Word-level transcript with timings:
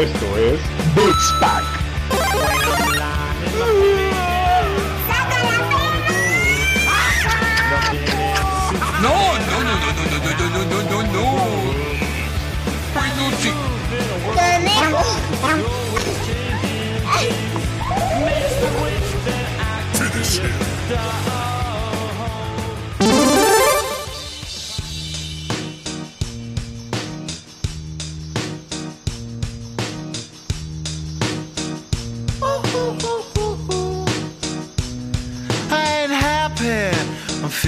Esto 0.00 0.26
es 0.38 0.58
Beats 0.94 1.32
Pack. 1.40 1.62
No, 9.02 9.12
no, 9.38 9.56
no, 9.60 9.74
no, 9.76 9.92
no, 9.92 10.16
no, 10.16 10.32
no, 10.38 10.46
no, 10.48 10.62
no, 10.64 10.78
no, 10.88 10.98
no. 11.12 11.24
Finish 12.94 13.44
him. 20.40 21.39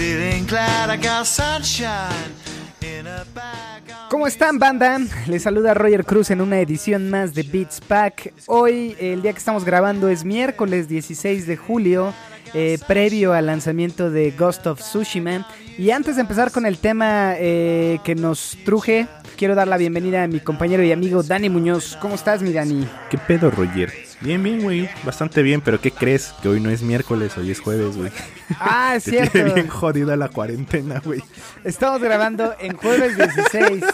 Feeling 0.02 0.44
glad 0.46 0.90
I 0.90 0.96
got 0.96 1.26
sunshine 1.26 2.32
in 2.80 3.06
a 3.06 3.24
bag. 3.32 3.82
on 3.88 4.08
¿Cómo 4.10 4.26
están, 4.26 4.58
banda? 4.58 4.98
Les 5.28 5.42
saluda 5.44 5.74
Roger 5.74 6.04
Cruz 6.04 6.30
en 6.30 6.40
una 6.40 6.58
edición 6.58 7.08
más 7.08 7.34
de 7.34 7.44
Beats 7.44 7.80
Pack. 7.80 8.32
Hoy, 8.46 8.96
el 8.98 9.22
día 9.22 9.32
que 9.32 9.38
estamos 9.38 9.64
grabando, 9.64 10.08
es 10.08 10.24
miércoles 10.24 10.88
16 10.88 11.46
de 11.46 11.56
julio, 11.56 12.12
eh, 12.52 12.78
previo 12.88 13.32
al 13.32 13.46
lanzamiento 13.46 14.10
de 14.10 14.32
Ghost 14.32 14.66
of 14.66 14.80
Tsushima. 14.80 15.46
Y 15.78 15.90
antes 15.90 16.16
de 16.16 16.22
empezar 16.22 16.50
con 16.50 16.66
el 16.66 16.78
tema 16.78 17.34
eh, 17.36 18.00
que 18.02 18.16
nos 18.16 18.58
truje, 18.64 19.06
quiero 19.36 19.54
dar 19.54 19.68
la 19.68 19.76
bienvenida 19.76 20.24
a 20.24 20.26
mi 20.26 20.40
compañero 20.40 20.82
y 20.82 20.90
amigo 20.90 21.22
Dani 21.22 21.48
Muñoz. 21.48 21.96
¿Cómo 22.00 22.16
estás, 22.16 22.42
mi 22.42 22.52
Dani? 22.52 22.88
¿Qué 23.08 23.18
pedo, 23.18 23.52
Roger? 23.52 24.11
Bien, 24.22 24.42
bien, 24.42 24.62
güey. 24.62 24.88
Bastante 25.04 25.42
bien, 25.42 25.60
pero 25.60 25.80
¿qué 25.80 25.90
crees? 25.90 26.32
Que 26.42 26.48
hoy 26.48 26.60
no 26.60 26.70
es 26.70 26.82
miércoles, 26.82 27.36
hoy 27.36 27.50
es 27.50 27.60
jueves, 27.60 27.96
güey. 27.96 28.10
Ah, 28.58 28.94
es 28.96 29.04
Te 29.04 29.10
tiene 29.10 29.30
cierto. 29.30 29.54
bien 29.54 29.68
jodida 29.68 30.16
la 30.16 30.28
cuarentena, 30.28 31.00
güey. 31.04 31.22
Estamos 31.64 32.00
grabando 32.00 32.54
en 32.60 32.76
jueves 32.76 33.16
16. 33.16 33.84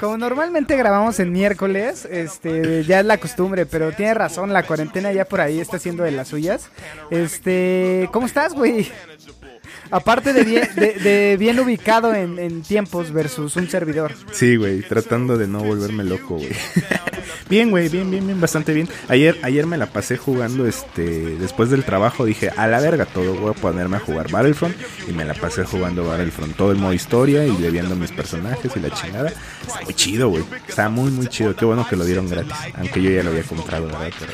Como 0.00 0.18
normalmente 0.18 0.76
grabamos 0.76 1.20
en 1.20 1.30
miércoles, 1.30 2.08
este, 2.10 2.82
ya 2.82 2.98
es 2.98 3.06
la 3.06 3.18
costumbre, 3.18 3.66
pero 3.66 3.92
tiene 3.92 4.14
razón, 4.14 4.52
la 4.52 4.64
cuarentena 4.64 5.12
ya 5.12 5.26
por 5.26 5.40
ahí 5.40 5.60
está 5.60 5.76
haciendo 5.76 6.02
de 6.02 6.10
las 6.10 6.26
suyas. 6.26 6.70
Este, 7.10 8.08
¿cómo 8.12 8.26
estás, 8.26 8.52
güey? 8.54 8.90
Aparte 9.92 10.32
de 10.32 10.44
bien, 10.44 10.68
de, 10.74 10.94
de 10.94 11.36
bien 11.36 11.60
ubicado 11.60 12.14
en, 12.14 12.38
en 12.38 12.62
tiempos 12.62 13.12
versus 13.12 13.56
un 13.56 13.68
servidor. 13.68 14.14
Sí, 14.32 14.56
güey, 14.56 14.80
tratando 14.80 15.36
de 15.36 15.46
no 15.46 15.62
volverme 15.62 16.02
loco, 16.02 16.36
güey. 16.36 16.48
bien, 17.50 17.70
güey, 17.70 17.90
bien, 17.90 18.10
bien, 18.10 18.26
bien, 18.26 18.40
bastante 18.40 18.72
bien. 18.72 18.88
Ayer, 19.08 19.38
ayer 19.42 19.66
me 19.66 19.76
la 19.76 19.86
pasé 19.86 20.16
jugando, 20.16 20.66
este, 20.66 21.36
después 21.36 21.68
del 21.68 21.84
trabajo 21.84 22.24
dije, 22.24 22.50
a 22.56 22.66
la 22.68 22.80
verga 22.80 23.04
todo, 23.04 23.34
voy 23.34 23.50
a 23.50 23.54
ponerme 23.54 23.98
a 23.98 24.00
jugar 24.00 24.30
Battlefront. 24.30 24.74
Y 25.06 25.12
me 25.12 25.26
la 25.26 25.34
pasé 25.34 25.64
jugando 25.64 26.06
Battlefront, 26.06 26.56
todo 26.56 26.72
el 26.72 26.78
modo 26.78 26.94
historia 26.94 27.46
y 27.46 27.52
viendo 27.70 27.94
mis 27.94 28.12
personajes 28.12 28.72
y 28.74 28.80
la 28.80 28.90
chingada. 28.90 29.28
Está 29.28 29.82
muy 29.84 29.94
chido, 29.94 30.28
güey. 30.30 30.44
Está 30.66 30.88
muy, 30.88 31.10
muy 31.10 31.26
chido. 31.26 31.54
Qué 31.54 31.66
bueno 31.66 31.86
que 31.86 31.96
lo 31.96 32.04
dieron 32.06 32.28
gratis. 32.30 32.54
Aunque 32.78 33.02
yo 33.02 33.10
ya 33.10 33.22
lo 33.22 33.30
había 33.30 33.42
comprado, 33.42 33.86
¿verdad? 33.86 34.10
Pero... 34.18 34.32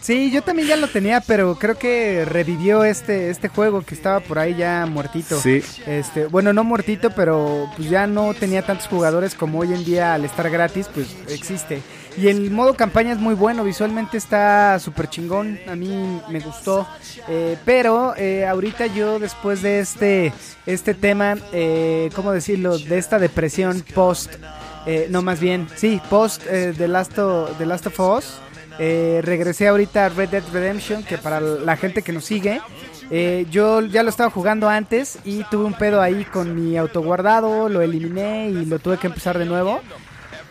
Sí, 0.00 0.30
yo 0.30 0.42
también 0.42 0.68
ya 0.68 0.76
lo 0.76 0.88
tenía, 0.88 1.20
pero 1.20 1.56
creo 1.56 1.76
que 1.78 2.24
revivió 2.24 2.84
este, 2.84 3.30
este 3.30 3.48
juego 3.48 3.82
que 3.82 3.94
estaba 3.94 4.20
por 4.20 4.38
ahí 4.38 4.54
ya 4.54 4.86
muertito. 4.86 5.40
Sí, 5.40 5.62
Este, 5.86 6.26
bueno, 6.26 6.52
no 6.52 6.64
muertito, 6.64 7.10
pero 7.10 7.68
pues 7.76 7.90
ya 7.90 8.06
no 8.06 8.32
tenía 8.34 8.62
tantos 8.62 8.86
jugadores 8.88 9.34
como 9.34 9.58
hoy 9.60 9.74
en 9.74 9.84
día 9.84 10.14
al 10.14 10.24
estar 10.24 10.48
gratis, 10.50 10.88
pues 10.92 11.08
existe. 11.28 11.82
Y 12.16 12.26
el 12.26 12.50
modo 12.50 12.74
campaña 12.74 13.12
es 13.12 13.18
muy 13.18 13.34
bueno, 13.34 13.62
visualmente 13.62 14.16
está 14.16 14.78
súper 14.80 15.08
chingón, 15.08 15.58
a 15.68 15.76
mí 15.76 16.20
me 16.28 16.40
gustó. 16.40 16.86
Eh, 17.28 17.56
pero 17.64 18.14
eh, 18.16 18.44
ahorita 18.44 18.86
yo 18.86 19.20
después 19.20 19.62
de 19.62 19.78
este, 19.78 20.32
este 20.66 20.94
tema, 20.94 21.36
eh, 21.52 22.10
¿cómo 22.16 22.32
decirlo? 22.32 22.76
De 22.76 22.98
esta 22.98 23.20
depresión 23.20 23.84
post, 23.94 24.32
eh, 24.86 25.06
no 25.10 25.22
más 25.22 25.38
bien, 25.38 25.68
sí, 25.76 26.00
post 26.10 26.42
eh, 26.48 26.74
The, 26.76 26.88
Last 26.88 27.16
of, 27.18 27.56
The 27.56 27.66
Last 27.66 27.86
of 27.86 28.00
Us. 28.00 28.40
Eh, 28.78 29.20
regresé 29.24 29.68
ahorita 29.68 30.06
a 30.06 30.08
Red 30.08 30.28
Dead 30.28 30.42
Redemption, 30.52 31.02
que 31.02 31.18
para 31.18 31.40
la 31.40 31.76
gente 31.76 32.02
que 32.02 32.12
nos 32.12 32.24
sigue, 32.24 32.60
eh, 33.10 33.46
yo 33.50 33.80
ya 33.82 34.02
lo 34.02 34.10
estaba 34.10 34.30
jugando 34.30 34.68
antes 34.68 35.18
y 35.24 35.42
tuve 35.44 35.64
un 35.64 35.74
pedo 35.74 36.00
ahí 36.00 36.24
con 36.24 36.54
mi 36.54 36.76
autoguardado, 36.76 37.68
lo 37.68 37.80
eliminé 37.80 38.48
y 38.50 38.66
lo 38.66 38.78
tuve 38.78 38.98
que 38.98 39.08
empezar 39.08 39.38
de 39.38 39.46
nuevo. 39.46 39.80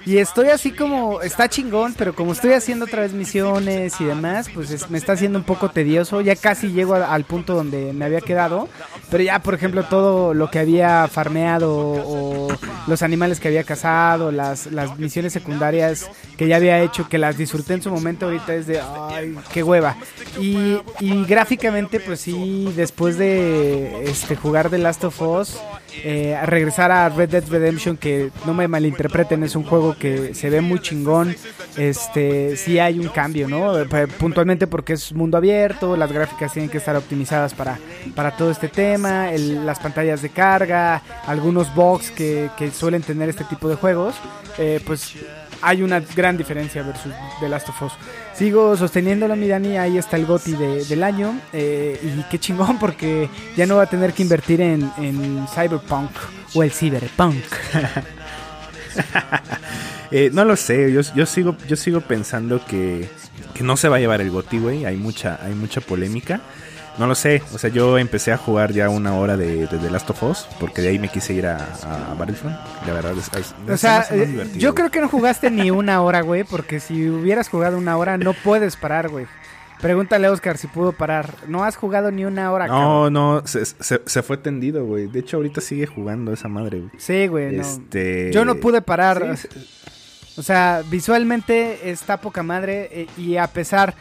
Y 0.07 0.19
estoy 0.19 0.47
así 0.47 0.71
como, 0.71 1.21
está 1.21 1.49
chingón, 1.49 1.93
pero 1.97 2.15
como 2.15 2.31
estoy 2.31 2.53
haciendo 2.53 2.85
otra 2.85 3.01
vez 3.01 3.11
misiones 3.11 3.99
y 3.99 4.05
demás, 4.05 4.47
pues 4.53 4.71
es- 4.71 4.89
me 4.89 4.97
está 4.97 5.11
haciendo 5.11 5.37
un 5.37 5.43
poco 5.43 5.67
tedioso. 5.69 6.21
Ya 6.21 6.37
casi 6.37 6.69
llego 6.71 6.95
a- 6.95 7.13
al 7.13 7.25
punto 7.25 7.55
donde 7.55 7.91
me 7.91 8.05
había 8.05 8.21
quedado. 8.21 8.69
Pero 9.11 9.21
ya, 9.23 9.39
por 9.39 9.53
ejemplo, 9.53 9.83
todo 9.83 10.33
lo 10.33 10.49
que 10.49 10.59
había 10.59 11.09
farmeado 11.09 11.73
o 11.77 12.47
los 12.87 13.01
animales 13.01 13.41
que 13.41 13.49
había 13.49 13.65
cazado, 13.65 14.31
las, 14.31 14.67
las 14.67 14.97
misiones 14.97 15.33
secundarias 15.33 16.09
que 16.37 16.47
ya 16.47 16.55
había 16.55 16.79
hecho, 16.81 17.09
que 17.09 17.17
las 17.17 17.37
disfruté 17.37 17.73
en 17.73 17.81
su 17.81 17.91
momento, 17.91 18.27
ahorita 18.27 18.55
es 18.55 18.65
de, 18.65 18.79
ay, 19.09 19.35
qué 19.51 19.61
hueva. 19.61 19.97
Y, 20.39 20.77
y 21.01 21.25
gráficamente, 21.25 21.99
pues 21.99 22.21
sí, 22.21 22.71
después 22.77 23.17
de 23.17 24.05
este, 24.09 24.37
jugar 24.37 24.69
The 24.69 24.77
Last 24.77 25.03
of 25.03 25.21
Us, 25.21 25.57
eh, 26.03 26.37
regresar 26.45 26.91
a 26.91 27.09
Red 27.09 27.29
Dead 27.29 27.43
Redemption, 27.49 27.97
que 27.97 28.29
no 28.45 28.53
me 28.53 28.67
malinterpreten, 28.67 29.43
es 29.43 29.55
un 29.55 29.63
juego 29.63 29.95
que 29.97 30.33
se 30.33 30.49
ve 30.49 30.61
muy 30.61 30.79
chingón. 30.79 31.35
Este, 31.75 32.57
sí 32.57 32.79
hay 32.79 32.99
un 32.99 33.07
cambio, 33.09 33.47
¿no? 33.47 33.77
Eh, 33.79 34.07
Puntualmente 34.17 34.67
porque 34.67 34.93
es 34.93 35.13
mundo 35.13 35.37
abierto, 35.37 35.95
las 35.95 36.11
gráficas 36.11 36.53
tienen 36.53 36.69
que 36.69 36.77
estar 36.77 36.95
optimizadas 36.95 37.53
para, 37.53 37.77
para 38.15 38.35
todo 38.35 38.51
este 38.51 38.67
tema, 38.67 39.31
las 39.31 39.79
pantallas 39.79 40.21
de 40.21 40.29
carga, 40.29 41.01
algunos 41.25 41.73
bugs 41.73 42.11
que, 42.11 42.49
que 42.57 42.71
suelen 42.71 43.01
tener 43.01 43.29
este 43.29 43.43
tipo 43.43 43.69
de 43.69 43.75
juegos, 43.75 44.15
eh, 44.57 44.81
pues 44.85 45.13
hay 45.61 45.81
una 45.81 45.99
gran 46.15 46.37
diferencia 46.37 46.83
versus 46.83 47.11
The 47.39 47.49
Last 47.49 47.69
of 47.69 47.81
Us. 47.81 47.93
Sigo 48.33 48.75
sosteniéndolo, 48.77 49.35
mi 49.35 49.47
Dani, 49.47 49.77
ahí 49.77 49.97
está 49.97 50.15
el 50.17 50.25
GOTI 50.25 50.53
de- 50.53 50.85
del 50.85 51.03
año. 51.03 51.39
eh, 51.53 51.99
y 52.03 52.23
qué 52.29 52.39
chingón, 52.39 52.77
porque 52.79 53.29
ya 53.55 53.65
no 53.65 53.77
va 53.77 53.83
a 53.83 53.87
tener 53.87 54.13
que 54.13 54.23
invertir 54.23 54.61
en, 54.61 54.91
en 54.97 55.45
Cyberpunk 55.53 56.11
o 56.53 56.63
el 56.63 56.71
Cyberpunk. 56.71 57.35
Eh, 60.09 60.29
no 60.31 60.45
lo 60.45 60.55
sé, 60.55 60.91
yo, 60.93 61.25
sigo, 61.25 61.57
yo 61.67 61.75
sigo 61.75 61.99
pensando 61.99 62.63
que, 62.65 63.09
que 63.53 63.61
no 63.63 63.75
se 63.75 63.89
va 63.89 63.97
a 63.97 63.99
llevar 63.99 64.21
el 64.21 64.31
GOTY, 64.31 64.57
güey. 64.59 64.85
Hay 64.85 64.95
mucha, 64.95 65.37
hay 65.43 65.53
mucha 65.53 65.81
polémica. 65.81 66.39
No 66.97 67.05
lo 67.07 67.13
sé, 67.15 67.43
o 67.53 67.57
sea, 67.59 67.69
yo 67.69 67.97
empecé 67.99 68.31
a 68.31 68.37
jugar 68.37 68.71
ya 68.73 68.89
una 68.89 69.13
hora 69.15 69.37
de, 69.37 69.67
de 69.67 69.77
The 69.77 69.89
Last 69.91 70.09
of 70.09 70.23
Us, 70.23 70.47
porque 70.59 70.81
de 70.81 70.87
ahí 70.89 70.99
me 70.99 71.09
quise 71.09 71.33
ir 71.33 71.45
a, 71.45 71.57
a 71.57 72.13
Battlefront. 72.15 72.57
La 72.87 72.93
verdad 72.93 73.13
es, 73.17 73.27
es- 73.37 73.53
O 73.67 73.71
es 73.73 73.81
sea, 73.81 73.99
más- 73.99 74.11
más 74.11 74.19
eh, 74.19 74.25
divertido, 74.25 74.57
yo 74.59 74.73
creo 74.75 74.89
que 74.89 74.99
no 75.01 75.07
jugaste 75.07 75.51
ni 75.51 75.69
una 75.69 76.01
hora, 76.01 76.21
güey, 76.21 76.43
porque 76.43 76.79
si 76.79 77.07
hubieras 77.07 77.49
jugado 77.49 77.77
una 77.77 77.97
hora 77.97 78.17
no 78.17 78.33
puedes 78.33 78.75
parar, 78.77 79.09
güey. 79.09 79.27
Pregúntale 79.79 80.25
a 80.25 80.31
Oscar 80.31 80.57
si 80.57 80.65
pudo 80.65 80.91
parar. 80.91 81.35
No 81.47 81.63
has 81.63 81.75
jugado 81.75 82.09
ni 82.09 82.25
una 82.25 82.51
hora, 82.51 82.65
No, 82.65 82.73
cabrón. 82.73 83.13
no, 83.13 83.41
se, 83.45 83.63
se- 83.63 84.01
se 84.03 84.23
fue 84.23 84.37
tendido, 84.37 84.83
güey. 84.85 85.05
De 85.05 85.19
hecho, 85.19 85.37
ahorita 85.37 85.61
sigue 85.61 85.85
jugando 85.85 86.33
esa 86.33 86.47
madre, 86.47 86.79
güey. 86.79 86.91
Sí, 86.97 87.27
güey. 87.27 87.57
no. 87.57 87.61
Este... 87.61 88.31
Yo 88.33 88.43
no 88.43 88.55
pude 88.55 88.81
parar. 88.81 89.37
Sí, 89.37 89.47
O 90.37 90.43
sea, 90.43 90.83
visualmente 90.87 91.89
está 91.89 92.17
poca 92.17 92.43
madre 92.43 92.89
eh, 92.91 93.07
y 93.17 93.37
a 93.37 93.47
pesar, 93.47 93.95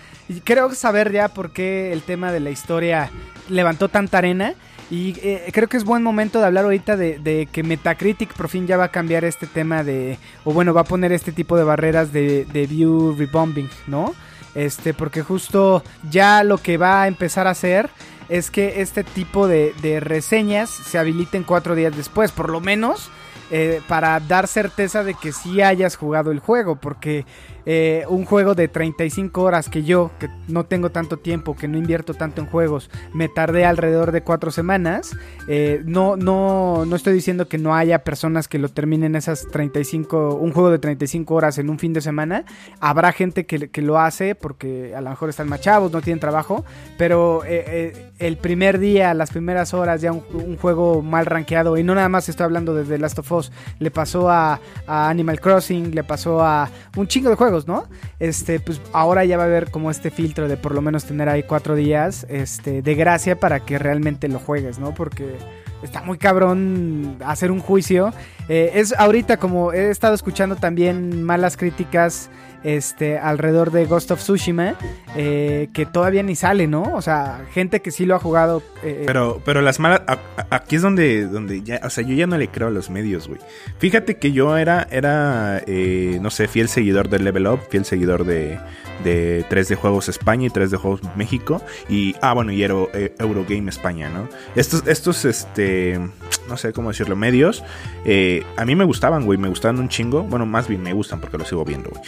creo 0.45 0.75
saber 0.75 1.11
ya 1.11 1.29
por 1.29 1.51
qué 1.51 1.93
el 1.93 2.03
tema 2.03 2.31
de 2.31 2.41
la 2.41 2.51
historia 2.51 3.11
levantó 3.49 3.89
tanta 3.89 4.19
arena 4.19 4.55
y 4.91 5.19
eh, 5.23 5.51
creo 5.53 5.67
que 5.69 5.79
es 5.79 5.85
buen 5.85 6.03
momento 6.03 6.39
de 6.39 6.47
hablar 6.47 6.65
ahorita 6.65 6.97
de, 6.97 7.49
que 7.51 7.63
Metacritic 7.63 8.35
por 8.35 8.49
fin 8.49 8.67
ya 8.67 8.77
va 8.77 8.85
a 8.85 8.91
cambiar 8.91 9.25
este 9.25 9.47
tema 9.47 9.83
de, 9.83 10.19
o 10.45 10.53
bueno, 10.53 10.75
va 10.75 10.83
a 10.83 10.85
poner 10.85 11.11
este 11.11 11.33
tipo 11.33 11.57
de 11.57 11.65
barreras 11.65 12.13
de, 12.13 12.67
view 12.69 13.17
rebombing, 13.17 13.71
¿no? 13.87 14.15
Este, 14.55 14.93
porque 14.93 15.23
justo 15.23 15.83
ya 16.11 16.45
lo 16.45 16.59
que 16.59 16.77
va 16.77 17.03
a 17.03 17.09
empezar 17.09 17.47
a 17.47 17.51
hacer 17.51 17.89
es 18.29 18.51
que 18.51 18.83
este 18.83 19.05
tipo 19.05 19.49
de 19.49 20.01
reseñas 20.01 20.69
se 20.69 20.99
habiliten 20.99 21.45
cuatro 21.45 21.75
días 21.75 21.97
después, 21.97 22.31
por 22.31 22.51
lo 22.51 22.61
menos 22.61 23.11
eh, 23.51 23.81
para 23.87 24.19
dar 24.21 24.47
certeza 24.47 25.05
de 25.05 25.15
que 25.15 25.33
sí 25.33 25.63
hayas 25.63 25.97
jugado 25.97 26.31
el 26.31 26.41
juego, 26.41 26.77
porque 26.77 27.25
eh, 27.67 28.05
un 28.09 28.25
juego 28.25 28.55
de 28.55 28.69
35 28.69 29.43
horas 29.43 29.69
que 29.69 29.83
yo, 29.83 30.11
que 30.19 30.29
no 30.49 30.65
tengo 30.65 30.91
tanto 30.91 31.19
tiempo, 31.19 31.55
que 31.57 31.69
no 31.69 31.77
invierto 31.77 32.15
tanto 32.15 32.41
en 32.41 32.47
juegos, 32.47 32.91
me 33.13 33.29
tardé 33.29 33.65
alrededor 33.65 34.13
de 34.13 34.23
cuatro 34.23 34.51
semanas. 34.51 35.17
eh, 35.49 35.83
no, 35.85 36.17
no, 36.17 36.85
no 36.87 36.97
estoy 36.97 37.13
diciendo 37.13 37.49
que 37.49 37.59
no 37.59 37.75
haya 37.75 38.05
personas 38.05 38.49
que 38.49 38.59
lo 38.59 38.69
terminen 38.69 39.17
esas 39.17 39.47
35, 39.49 40.35
un 40.35 40.53
juego 40.53 40.71
de 40.71 40.79
35 40.79 41.35
horas 41.35 41.59
en 41.59 41.71
un 41.71 41.79
fin 41.79 41.93
de 41.93 42.01
semana. 42.01 42.45
Habrá 42.81 43.13
gente 43.13 43.47
que, 43.47 43.69
que 43.69 43.83
lo 43.83 43.99
hace 43.99 44.35
porque 44.35 44.95
a 44.95 45.01
lo 45.01 45.11
mejor 45.11 45.29
están 45.29 45.49
más 45.49 45.61
chavos, 45.61 45.93
no 45.93 46.01
tienen 46.01 46.21
trabajo, 46.21 46.65
pero 46.97 47.45
eh, 47.45 47.65
eh, 47.67 48.13
el 48.19 48.37
primer 48.37 48.79
día, 48.79 49.15
las 49.15 49.31
primeras 49.31 49.75
horas, 49.75 50.01
ya 50.01 50.13
un, 50.13 50.57
juego 50.57 51.03
mal 51.03 51.27
rankeado, 51.27 51.77
y 51.77 51.83
no 51.83 51.95
nada 51.95 52.09
más 52.09 52.29
estoy 52.29 52.45
hablando 52.45 52.75
de 52.75 52.85
The 52.85 52.99
Last 52.99 53.19
of 53.19 53.33
Us, 53.33 53.53
le 53.79 53.91
pasó 53.91 54.31
a, 54.31 54.61
a 54.87 55.09
Animal 55.09 55.41
Crossing, 55.41 55.95
le 55.95 56.05
pasó 56.05 56.43
a 56.43 56.69
un 56.97 57.07
chingo 57.07 57.31
de 57.31 57.37
juegos, 57.37 57.56
¿no? 57.65 57.85
Este, 58.19 58.61
pues 58.61 58.81
ahora 58.93 59.25
ya 59.25 59.37
va 59.39 59.45
a 59.45 59.47
haber 59.47 59.71
como 59.71 59.91
este 59.91 60.11
filtro 60.11 60.49
de 60.49 60.57
por 60.57 60.75
lo 60.75 60.83
menos 60.83 61.05
tener 61.05 61.29
ahí 61.29 61.43
cuatro 61.43 61.75
días 61.75 62.27
este, 62.29 62.83
de 62.83 62.95
gracia 62.95 63.41
para 63.41 63.61
que 63.61 63.79
realmente 63.79 64.29
lo 64.29 64.39
juegues, 64.39 64.79
¿no? 64.79 64.95
Porque 64.95 65.37
está 65.83 66.03
muy 66.03 66.19
cabrón 66.19 67.17
hacer 67.25 67.51
un 67.51 67.61
juicio. 67.61 68.13
Eh, 68.49 68.73
es 68.75 68.95
ahorita 68.99 69.39
como 69.39 69.73
he 69.73 69.91
estado 69.91 70.15
escuchando 70.15 70.57
también 70.57 71.23
malas 71.23 71.57
críticas 71.57 72.31
este, 72.65 73.19
alrededor 73.19 73.71
de 73.71 73.85
Ghost 73.87 74.11
of 74.11 74.21
Tsushima, 74.21 74.75
eh, 75.17 75.69
que 75.73 75.87
todavía 75.87 76.23
ni 76.23 76.35
sale, 76.37 76.67
¿no? 76.67 76.83
O 76.95 77.03
sea, 77.03 77.45
gente 77.53 77.81
que 77.81 77.91
sí 77.91 78.07
lo 78.07 78.15
ha 78.15 78.19
jugado. 78.19 78.63
eh, 78.83 79.05
Pero, 79.07 79.41
pero 79.45 79.61
las 79.63 79.79
malas. 79.81 80.03
Aquí 80.51 80.77
es 80.77 80.83
donde, 80.83 81.27
donde 81.27 81.63
ya. 81.63 81.81
O 81.85 81.91
sea, 81.91 82.05
yo 82.05 82.15
ya 82.15 82.27
no 82.27 82.37
le 82.39 82.49
creo 82.49 82.69
a 82.69 82.71
los 82.71 82.91
medios, 82.91 83.29
güey. 83.29 83.41
Fíjate 83.79 84.17
que 84.19 84.33
yo 84.33 84.57
era, 84.57 84.87
era 84.91 85.63
eh, 85.67 86.19
no 86.21 86.31
sé, 86.31 86.49
fiel 86.49 86.69
seguidor 86.69 87.09
de 87.09 87.19
Level 87.19 87.47
Up, 87.47 87.61
fiel 87.71 87.85
seguidor 87.85 88.25
de, 88.25 88.59
de 89.05 89.45
3 89.49 89.69
de 89.69 89.75
Juegos 89.77 90.09
España 90.09 90.47
y 90.47 90.51
3 90.51 90.71
de 90.71 90.77
Juegos 90.77 91.01
México. 91.17 91.63
Y, 91.89 92.15
ah, 92.21 92.33
bueno, 92.35 92.53
y 92.53 92.63
Euro, 92.63 92.91
eh, 92.95 93.15
Eurogame 93.19 93.71
España, 93.71 94.09
¿no? 94.11 94.29
Estos, 94.55 94.87
estos, 94.87 95.25
este. 95.25 96.01
No 96.49 96.57
sé 96.57 96.73
cómo 96.73 96.91
decirlo, 96.91 97.17
medios. 97.17 97.65
eh, 98.05 98.45
a 98.57 98.65
mí 98.65 98.77
me 98.77 98.85
gustaban, 98.85 99.25
güey. 99.25 99.37
Me 99.39 99.49
gustaban 99.49 99.79
un 99.81 99.89
chingo. 99.89 100.23
Bueno, 100.23 100.47
más 100.47 100.69
bien 100.69 100.81
me 100.83 100.93
gustan 100.93 101.21
porque 101.21 101.39
lo 101.39 101.45
sigo 101.45 101.65
viendo, 101.65 101.91
güey. 101.91 102.03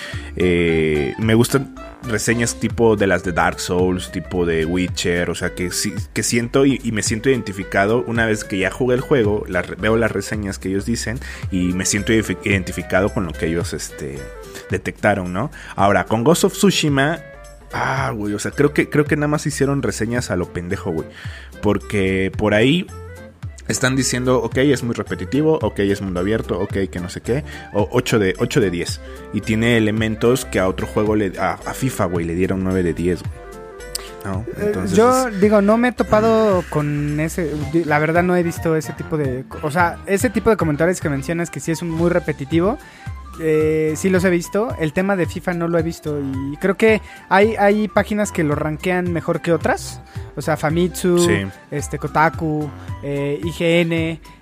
Eh, 0.50 1.14
me 1.18 1.34
gustan 1.34 1.74
reseñas 2.04 2.58
tipo 2.58 2.96
de 2.96 3.06
las 3.06 3.22
de 3.22 3.32
Dark 3.32 3.60
Souls, 3.60 4.10
tipo 4.10 4.46
de 4.46 4.64
Witcher, 4.64 5.28
o 5.28 5.34
sea 5.34 5.54
que 5.54 5.68
que 6.14 6.22
siento 6.22 6.64
y, 6.64 6.78
me 6.90 7.02
siento 7.02 7.28
identificado 7.28 8.02
una 8.06 8.24
vez 8.24 8.44
que 8.44 8.56
ya 8.56 8.70
jugué 8.70 8.94
el 8.94 9.02
juego, 9.02 9.44
veo 9.76 9.96
las 9.98 10.10
reseñas 10.10 10.58
que 10.58 10.70
ellos 10.70 10.86
dicen 10.86 11.20
y 11.50 11.74
me 11.74 11.84
siento 11.84 12.14
identifi- 12.14 12.38
identificado 12.44 13.10
con 13.10 13.26
lo 13.26 13.32
que 13.32 13.46
ellos 13.46 13.74
este, 13.74 14.18
detectaron, 14.70 15.34
¿no? 15.34 15.50
Ahora, 15.76 16.04
con 16.04 16.24
Ghost 16.24 16.44
of 16.44 16.54
Tsushima, 16.54 17.18
ah, 17.74 18.10
güey, 18.14 18.32
o 18.32 18.38
sea, 18.38 18.52
creo 18.52 18.72
que, 18.72 18.88
creo 18.88 19.04
que 19.04 19.16
nada 19.16 19.28
más 19.28 19.44
hicieron 19.44 19.82
reseñas 19.82 20.30
a 20.30 20.36
lo 20.36 20.50
pendejo, 20.50 20.90
güey, 20.92 21.08
porque 21.60 22.32
por 22.34 22.54
ahí 22.54 22.86
están 23.68 23.96
diciendo, 23.96 24.42
ok, 24.42 24.58
es 24.58 24.82
muy 24.82 24.94
repetitivo, 24.94 25.58
ok, 25.62 25.80
es 25.80 26.02
mundo 26.02 26.20
abierto, 26.20 26.58
ok, 26.58 26.88
que 26.90 27.00
no 27.00 27.08
sé 27.08 27.20
qué, 27.20 27.44
o 27.72 27.88
8 27.92 28.18
de, 28.18 28.34
8 28.38 28.60
de 28.60 28.70
10. 28.70 29.00
Y 29.34 29.40
tiene 29.42 29.76
elementos 29.76 30.44
que 30.44 30.58
a 30.58 30.68
otro 30.68 30.86
juego, 30.86 31.14
le, 31.14 31.38
a, 31.38 31.52
a 31.52 31.74
FIFA, 31.74 32.06
güey, 32.06 32.26
le 32.26 32.34
dieron 32.34 32.64
9 32.64 32.82
de 32.82 32.94
10, 32.94 33.22
güey. 33.22 33.32
¿No? 34.24 34.44
Eh, 34.56 34.66
Entonces, 34.66 34.96
Yo 34.96 35.30
digo, 35.30 35.62
no 35.62 35.78
me 35.78 35.88
he 35.88 35.92
topado 35.92 36.64
con 36.70 37.20
ese, 37.20 37.52
la 37.84 37.98
verdad 37.98 38.22
no 38.22 38.34
he 38.36 38.42
visto 38.42 38.74
ese 38.74 38.92
tipo 38.94 39.16
de, 39.16 39.44
o 39.62 39.70
sea, 39.70 39.98
ese 40.06 40.28
tipo 40.28 40.50
de 40.50 40.56
comentarios 40.56 41.00
que 41.00 41.08
mencionas 41.08 41.50
que 41.50 41.60
sí 41.60 41.70
es 41.70 41.82
muy 41.82 42.10
repetitivo, 42.10 42.78
eh, 43.40 43.94
sí 43.96 44.08
los 44.10 44.24
he 44.24 44.30
visto, 44.30 44.74
el 44.80 44.92
tema 44.92 45.14
de 45.14 45.26
FIFA 45.26 45.54
no 45.54 45.68
lo 45.68 45.78
he 45.78 45.82
visto 45.82 46.20
y 46.20 46.56
creo 46.56 46.76
que 46.76 47.00
hay, 47.28 47.54
hay 47.56 47.86
páginas 47.86 48.32
que 48.32 48.42
lo 48.42 48.56
rankean 48.56 49.12
mejor 49.12 49.40
que 49.40 49.52
otras, 49.52 50.00
o 50.38 50.42
sea, 50.42 50.56
Famitsu, 50.56 51.18
Sí. 51.18 51.46
este, 51.70 51.98
Kotaku, 51.98 52.70
eh, 53.02 53.40
IGN, 53.44 53.92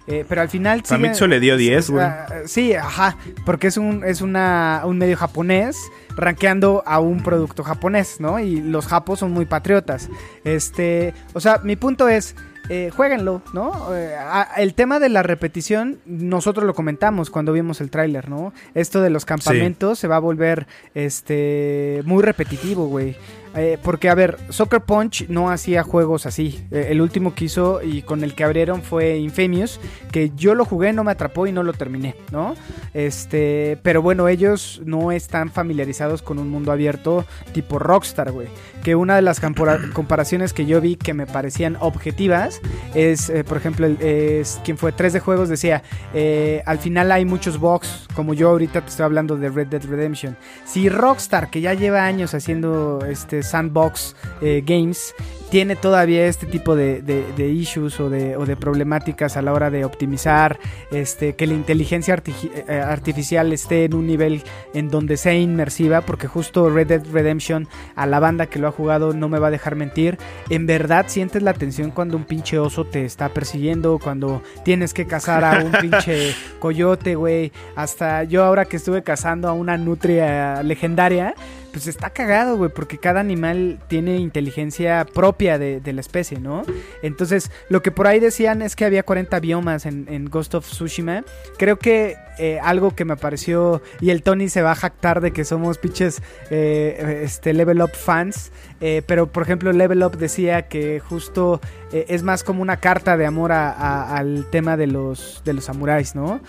eh, 0.06 0.25
pero 0.28 0.43
al 0.43 0.48
final... 0.48 0.81
sigue- 0.84 0.88
Famitsu 0.88 1.26
le 1.26 1.40
dio 1.40 1.56
10, 1.56 1.90
güey. 1.90 2.04
Ah, 2.04 2.26
Sí, 2.44 2.75
ajá, 2.75 3.16
porque 3.44 3.66
es 3.69 3.76
un, 3.78 4.04
es 4.04 4.20
una, 4.20 4.82
un 4.84 4.98
medio 4.98 5.16
japonés 5.16 5.76
rankeando 6.16 6.82
a 6.87 7.00
un 7.00 7.22
producto 7.22 7.64
japonés, 7.64 8.20
¿no? 8.20 8.38
Y 8.38 8.60
los 8.60 8.87
japos 8.87 9.19
son 9.20 9.32
muy 9.32 9.46
patriotas. 9.46 10.08
Este, 10.44 11.12
o 11.34 11.40
sea, 11.40 11.58
mi 11.64 11.76
punto 11.76 12.08
es, 12.08 12.37
eh, 12.69 12.90
jueguenlo, 12.94 13.43
¿no? 13.52 13.94
Eh, 13.94 14.14
a- 14.16 14.48
el 14.56 14.75
tema 14.75 14.98
de 14.98 15.08
la 15.08 15.22
repetición, 15.22 15.98
nosotros 16.06 16.64
lo 16.66 16.75
comentamos 16.75 17.31
cuando 17.31 17.52
vimos 17.52 17.81
el 17.81 17.90
tráiler, 17.90 18.28
¿no? 18.28 18.52
Esto 18.75 19.02
de 19.02 19.10
los 19.10 19.25
campamentos 19.25 19.98
se 19.98 20.08
va 20.08 20.16
a 20.16 20.20
volver, 20.20 20.66
este, 20.94 22.02
muy 22.04 22.22
repetitivo, 22.22 22.87
güey. 22.88 23.16
Eh, 23.56 23.79
porque, 23.82 24.11
a 24.11 24.14
ver, 24.14 24.37
Soccer 24.50 24.82
Punch 24.82 25.29
no 25.29 25.50
hacía 25.50 25.82
juegos 25.82 26.26
así. 26.26 26.67
Eh, 26.70 26.88
el 26.91 27.00
último 27.00 27.35
que 27.35 27.47
hizo 27.47 27.82
y 27.82 28.03
con 28.03 28.23
el 28.23 28.35
que 28.35 28.44
abrieron 28.44 28.82
fue 28.82 29.17
Infamous, 29.19 29.81
que 30.12 30.31
yo 30.37 30.55
lo 30.55 30.64
jugué, 30.64 30.93
no 30.93 31.05
me 31.05 31.12
atrapó 31.12 31.47
y 31.47 31.53
no 31.53 31.62
lo 31.62 31.73
terminé, 31.73 32.14
¿no? 32.31 32.55
Este, 32.93 33.79
pero 33.82 34.03
bueno, 34.03 34.29
ellos 34.29 34.82
no 34.85 35.11
están 35.11 35.50
familiarizados 35.50 36.20
con 36.20 36.38
un 36.38 36.50
mundo 36.50 36.70
abierto 36.70 37.25
tipo 37.53 37.79
Rockstar, 37.79 38.31
güey. 38.31 38.49
Que 38.86 38.94
una 38.94 39.16
de 39.16 39.22
las 39.22 39.40
comparaciones 39.40 40.52
que 40.52 40.64
yo 40.64 40.80
vi 40.80 40.94
que 40.94 41.12
me 41.12 41.26
parecían 41.26 41.76
objetivas 41.80 42.60
es, 42.94 43.30
eh, 43.30 43.42
por 43.42 43.56
ejemplo, 43.56 43.88
es 43.88 44.60
quien 44.62 44.78
fue 44.78 44.92
3 44.92 45.12
de 45.12 45.18
juegos 45.18 45.48
decía, 45.48 45.82
eh, 46.14 46.62
al 46.66 46.78
final 46.78 47.10
hay 47.10 47.24
muchos 47.24 47.58
bugs, 47.58 48.06
como 48.14 48.32
yo 48.32 48.50
ahorita 48.50 48.82
te 48.82 48.90
estoy 48.90 49.02
hablando 49.02 49.36
de 49.36 49.48
Red 49.48 49.66
Dead 49.66 49.82
Redemption. 49.82 50.36
Si 50.64 50.88
Rockstar, 50.88 51.50
que 51.50 51.60
ya 51.60 51.74
lleva 51.74 52.04
años 52.04 52.32
haciendo 52.32 53.04
este 53.04 53.42
sandbox 53.42 54.14
eh, 54.40 54.62
games, 54.64 55.16
tiene 55.50 55.76
todavía 55.76 56.26
este 56.26 56.46
tipo 56.46 56.75
de, 56.75 57.02
de- 57.02 57.25
de 57.37 57.48
issues 57.48 58.00
o 58.00 58.10
de, 58.10 58.37
o 58.37 58.46
de 58.46 58.56
problemáticas 58.56 59.37
a 59.37 59.43
la 59.43 59.52
hora 59.52 59.70
de 59.70 59.84
optimizar, 59.84 60.58
este, 60.90 61.34
que 61.34 61.46
la 61.46 61.54
inteligencia 61.54 62.16
artigi- 62.16 62.50
eh, 62.69 62.81
artificial 62.81 63.52
esté 63.52 63.84
en 63.84 63.94
un 63.94 64.06
nivel 64.06 64.43
en 64.75 64.88
donde 64.90 65.16
sea 65.16 65.34
inmersiva, 65.34 66.00
porque 66.00 66.26
justo 66.26 66.69
Red 66.69 66.88
Dead 66.88 67.02
Redemption, 67.12 67.69
a 67.94 68.06
la 68.06 68.19
banda 68.19 68.46
que 68.46 68.58
lo 68.58 68.66
ha 68.69 68.72
jugado, 68.72 69.12
no 69.14 69.28
me 69.28 69.38
va 69.38 69.48
a 69.48 69.50
dejar 69.52 69.76
mentir, 69.76 70.19
en 70.50 70.66
verdad 70.66 71.04
sientes 71.08 71.43
la 71.43 71.54
tensión 71.54 71.90
cuando 71.93 72.16
un 72.16 72.25
pinche 72.25 72.58
oso 72.58 72.84
te 72.84 73.04
está 73.04 73.28
persiguiendo, 73.28 73.98
cuando 74.02 74.43
tienes 74.64 74.93
que 74.94 75.06
cazar 75.06 75.44
a 75.44 75.62
un 75.64 75.70
pinche 75.72 76.34
coyote, 76.58 77.14
güey, 77.14 77.52
hasta 77.76 78.25
yo 78.25 78.44
ahora 78.44 78.64
que 78.64 78.76
estuve 78.78 79.02
cazando 79.02 79.48
a 79.48 79.52
una 79.52 79.76
nutria 79.78 80.62
legendaria, 80.64 81.34
pues 81.72 81.86
está 81.86 82.10
cagado, 82.10 82.56
güey, 82.56 82.70
porque 82.70 82.98
cada 82.98 83.20
animal 83.20 83.78
tiene 83.88 84.16
inteligencia 84.16 85.04
propia 85.04 85.58
de, 85.58 85.80
de 85.80 85.92
la 85.92 86.00
especie, 86.00 86.38
¿no? 86.40 86.64
Entonces, 87.02 87.50
lo 87.68 87.82
que 87.82 87.90
por 87.90 88.06
ahí 88.06 88.20
decían 88.20 88.62
es 88.62 88.76
que 88.76 88.84
había 88.84 89.02
40 89.02 89.38
biomas 89.40 89.86
en, 89.86 90.06
en 90.08 90.26
Ghost 90.26 90.54
of 90.54 90.66
Tsushima. 90.66 91.24
Creo 91.58 91.78
que 91.78 92.16
eh, 92.38 92.58
algo 92.62 92.94
que 92.94 93.04
me 93.04 93.16
pareció, 93.16 93.82
y 94.00 94.10
el 94.10 94.22
Tony 94.22 94.48
se 94.48 94.62
va 94.62 94.72
a 94.72 94.74
jactar 94.74 95.20
de 95.20 95.32
que 95.32 95.44
somos 95.44 95.78
pinches 95.78 96.22
eh, 96.50 97.22
este, 97.24 97.52
Level 97.52 97.80
Up 97.82 97.92
fans, 97.94 98.52
eh, 98.80 99.02
pero 99.06 99.26
por 99.26 99.42
ejemplo, 99.42 99.72
Level 99.72 100.02
Up 100.02 100.16
decía 100.18 100.62
que 100.68 101.00
justo 101.00 101.60
es 101.92 102.22
más 102.22 102.42
como 102.44 102.60
una 102.62 102.76
carta 102.78 103.16
de 103.16 103.24
amor 103.26 103.52
a- 103.52 103.70
a- 103.70 104.16
al 104.16 104.46
tema 104.50 104.76
de 104.76 104.86
los, 104.86 105.40
de 105.44 105.52
los 105.54 105.64
samuráis, 105.64 106.14
¿no? 106.14 106.40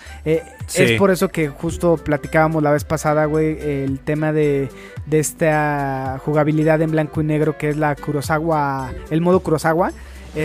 Sí. 0.66 0.82
Es 0.82 0.98
por 0.98 1.10
eso 1.10 1.28
que 1.28 1.48
justo 1.48 1.96
platicábamos 1.96 2.62
la 2.62 2.70
vez 2.72 2.84
pasada, 2.84 3.24
güey, 3.24 3.56
el 3.60 3.98
tema 4.00 4.32
de, 4.32 4.68
de 5.06 5.18
esta 5.18 6.20
jugabilidad 6.24 6.82
en 6.82 6.90
blanco 6.90 7.20
y 7.22 7.24
negro 7.24 7.56
que 7.56 7.70
es 7.70 7.76
la 7.76 7.94
Kurosawa, 7.94 8.92
el 9.10 9.20
modo 9.20 9.40
Kurosawa. 9.40 9.92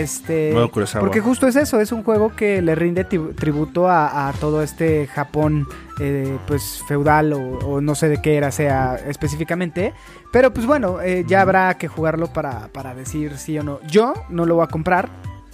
Este, 0.01 0.51
Modo 0.53 0.71
Kurosawa. 0.71 1.01
porque 1.05 1.19
justo 1.21 1.47
es 1.47 1.55
eso, 1.55 1.79
es 1.79 1.91
un 1.91 2.03
juego 2.03 2.35
que 2.35 2.61
le 2.61 2.75
rinde 2.75 3.07
tri- 3.07 3.35
tributo 3.35 3.87
a, 3.89 4.27
a 4.29 4.33
todo 4.33 4.61
este 4.63 5.07
Japón, 5.07 5.67
eh, 5.99 6.37
pues 6.47 6.81
feudal 6.87 7.33
o, 7.33 7.39
o 7.59 7.81
no 7.81 7.95
sé 7.95 8.09
de 8.09 8.21
qué 8.21 8.35
era 8.35 8.51
sea 8.51 8.95
específicamente, 8.95 9.93
pero 10.31 10.53
pues 10.53 10.65
bueno, 10.65 11.01
eh, 11.01 11.23
ya 11.27 11.41
habrá 11.41 11.73
que 11.77 11.87
jugarlo 11.87 12.27
para, 12.33 12.67
para 12.69 12.95
decir 12.95 13.37
sí 13.37 13.57
o 13.59 13.63
no. 13.63 13.79
Yo 13.87 14.13
no 14.29 14.45
lo 14.45 14.55
voy 14.55 14.63
a 14.63 14.67
comprar, 14.67 15.09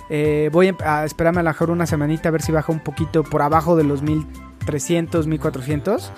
eh, 0.10 0.50
voy 0.52 0.76
a 0.84 1.06
esperarme 1.06 1.42
a 1.42 1.44
lo 1.44 1.50
mejor 1.50 1.70
una 1.70 1.86
semanita 1.86 2.30
a 2.30 2.32
ver 2.32 2.42
si 2.42 2.52
baja 2.52 2.72
un 2.72 2.80
poquito 2.80 3.24
por 3.24 3.42
abajo 3.42 3.76
de 3.76 3.84
los 3.84 4.02
1300, 4.02 5.28
1400. 5.28 6.12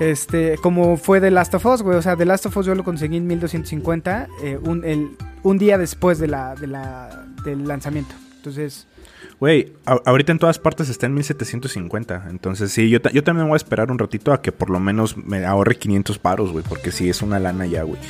Este, 0.00 0.58
como 0.58 0.96
fue 0.96 1.20
The 1.20 1.30
Last 1.30 1.54
of 1.54 1.66
Us, 1.66 1.82
güey. 1.82 1.96
O 1.96 2.02
sea, 2.02 2.16
The 2.16 2.24
Last 2.24 2.46
of 2.46 2.56
Us 2.56 2.66
yo 2.66 2.74
lo 2.74 2.84
conseguí 2.84 3.16
en 3.16 3.26
1250, 3.26 4.28
eh, 4.42 4.58
un, 4.62 4.84
el, 4.84 5.16
un 5.42 5.58
día 5.58 5.78
después 5.78 6.18
de 6.18 6.28
la, 6.28 6.54
de 6.54 6.66
la, 6.66 7.26
del 7.44 7.66
lanzamiento. 7.66 8.14
Entonces, 8.36 8.86
Güey, 9.40 9.72
ahorita 9.84 10.32
en 10.32 10.38
todas 10.38 10.58
partes 10.58 10.88
está 10.88 11.06
en 11.06 11.14
1750. 11.14 12.26
Entonces, 12.30 12.72
sí, 12.72 12.88
yo, 12.88 12.98
yo 13.12 13.22
también 13.22 13.46
voy 13.48 13.54
a 13.54 13.56
esperar 13.56 13.90
un 13.90 13.98
ratito 13.98 14.32
a 14.32 14.40
que 14.40 14.52
por 14.52 14.70
lo 14.70 14.80
menos 14.80 15.16
me 15.16 15.44
ahorre 15.44 15.76
500 15.76 16.18
paros, 16.18 16.52
güey. 16.52 16.64
Porque 16.68 16.92
sí, 16.92 17.08
es 17.08 17.22
una 17.22 17.38
lana 17.38 17.66
ya, 17.66 17.82
güey. 17.82 18.00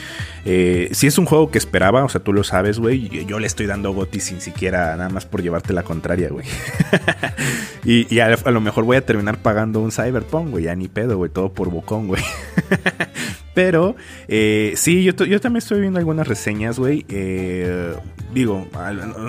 Eh, 0.44 0.88
sí, 0.92 1.06
es 1.06 1.18
un 1.18 1.26
juego 1.26 1.50
que 1.50 1.59
esperaba, 1.59 2.04
o 2.04 2.09
sea, 2.09 2.23
tú 2.23 2.33
lo 2.33 2.44
sabes, 2.44 2.78
güey. 2.78 3.09
Yo, 3.26 3.38
le 3.38 3.47
estoy 3.47 3.66
dando 3.66 3.92
goti 3.92 4.21
sin 4.21 4.40
siquiera, 4.40 4.97
nada 4.97 5.09
más 5.09 5.26
por 5.26 5.42
llevarte 5.42 5.73
la 5.73 5.83
contraria, 5.83 6.28
güey. 6.28 6.47
y 7.85 8.18
a, 8.21 8.37
lo 8.50 8.61
mejor 8.61 8.85
voy 8.85 8.97
a 8.97 9.04
terminar 9.04 9.38
pagando 9.38 9.80
un 9.80 9.92
Cyberpunk, 9.92 10.50
güey. 10.50 10.64
Ya 10.64 10.75
ni 10.75 10.88
pedo, 10.88 11.16
güey. 11.16 11.30
Todo 11.30 11.52
por 11.52 11.71
bocón, 11.71 12.09
güey. 12.09 12.23
Pero 13.54 13.94
eh, 14.28 14.73
sí, 14.76 15.04
yo, 15.04 15.12
yo 15.12 15.40
también 15.40 15.59
estoy 15.59 15.80
viendo 15.80 15.99
algunas 15.99 16.26
reseñas, 16.26 16.78
güey. 16.78 17.06
Eh, 17.09 17.94
digo, 18.33 18.66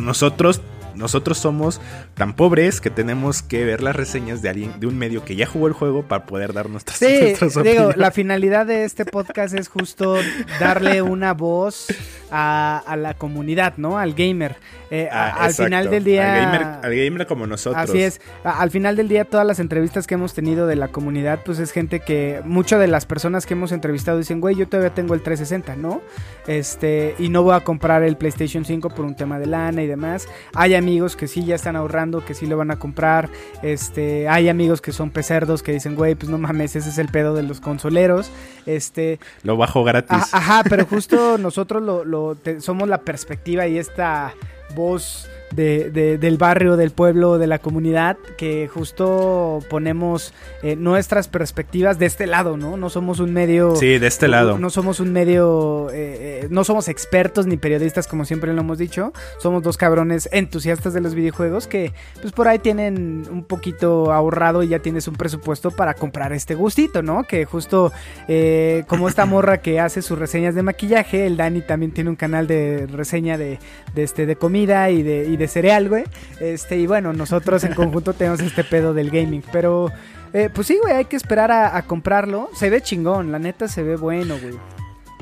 nosotros 0.01 0.61
nosotros 0.95 1.37
somos 1.37 1.81
tan 2.15 2.33
pobres 2.35 2.81
que 2.81 2.89
tenemos 2.89 3.41
que 3.41 3.65
ver 3.65 3.81
las 3.83 3.95
reseñas 3.95 4.41
de 4.41 4.49
alguien, 4.49 4.79
de 4.79 4.87
un 4.87 4.97
medio 4.97 5.23
que 5.25 5.35
ya 5.35 5.45
jugó 5.45 5.67
el 5.67 5.73
juego 5.73 6.03
para 6.03 6.25
poder 6.25 6.53
dar 6.53 6.69
nuestras, 6.69 6.97
Sí, 6.99 7.05
nuestras 7.21 7.53
digo, 7.55 7.61
opiniones. 7.69 7.97
la 7.97 8.11
finalidad 8.11 8.65
de 8.65 8.83
este 8.85 9.05
podcast 9.05 9.53
es 9.55 9.67
justo 9.67 10.17
darle 10.59 11.01
una 11.01 11.33
voz 11.33 11.87
a, 12.31 12.81
a 12.85 12.95
la 12.95 13.13
comunidad, 13.13 13.73
¿no? 13.77 13.97
Al 13.97 14.13
gamer. 14.13 14.55
Eh, 14.91 15.09
a- 15.11 15.25
Ah, 15.25 15.45
al 15.45 15.53
final 15.53 15.89
del 15.89 16.03
día... 16.03 16.33
Al 16.35 16.41
gamer, 16.51 16.67
al 16.83 16.95
gamer 16.95 17.27
como 17.27 17.47
nosotros. 17.47 17.89
Así 17.89 18.01
es. 18.01 18.21
Al 18.43 18.69
final 18.71 18.95
del 18.95 19.07
día, 19.07 19.25
todas 19.25 19.45
las 19.45 19.59
entrevistas 19.59 20.05
que 20.07 20.13
hemos 20.13 20.33
tenido 20.33 20.67
de 20.67 20.75
la 20.75 20.89
comunidad, 20.89 21.39
pues 21.43 21.59
es 21.59 21.71
gente 21.71 21.99
que, 22.01 22.41
muchas 22.45 22.79
de 22.79 22.87
las 22.87 23.05
personas 23.05 23.45
que 23.45 23.53
hemos 23.55 23.71
entrevistado 23.71 24.17
dicen, 24.17 24.39
güey, 24.41 24.55
yo 24.55 24.67
todavía 24.67 24.93
tengo 24.93 25.13
el 25.15 25.21
360, 25.21 25.75
¿no? 25.75 26.01
Este, 26.47 27.15
y 27.17 27.29
no 27.29 27.43
voy 27.43 27.55
a 27.55 27.61
comprar 27.61 28.03
el 28.03 28.17
PlayStation 28.17 28.65
5 28.65 28.89
por 28.89 29.05
un 29.05 29.15
tema 29.15 29.39
de 29.39 29.47
lana 29.47 29.81
y 29.83 29.87
demás. 29.87 30.27
Hay 30.53 30.75
amigos 30.85 31.15
que 31.15 31.27
sí 31.27 31.43
ya 31.43 31.55
están 31.55 31.75
ahorrando, 31.75 32.23
que 32.23 32.35
sí 32.35 32.45
lo 32.45 32.57
van 32.57 32.69
a 32.69 32.77
comprar. 32.77 33.27
Este, 33.63 34.29
hay 34.29 34.49
amigos 34.49 34.81
que 34.81 34.91
son 34.91 35.09
pecerdos 35.09 35.63
que 35.63 35.71
dicen, 35.71 35.95
güey, 35.95 36.13
pues 36.13 36.29
no 36.29 36.37
mames, 36.37 36.75
ese 36.75 36.89
es 36.89 36.99
el 36.99 37.07
pedo 37.07 37.33
de 37.33 37.41
los 37.41 37.59
consoleros. 37.59 38.29
Este, 38.67 39.19
Lo 39.41 39.57
bajo 39.57 39.83
gratis. 39.83 40.31
Ajá, 40.31 40.63
pero 40.69 40.85
justo 40.89 41.39
nosotros 41.39 41.81
lo, 41.81 42.05
lo 42.05 42.35
te- 42.35 42.61
somos 42.61 42.87
la 42.87 42.99
perspectiva 43.01 43.65
y 43.65 43.79
esta 43.79 44.33
voz 44.75 45.27
de, 45.55 45.89
de- 45.91 46.17
del 46.17 46.37
barrio, 46.37 46.75
del 46.77 46.91
pueblo, 46.91 47.37
de 47.37 47.47
la 47.47 47.59
comunidad, 47.59 48.17
que 48.37 48.67
justo 48.67 49.59
ponemos 49.69 50.33
eh, 50.63 50.75
nuestras 50.75 51.27
perspectivas 51.27 51.97
de 51.99 52.05
este 52.05 52.27
lado, 52.27 52.57
¿no? 52.57 52.77
No 52.77 52.89
somos 52.89 53.19
un 53.19 53.33
medio... 53.33 53.75
Sí, 53.75 53.97
de 53.97 54.07
este 54.07 54.27
lado. 54.27 54.57
No 54.57 54.69
somos 54.69 54.99
un 54.99 55.11
medio, 55.13 55.89
eh, 55.91 56.43
eh, 56.43 56.47
no 56.49 56.63
somos 56.63 56.87
expertos 56.87 57.47
ni 57.47 57.57
periodistas 57.57 58.07
como 58.07 58.25
siempre 58.25 58.53
lo 58.53 58.61
hemos 58.61 58.77
dicho, 58.77 59.13
somos 59.39 59.63
dos 59.63 59.77
cabrones 59.77 60.29
entusiastas 60.31 60.93
de 60.93 61.01
los 61.01 61.15
videojuegos 61.15 61.67
que 61.67 61.93
pues 62.21 62.33
por 62.33 62.47
ahí 62.47 62.59
tienen 62.59 63.25
un 63.31 63.43
poquito 63.43 64.11
ahorrado 64.11 64.63
y 64.63 64.67
ya 64.69 64.79
tienes 64.79 65.07
un 65.07 65.15
presupuesto 65.15 65.71
para 65.71 65.93
comprar 65.93 66.33
este 66.33 66.55
gustito, 66.55 67.01
¿no? 67.01 67.23
Que 67.23 67.45
justo 67.45 67.91
eh, 68.27 68.83
como 68.87 69.07
esta 69.07 69.25
morra 69.25 69.59
que 69.61 69.79
hace 69.79 70.01
sus 70.01 70.17
reseñas 70.19 70.55
de 70.55 70.63
maquillaje, 70.63 71.25
el 71.25 71.37
Dani 71.37 71.61
también 71.61 71.91
tiene 71.91 72.09
un 72.09 72.15
canal 72.15 72.47
de 72.47 72.87
reseña 72.87 73.37
de, 73.37 73.59
de 73.93 74.03
este 74.03 74.25
de 74.25 74.35
comida 74.35 74.89
y 74.89 75.03
de, 75.03 75.25
y 75.27 75.37
de 75.37 75.44
cereal, 75.47 75.89
güey. 75.89 76.03
Este, 76.39 76.77
y 76.77 76.87
bueno, 76.87 77.13
nosotros 77.13 77.63
en 77.63 77.73
conjunto 77.73 78.13
tenemos 78.17 78.39
este 78.39 78.63
pedo 78.63 78.93
del 78.93 79.09
gaming, 79.11 79.43
pero... 79.51 79.91
eh, 80.33 80.49
pues 80.53 80.67
sí, 80.67 80.77
güey, 80.81 80.93
hay 80.95 81.05
que 81.05 81.15
esperar 81.15 81.51
a, 81.51 81.77
a 81.77 81.83
comprarlo. 81.83 82.49
Se 82.55 82.69
ve 82.69 82.81
chingón, 82.81 83.31
la 83.31 83.39
neta 83.39 83.67
se 83.67 83.83
ve 83.83 83.95
bueno, 83.95 84.35
güey. 84.41 84.55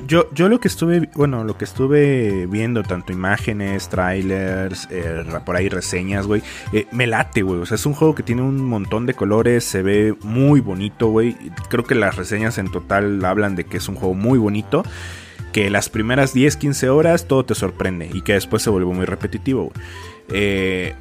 Yo, 0.08 0.28
yo 0.34 0.48
lo 0.48 0.58
que 0.60 0.68
estuve, 0.68 1.08
bueno, 1.14 1.44
lo 1.44 1.56
que 1.56 1.64
estuve 1.64 2.46
viendo, 2.46 2.82
tanto 2.82 3.12
imágenes, 3.12 3.88
trailers, 3.88 4.86
eh, 4.90 5.24
por 5.46 5.56
ahí 5.56 5.68
reseñas, 5.68 6.26
güey, 6.26 6.42
eh, 6.72 6.86
me 6.90 7.06
late, 7.06 7.42
güey. 7.42 7.60
O 7.60 7.64
sea, 7.66 7.76
es 7.76 7.86
un 7.86 7.94
juego 7.94 8.14
que 8.14 8.22
tiene 8.22 8.42
un 8.42 8.60
montón 8.62 9.06
de 9.06 9.14
colores, 9.14 9.64
se 9.64 9.82
ve 9.82 10.14
muy 10.22 10.60
bonito, 10.60 11.08
güey. 11.08 11.36
Creo 11.70 11.84
que 11.84 11.94
las 11.94 12.16
reseñas 12.16 12.58
en 12.58 12.70
total 12.70 13.24
hablan 13.24 13.54
de 13.54 13.64
que 13.64 13.78
es 13.78 13.88
un 13.88 13.94
juego 13.94 14.14
muy 14.14 14.38
bonito. 14.38 14.82
Que 15.52 15.70
las 15.70 15.88
primeras 15.88 16.34
10, 16.34 16.56
15 16.56 16.88
horas 16.90 17.28
todo 17.28 17.44
te 17.44 17.54
sorprende 17.54 18.10
y 18.12 18.22
que 18.22 18.32
después 18.32 18.62
se 18.62 18.70
vuelve 18.70 18.92
muy 18.92 19.04
repetitivo, 19.04 19.70
güey. 19.72 19.86
Eh, 20.28 20.94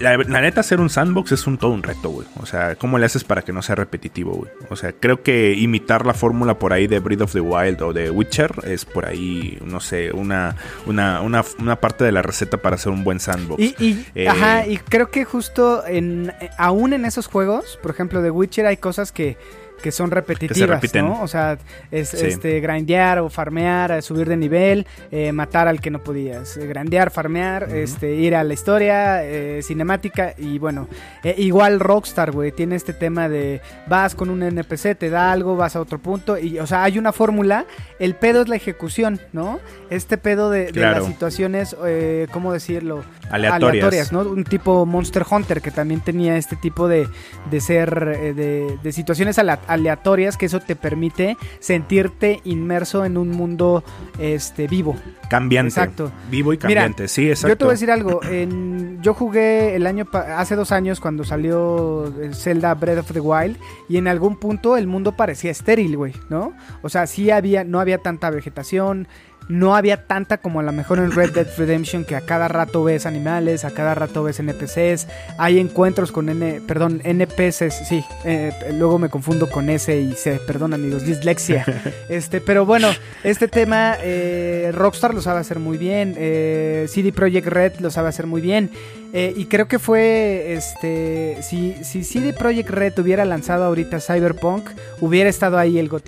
la, 0.00 0.16
la 0.16 0.40
neta, 0.40 0.60
hacer 0.60 0.80
un 0.80 0.88
sandbox 0.88 1.32
es 1.32 1.46
un 1.46 1.58
todo 1.58 1.70
un 1.72 1.82
reto, 1.82 2.08
güey. 2.08 2.26
O 2.40 2.46
sea, 2.46 2.74
¿cómo 2.76 2.96
le 2.98 3.04
haces 3.04 3.22
para 3.22 3.42
que 3.42 3.52
no 3.52 3.60
sea 3.60 3.74
repetitivo, 3.74 4.32
güey? 4.32 4.50
O 4.70 4.76
sea, 4.76 4.92
creo 4.92 5.22
que 5.22 5.52
imitar 5.52 6.06
la 6.06 6.14
fórmula 6.14 6.58
por 6.58 6.72
ahí 6.72 6.86
de 6.86 7.00
Breath 7.00 7.20
of 7.20 7.32
the 7.34 7.40
Wild 7.40 7.82
o 7.82 7.92
de 7.92 8.10
Witcher 8.10 8.50
es 8.64 8.86
por 8.86 9.04
ahí, 9.04 9.58
no 9.62 9.80
sé, 9.80 10.10
una, 10.12 10.56
una, 10.86 11.20
una, 11.20 11.44
una 11.58 11.76
parte 11.80 12.02
de 12.04 12.12
la 12.12 12.22
receta 12.22 12.56
para 12.56 12.76
hacer 12.76 12.92
un 12.92 13.04
buen 13.04 13.20
sandbox. 13.20 13.62
Y, 13.62 13.74
y- 13.78 14.06
Eh, 14.14 14.26
ajá, 14.26 14.66
y 14.66 14.78
creo 14.78 15.10
que 15.10 15.26
justo 15.26 15.84
en 15.86 16.32
aún 16.56 16.94
en 16.94 17.04
esos 17.04 17.26
juegos, 17.26 17.78
por 17.82 17.90
ejemplo, 17.90 18.22
de 18.22 18.30
Witcher 18.30 18.64
hay 18.64 18.78
cosas 18.78 19.12
que, 19.12 19.36
que 19.84 19.92
son 19.92 20.10
repetitivas, 20.10 20.70
repiten. 20.80 21.04
¿no? 21.04 21.20
O 21.22 21.28
sea, 21.28 21.58
es 21.90 22.08
Sí. 22.08 22.24
este 22.26 22.58
grindear 22.60 23.18
o 23.18 23.28
farmear, 23.28 23.92
eh, 23.92 24.00
subir 24.00 24.26
de 24.26 24.36
nivel, 24.38 24.86
eh, 25.10 25.30
matar 25.30 25.68
al 25.68 25.78
que 25.82 25.90
no 25.90 26.02
podías, 26.02 26.56
eh, 26.56 26.66
grindear, 26.66 27.10
farmear, 27.10 27.64
este 27.70 28.14
ir 28.14 28.34
a 28.34 28.42
la 28.44 28.54
historia, 28.54 29.22
eh, 29.22 29.60
cinemática 29.62 30.32
y 30.38 30.58
bueno, 30.58 30.88
eh, 31.22 31.34
igual 31.36 31.80
Rockstar, 31.80 32.32
güey, 32.32 32.50
tiene 32.50 32.76
este 32.76 32.94
tema 32.94 33.28
de 33.28 33.60
vas 33.86 34.14
con 34.14 34.30
un 34.30 34.42
NPC, 34.42 34.94
te 34.94 35.10
da 35.10 35.30
algo, 35.32 35.54
vas 35.54 35.76
a 35.76 35.80
otro 35.82 35.98
punto 35.98 36.38
y 36.38 36.58
o 36.58 36.66
sea, 36.66 36.82
hay 36.84 36.98
una 36.98 37.12
fórmula, 37.12 37.66
el 37.98 38.14
pedo 38.14 38.40
es 38.40 38.48
la 38.48 38.56
ejecución, 38.56 39.20
¿no? 39.34 39.60
Este 39.90 40.16
pedo 40.16 40.48
de, 40.50 40.72
las 40.72 41.04
situaciones, 41.04 41.76
eh, 41.86 42.26
¿cómo 42.32 42.54
decirlo? 42.54 43.04
Aleatorias. 43.30 44.12
¿no? 44.12 44.20
Un 44.20 44.44
tipo 44.44 44.86
Monster 44.86 45.24
Hunter 45.30 45.60
que 45.60 45.70
también 45.70 46.00
tenía 46.00 46.36
este 46.36 46.56
tipo 46.56 46.88
de, 46.88 47.06
de 47.50 47.60
ser, 47.60 48.16
eh, 48.20 48.32
de, 48.34 48.78
de 48.82 48.92
situaciones 48.92 49.38
ala- 49.38 49.60
aleatorias 49.74 50.36
que 50.36 50.46
eso 50.46 50.60
te 50.60 50.74
permite 50.76 51.36
sentirte 51.60 52.40
inmerso 52.44 53.04
en 53.04 53.16
un 53.16 53.30
mundo 53.30 53.84
este 54.18 54.66
vivo. 54.68 54.96
cambiante. 55.28 55.68
exacto. 55.70 56.12
Vivo 56.30 56.52
y 56.52 56.56
Mira, 56.56 56.82
cambiante, 56.82 57.08
sí, 57.08 57.28
exacto. 57.28 57.48
Yo 57.48 57.56
te 57.58 57.64
voy 57.64 57.72
a 57.72 57.74
decir 57.74 57.90
algo, 57.90 58.20
en- 58.24 59.02
yo 59.02 59.14
jugué 59.14 59.74
el 59.74 59.86
año, 59.86 60.06
hace 60.12 60.54
dos 60.56 60.70
años 60.72 61.00
cuando 61.00 61.24
salió 61.24 62.06
el 62.22 62.34
Zelda 62.34 62.72
Breath 62.74 62.98
of 62.98 63.12
the 63.12 63.20
Wild 63.20 63.56
y 63.88 63.96
en 63.96 64.06
algún 64.08 64.36
punto 64.36 64.76
el 64.76 64.86
mundo 64.86 65.12
parecía 65.16 65.50
estéril, 65.50 65.96
güey, 65.96 66.12
¿no? 66.30 66.52
O 66.82 66.88
sea, 66.88 67.06
sí 67.06 67.30
había, 67.30 67.64
no 67.64 67.80
había 67.80 67.98
tanta 67.98 68.30
vegetación, 68.30 69.08
no 69.48 69.76
había 69.76 70.06
tanta 70.06 70.38
como 70.38 70.60
a 70.60 70.62
lo 70.62 70.72
mejor 70.72 70.98
en 70.98 71.12
Red 71.12 71.32
Dead 71.32 71.46
Redemption 71.56 72.04
que 72.04 72.16
a 72.16 72.20
cada 72.22 72.48
rato 72.48 72.84
ves 72.84 73.06
animales, 73.06 73.64
a 73.64 73.70
cada 73.70 73.94
rato 73.94 74.22
ves 74.22 74.40
NPCs, 74.40 75.06
hay 75.38 75.58
encuentros 75.58 76.12
con 76.12 76.28
N, 76.28 76.60
perdón, 76.66 77.00
NPCs, 77.04 77.86
sí, 77.88 78.04
eh, 78.24 78.52
luego 78.74 78.98
me 78.98 79.08
confundo 79.08 79.48
con 79.50 79.68
S 79.68 79.94
y 79.94 80.12
C, 80.12 80.40
perdón 80.46 80.74
amigos, 80.74 81.04
dislexia. 81.04 81.64
este, 82.08 82.40
pero 82.40 82.64
bueno, 82.66 82.88
este 83.22 83.48
tema 83.48 83.96
eh, 84.00 84.70
Rockstar 84.74 85.14
lo 85.14 85.20
sabe 85.20 85.40
hacer 85.40 85.58
muy 85.58 85.78
bien, 85.78 86.14
eh, 86.16 86.86
CD 86.88 87.12
Projekt 87.12 87.46
Red 87.48 87.72
lo 87.80 87.90
sabe 87.90 88.08
hacer 88.08 88.26
muy 88.26 88.40
bien. 88.40 88.70
y 89.14 89.44
creo 89.46 89.68
que 89.68 89.78
fue, 89.78 90.54
este, 90.54 91.38
si, 91.40 91.76
si 91.84 92.02
CD 92.02 92.32
Projekt 92.32 92.70
Red 92.70 92.98
hubiera 92.98 93.24
lanzado 93.24 93.64
ahorita 93.64 94.00
Cyberpunk, 94.00 94.68
hubiera 95.00 95.30
estado 95.30 95.56
ahí 95.56 95.78
el 95.78 95.88
güey, 95.88 96.02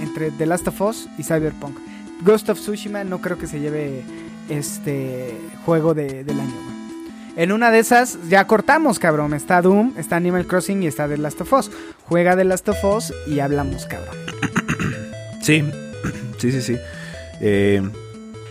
entre 0.00 0.30
The 0.30 0.46
Last 0.46 0.68
of 0.68 0.80
Us 0.80 1.08
y 1.18 1.24
Cyberpunk. 1.24 1.76
Ghost 2.24 2.48
of 2.48 2.58
Tsushima 2.58 3.04
no 3.04 3.20
creo 3.20 3.38
que 3.38 3.46
se 3.46 3.60
lleve 3.60 4.02
este 4.48 5.34
juego 5.64 5.94
de- 5.94 6.24
del 6.24 6.40
año. 6.40 6.52
En 7.36 7.50
una 7.52 7.70
de 7.70 7.78
esas 7.78 8.18
ya 8.28 8.46
cortamos, 8.46 8.98
cabrón. 8.98 9.32
Está 9.32 9.62
Doom, 9.62 9.94
está 9.96 10.16
Animal 10.16 10.46
Crossing 10.46 10.82
y 10.82 10.86
está 10.86 11.08
The 11.08 11.16
Last 11.18 11.40
of 11.40 11.52
Us. 11.52 11.70
Juega 12.06 12.36
The 12.36 12.44
Last 12.44 12.68
of 12.68 12.84
Us 12.84 13.12
y 13.26 13.40
hablamos, 13.40 13.86
cabrón. 13.86 14.14
Sí, 15.40 15.64
sí, 16.38 16.52
sí, 16.52 16.62
sí. 16.62 16.76
Eh, 17.40 17.82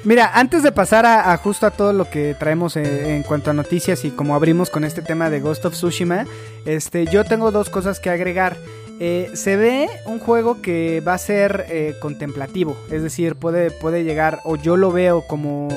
Mira, 0.03 0.31
antes 0.33 0.63
de 0.63 0.71
pasar 0.71 1.05
a, 1.05 1.31
a 1.31 1.37
justo 1.37 1.67
a 1.67 1.71
todo 1.71 1.93
lo 1.93 2.09
que 2.09 2.35
traemos 2.37 2.75
eh, 2.75 3.15
en 3.15 3.21
cuanto 3.23 3.51
a 3.51 3.53
noticias 3.53 4.03
y 4.03 4.09
como 4.09 4.33
abrimos 4.35 4.69
con 4.71 4.83
este 4.83 5.01
tema 5.03 5.29
de 5.29 5.39
Ghost 5.41 5.63
of 5.63 5.73
Tsushima, 5.73 6.25
este, 6.65 7.05
yo 7.05 7.23
tengo 7.23 7.51
dos 7.51 7.69
cosas 7.69 7.99
que 8.01 8.09
agregar. 8.09 8.57
Eh, 9.03 9.31
se 9.33 9.55
ve 9.55 9.89
un 10.05 10.19
juego 10.19 10.61
que 10.61 11.01
va 11.01 11.15
a 11.15 11.17
ser 11.17 11.65
eh, 11.69 11.95
contemplativo, 11.99 12.77
es 12.91 13.01
decir, 13.01 13.33
puede, 13.33 13.71
puede 13.71 14.03
llegar, 14.03 14.41
o 14.43 14.57
yo 14.57 14.77
lo 14.77 14.91
veo 14.91 15.25
como 15.25 15.69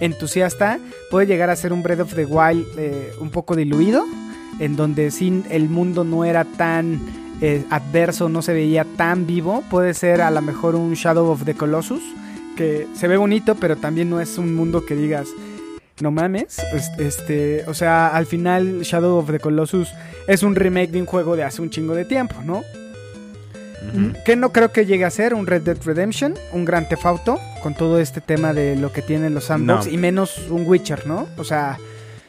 entusiasta, 0.00 0.80
puede 1.08 1.28
llegar 1.28 1.48
a 1.48 1.54
ser 1.54 1.72
un 1.72 1.84
Breath 1.84 2.00
of 2.00 2.14
the 2.16 2.24
Wild 2.24 2.66
eh, 2.76 3.12
un 3.20 3.30
poco 3.30 3.54
diluido, 3.54 4.04
en 4.58 4.74
donde 4.74 5.12
sin 5.12 5.44
el 5.48 5.68
mundo 5.68 6.02
no 6.02 6.24
era 6.24 6.44
tan 6.44 6.98
eh, 7.40 7.64
adverso, 7.70 8.28
no 8.28 8.42
se 8.42 8.52
veía 8.52 8.84
tan 8.96 9.28
vivo, 9.28 9.62
puede 9.70 9.94
ser 9.94 10.20
a 10.20 10.32
lo 10.32 10.42
mejor 10.42 10.74
un 10.74 10.94
Shadow 10.94 11.30
of 11.30 11.44
the 11.44 11.54
Colossus 11.54 12.02
que 12.56 12.88
se 12.94 13.06
ve 13.06 13.16
bonito, 13.16 13.54
pero 13.54 13.76
también 13.76 14.10
no 14.10 14.20
es 14.20 14.38
un 14.38 14.56
mundo 14.56 14.84
que 14.84 14.96
digas, 14.96 15.28
no 16.02 16.10
mames. 16.10 16.58
es- 16.74 16.90
Este, 16.98 17.64
o 17.66 17.74
sea, 17.74 18.08
al 18.08 18.26
final 18.26 18.80
Shadow 18.82 19.16
of 19.18 19.30
the 19.30 19.38
Colossus 19.40 19.88
es 20.26 20.42
un 20.42 20.54
remake 20.54 20.90
de 20.90 21.00
un 21.00 21.06
juego 21.06 21.36
de 21.36 21.44
hace 21.44 21.62
un 21.62 21.70
chingo 21.70 21.94
de 21.94 22.04
tiempo, 22.04 22.36
¿no? 22.44 22.62
Que 24.24 24.36
no 24.36 24.52
creo 24.52 24.70
que 24.72 24.86
llegue 24.86 25.04
a 25.04 25.10
ser 25.10 25.34
un 25.34 25.46
Red 25.46 25.62
Dead 25.62 25.76
Redemption, 25.84 26.34
un 26.52 26.64
Gran 26.64 26.88
Theft 26.88 27.04
Auto, 27.04 27.38
con 27.62 27.74
todo 27.74 27.98
este 27.98 28.20
tema 28.20 28.52
de 28.52 28.76
lo 28.76 28.92
que 28.92 29.02
tienen 29.02 29.34
los 29.34 29.44
sandbox, 29.44 29.86
No. 29.86 29.92
y 29.92 29.96
menos 29.96 30.38
un 30.50 30.64
Witcher, 30.66 31.06
¿no? 31.06 31.26
O 31.36 31.42
sea, 31.44 31.78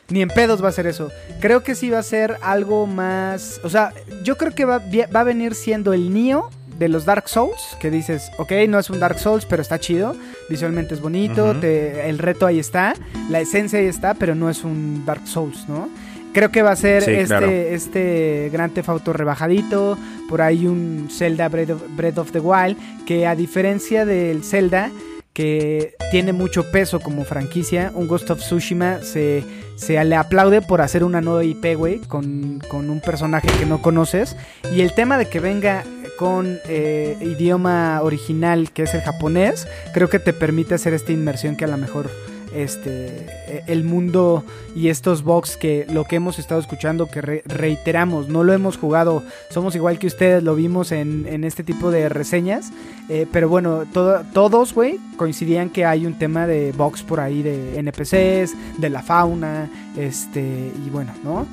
ni 0.09 0.21
en 0.23 0.29
pedos 0.29 0.63
va 0.63 0.69
a 0.69 0.71
ser 0.71 0.87
eso. 0.87 1.11
Creo 1.39 1.61
que 1.63 1.75
sí 1.75 1.89
va 1.91 1.99
a 1.99 2.03
ser 2.03 2.37
algo 2.41 2.87
más. 2.87 3.61
O 3.63 3.69
sea, 3.69 3.91
yo 4.23 4.35
creo 4.37 4.53
que 4.53 4.65
va, 4.65 4.81
va 5.15 5.19
a 5.19 5.23
venir 5.23 5.53
siendo 5.53 5.93
el 5.93 6.11
Nio 6.11 6.49
de 6.77 6.89
los 6.89 7.05
Dark 7.05 7.29
Souls, 7.29 7.77
que 7.79 7.89
dices, 7.91 8.31
ok, 8.37 8.51
no 8.67 8.79
es 8.79 8.89
un 8.89 8.99
Dark 8.99 9.19
Souls, 9.19 9.45
pero 9.45 9.61
está 9.61 9.79
chido, 9.79 10.15
visualmente 10.49 10.93
es 10.93 11.01
bonito, 11.01 11.55
te- 11.55 12.09
el 12.09 12.17
reto 12.19 12.45
ahí 12.45 12.59
está, 12.59 12.93
la 13.29 13.39
esencia 13.39 13.79
ahí 13.79 13.85
está, 13.85 14.13
pero 14.15 14.35
no 14.35 14.49
es 14.49 14.63
un 14.63 15.05
Dark 15.05 15.27
Souls, 15.27 15.67
¿no? 15.69 15.89
Creo 16.33 16.49
que 16.51 16.63
va 16.63 16.71
a 16.71 16.75
ser 16.75 17.03
Sí, 17.03 17.11
este, 17.11 17.25
claro. 17.27 17.47
este 17.51 18.49
Gran 18.51 18.71
Theft 18.71 18.89
Auto 18.89 19.13
rebajadito, 19.13 19.97
por 20.27 20.41
ahí 20.41 20.65
un 20.65 21.09
Zelda 21.11 21.47
Breath 21.47 21.69
of, 21.69 21.81
Breath 21.95 22.17
of 22.17 22.31
the 22.31 22.39
Wild, 22.39 22.75
que 23.05 23.27
a 23.27 23.35
diferencia 23.35 24.03
del 24.03 24.43
Zelda, 24.43 24.89
que 25.33 25.93
tiene 26.11 26.33
mucho 26.33 26.71
peso 26.71 26.99
como 26.99 27.23
franquicia. 27.23 27.91
Un 27.95 28.07
Ghost 28.07 28.29
of 28.31 28.39
Tsushima 28.39 28.99
se, 29.03 29.43
se 29.75 30.03
le 30.03 30.15
aplaude 30.15 30.61
por 30.61 30.81
hacer 30.81 31.03
una 31.03 31.21
nueva 31.21 31.43
IP, 31.43 31.75
güey, 31.75 31.99
con, 31.99 32.59
con 32.67 32.89
un 32.89 32.99
personaje 32.99 33.47
que 33.59 33.65
no 33.67 33.81
conoces. 33.81 34.35
Y 34.75 34.81
el 34.81 34.93
tema 34.93 35.17
de 35.19 35.27
que 35.27 35.39
venga 35.39 35.83
con 36.17 36.59
eh, 36.67 37.17
idioma 37.21 38.01
original, 38.01 38.71
que 38.71 38.83
es 38.83 38.93
el 38.93 39.01
japonés, 39.01 39.67
creo 39.93 40.09
que 40.09 40.19
te 40.19 40.33
permite 40.33 40.75
hacer 40.75 40.93
esta 40.93 41.11
inmersión 41.11 41.55
que 41.55 41.65
a 41.65 41.67
lo 41.67 41.77
mejor 41.77 42.09
este 42.55 43.25
eh, 43.47 43.63
el 43.65 43.83
mundo 43.83 44.43
y 44.75 44.89
estos 44.89 45.23
box 45.23 45.57
que 45.57 45.87
lo 45.91 46.03
que 46.05 46.17
hemos 46.17 46.37
estado 46.37 46.61
escuchando 46.61 47.07
que 47.07 47.19
re- 47.19 47.41
reiteramos 47.47 48.27
no 48.29 48.43
lo 48.43 48.53
hemos 48.53 48.77
jugado 48.77 49.23
somos 49.49 49.73
igual 49.75 49.97
que 49.97 50.05
ustedes 50.05 50.43
lo 50.43 50.53
vimos 50.53 50.91
en, 50.91 51.25
en 51.27 51.45
este 51.45 51.63
tipo 51.63 51.89
de 51.89 52.09
reseñas 52.09 52.71
eh, 53.09 53.25
pero 53.31 53.49
bueno 53.49 53.85
todo- 53.91 54.21
todos 54.33 54.75
güey 54.75 54.99
coincidían 55.17 55.71
que 55.71 55.83
hay 55.85 56.05
un 56.05 56.13
tema 56.19 56.45
de 56.45 56.73
box 56.73 57.01
por 57.01 57.21
ahí 57.21 57.41
de 57.41 57.79
NPCs 57.79 58.53
de 58.79 58.89
la 58.91 59.01
fauna 59.01 59.67
este 59.97 60.41
y 60.85 60.89
bueno 60.91 61.11
no 61.23 61.47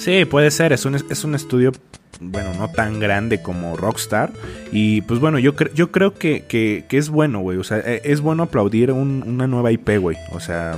Sí, 0.00 0.24
puede 0.24 0.50
ser. 0.50 0.72
Es 0.72 0.84
un, 0.84 0.94
es 0.96 1.24
un 1.24 1.34
estudio, 1.34 1.72
bueno, 2.20 2.54
no 2.54 2.70
tan 2.70 2.98
grande 3.00 3.42
como 3.42 3.76
Rockstar. 3.76 4.30
Y 4.72 5.02
pues 5.02 5.20
bueno, 5.20 5.38
yo, 5.38 5.54
cre- 5.54 5.72
yo 5.74 5.90
creo 5.92 6.14
que, 6.14 6.44
que- 6.46 6.84
que 6.88 6.96
es 6.98 7.10
bueno, 7.10 7.40
güey. 7.40 7.58
O 7.58 7.64
sea, 7.64 7.78
e- 7.78 8.00
es 8.04 8.20
bueno 8.20 8.44
aplaudir 8.44 8.92
un- 8.92 9.22
una 9.26 9.46
nueva 9.46 9.72
IP, 9.72 9.98
güey. 9.98 10.16
O 10.32 10.40
sea, 10.40 10.76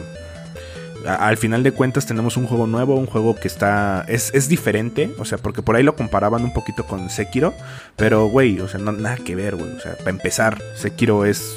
al 1.07 1.37
final 1.37 1.63
de 1.63 1.73
cuentas 1.73 2.07
tenemos 2.07 2.37
un 2.37 2.47
juego 2.47 2.67
nuevo, 2.67 2.95
un 2.97 3.07
juego 3.07 3.35
que 3.37 3.49
está... 3.49 4.05
Es, 4.09 4.33
es 4.35 4.49
diferente, 4.49 5.11
o 5.19 5.25
sea, 5.25 5.39
porque 5.39 5.63
por 5.63 5.77
ahí 5.77 5.83
lo 5.83 5.97
comparaban 5.97 6.43
un 6.45 6.53
poquito 6.53 6.85
con 6.85 7.09
Sekiro. 7.11 7.55
Pero, 7.97 8.27
güey, 8.27 8.59
o 8.61 8.69
sea, 8.69 8.79
no, 8.81 8.93
nada 8.93 9.17
que 9.17 9.35
ver, 9.37 9.57
güey. 9.57 9.71
O 9.73 9.81
sea, 9.81 9.97
para 9.99 10.11
empezar, 10.11 10.61
Sekiro 10.77 11.25
es... 11.27 11.55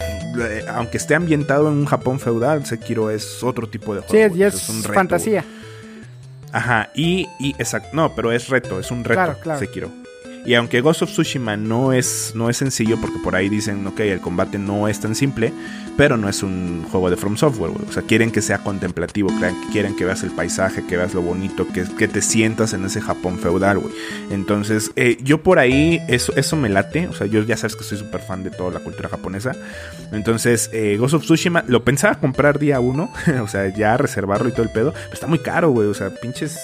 eh, 0.00 0.64
Aunque 0.68 0.96
esté 0.98 1.14
ambientado 1.16 1.68
en 1.68 1.74
un 1.78 1.86
Japón 1.86 2.18
feudal, 2.20 2.64
Sekiro 2.66 3.10
es 3.10 3.42
otro 3.42 3.68
tipo 3.68 3.94
de 3.94 4.02
sí 4.02 4.06
juego. 4.08 4.26
es, 4.26 4.32
O 4.32 4.36
sea, 4.36 4.46
es 4.48 4.68
un 4.68 4.82
reto, 4.82 4.94
fantasía 4.94 5.44
Ajá, 6.52 6.90
y, 6.94 7.26
y 7.38 7.50
exacto, 7.58 7.88
no, 7.92 8.14
pero 8.14 8.30
es 8.32 8.48
reto, 8.48 8.78
es 8.78 8.90
un 8.90 9.04
reto, 9.04 9.14
Claro, 9.22 9.38
claro. 9.40 9.58
Sekiro. 9.58 10.01
Y 10.44 10.54
aunque 10.54 10.80
Ghost 10.80 11.02
of 11.02 11.10
Tsushima 11.10 11.56
no 11.56 11.92
es, 11.92 12.32
no 12.34 12.50
es 12.50 12.56
sencillo, 12.56 13.00
porque 13.00 13.18
por 13.22 13.36
ahí 13.36 13.48
dicen, 13.48 13.86
ok, 13.86 14.00
el 14.00 14.20
combate 14.20 14.58
no 14.58 14.88
es 14.88 14.98
tan 14.98 15.14
simple, 15.14 15.52
pero 15.96 16.16
no 16.16 16.28
es 16.28 16.42
un 16.42 16.84
juego 16.90 17.10
de 17.10 17.16
From 17.16 17.36
Software. 17.36 17.70
O 17.88 17.92
sea, 17.92 18.02
quieren 18.02 18.32
que 18.32 18.42
sea 18.42 18.58
contemplativo, 18.58 19.30
quieren 19.70 19.94
que 19.94 20.04
veas 20.04 20.24
el 20.24 20.32
paisaje, 20.32 20.84
que 20.84 20.96
veas 20.96 21.14
lo 21.14 21.22
bonito, 21.22 21.68
que, 21.68 21.84
que 21.84 22.08
te 22.08 22.22
sientas 22.22 22.72
en 22.72 22.84
ese 22.84 23.00
Japón 23.00 23.38
feudal, 23.38 23.78
güey. 23.78 23.94
Entonces, 24.30 24.90
eh, 24.96 25.16
yo 25.22 25.42
por 25.42 25.60
ahí, 25.60 26.00
eso, 26.08 26.32
eso 26.34 26.56
me 26.56 26.68
late. 26.68 27.06
O 27.06 27.12
sea, 27.12 27.28
yo 27.28 27.42
ya 27.42 27.56
sabes 27.56 27.76
que 27.76 27.84
soy 27.84 27.98
súper 27.98 28.20
fan 28.20 28.42
de 28.42 28.50
toda 28.50 28.72
la 28.72 28.80
cultura 28.80 29.08
japonesa. 29.08 29.52
Entonces, 30.10 30.70
eh, 30.72 30.96
Ghost 30.98 31.14
of 31.14 31.22
Tsushima, 31.22 31.64
lo 31.68 31.84
pensaba 31.84 32.18
comprar 32.18 32.58
día 32.58 32.80
uno, 32.80 33.12
o 33.42 33.46
sea, 33.46 33.68
ya 33.68 33.96
reservarlo 33.96 34.48
y 34.48 34.52
todo 34.52 34.64
el 34.64 34.70
pedo, 34.70 34.92
pero 34.92 35.14
está 35.14 35.28
muy 35.28 35.38
caro, 35.38 35.70
güey. 35.70 35.86
O 35.86 35.94
sea, 35.94 36.10
pinches 36.10 36.58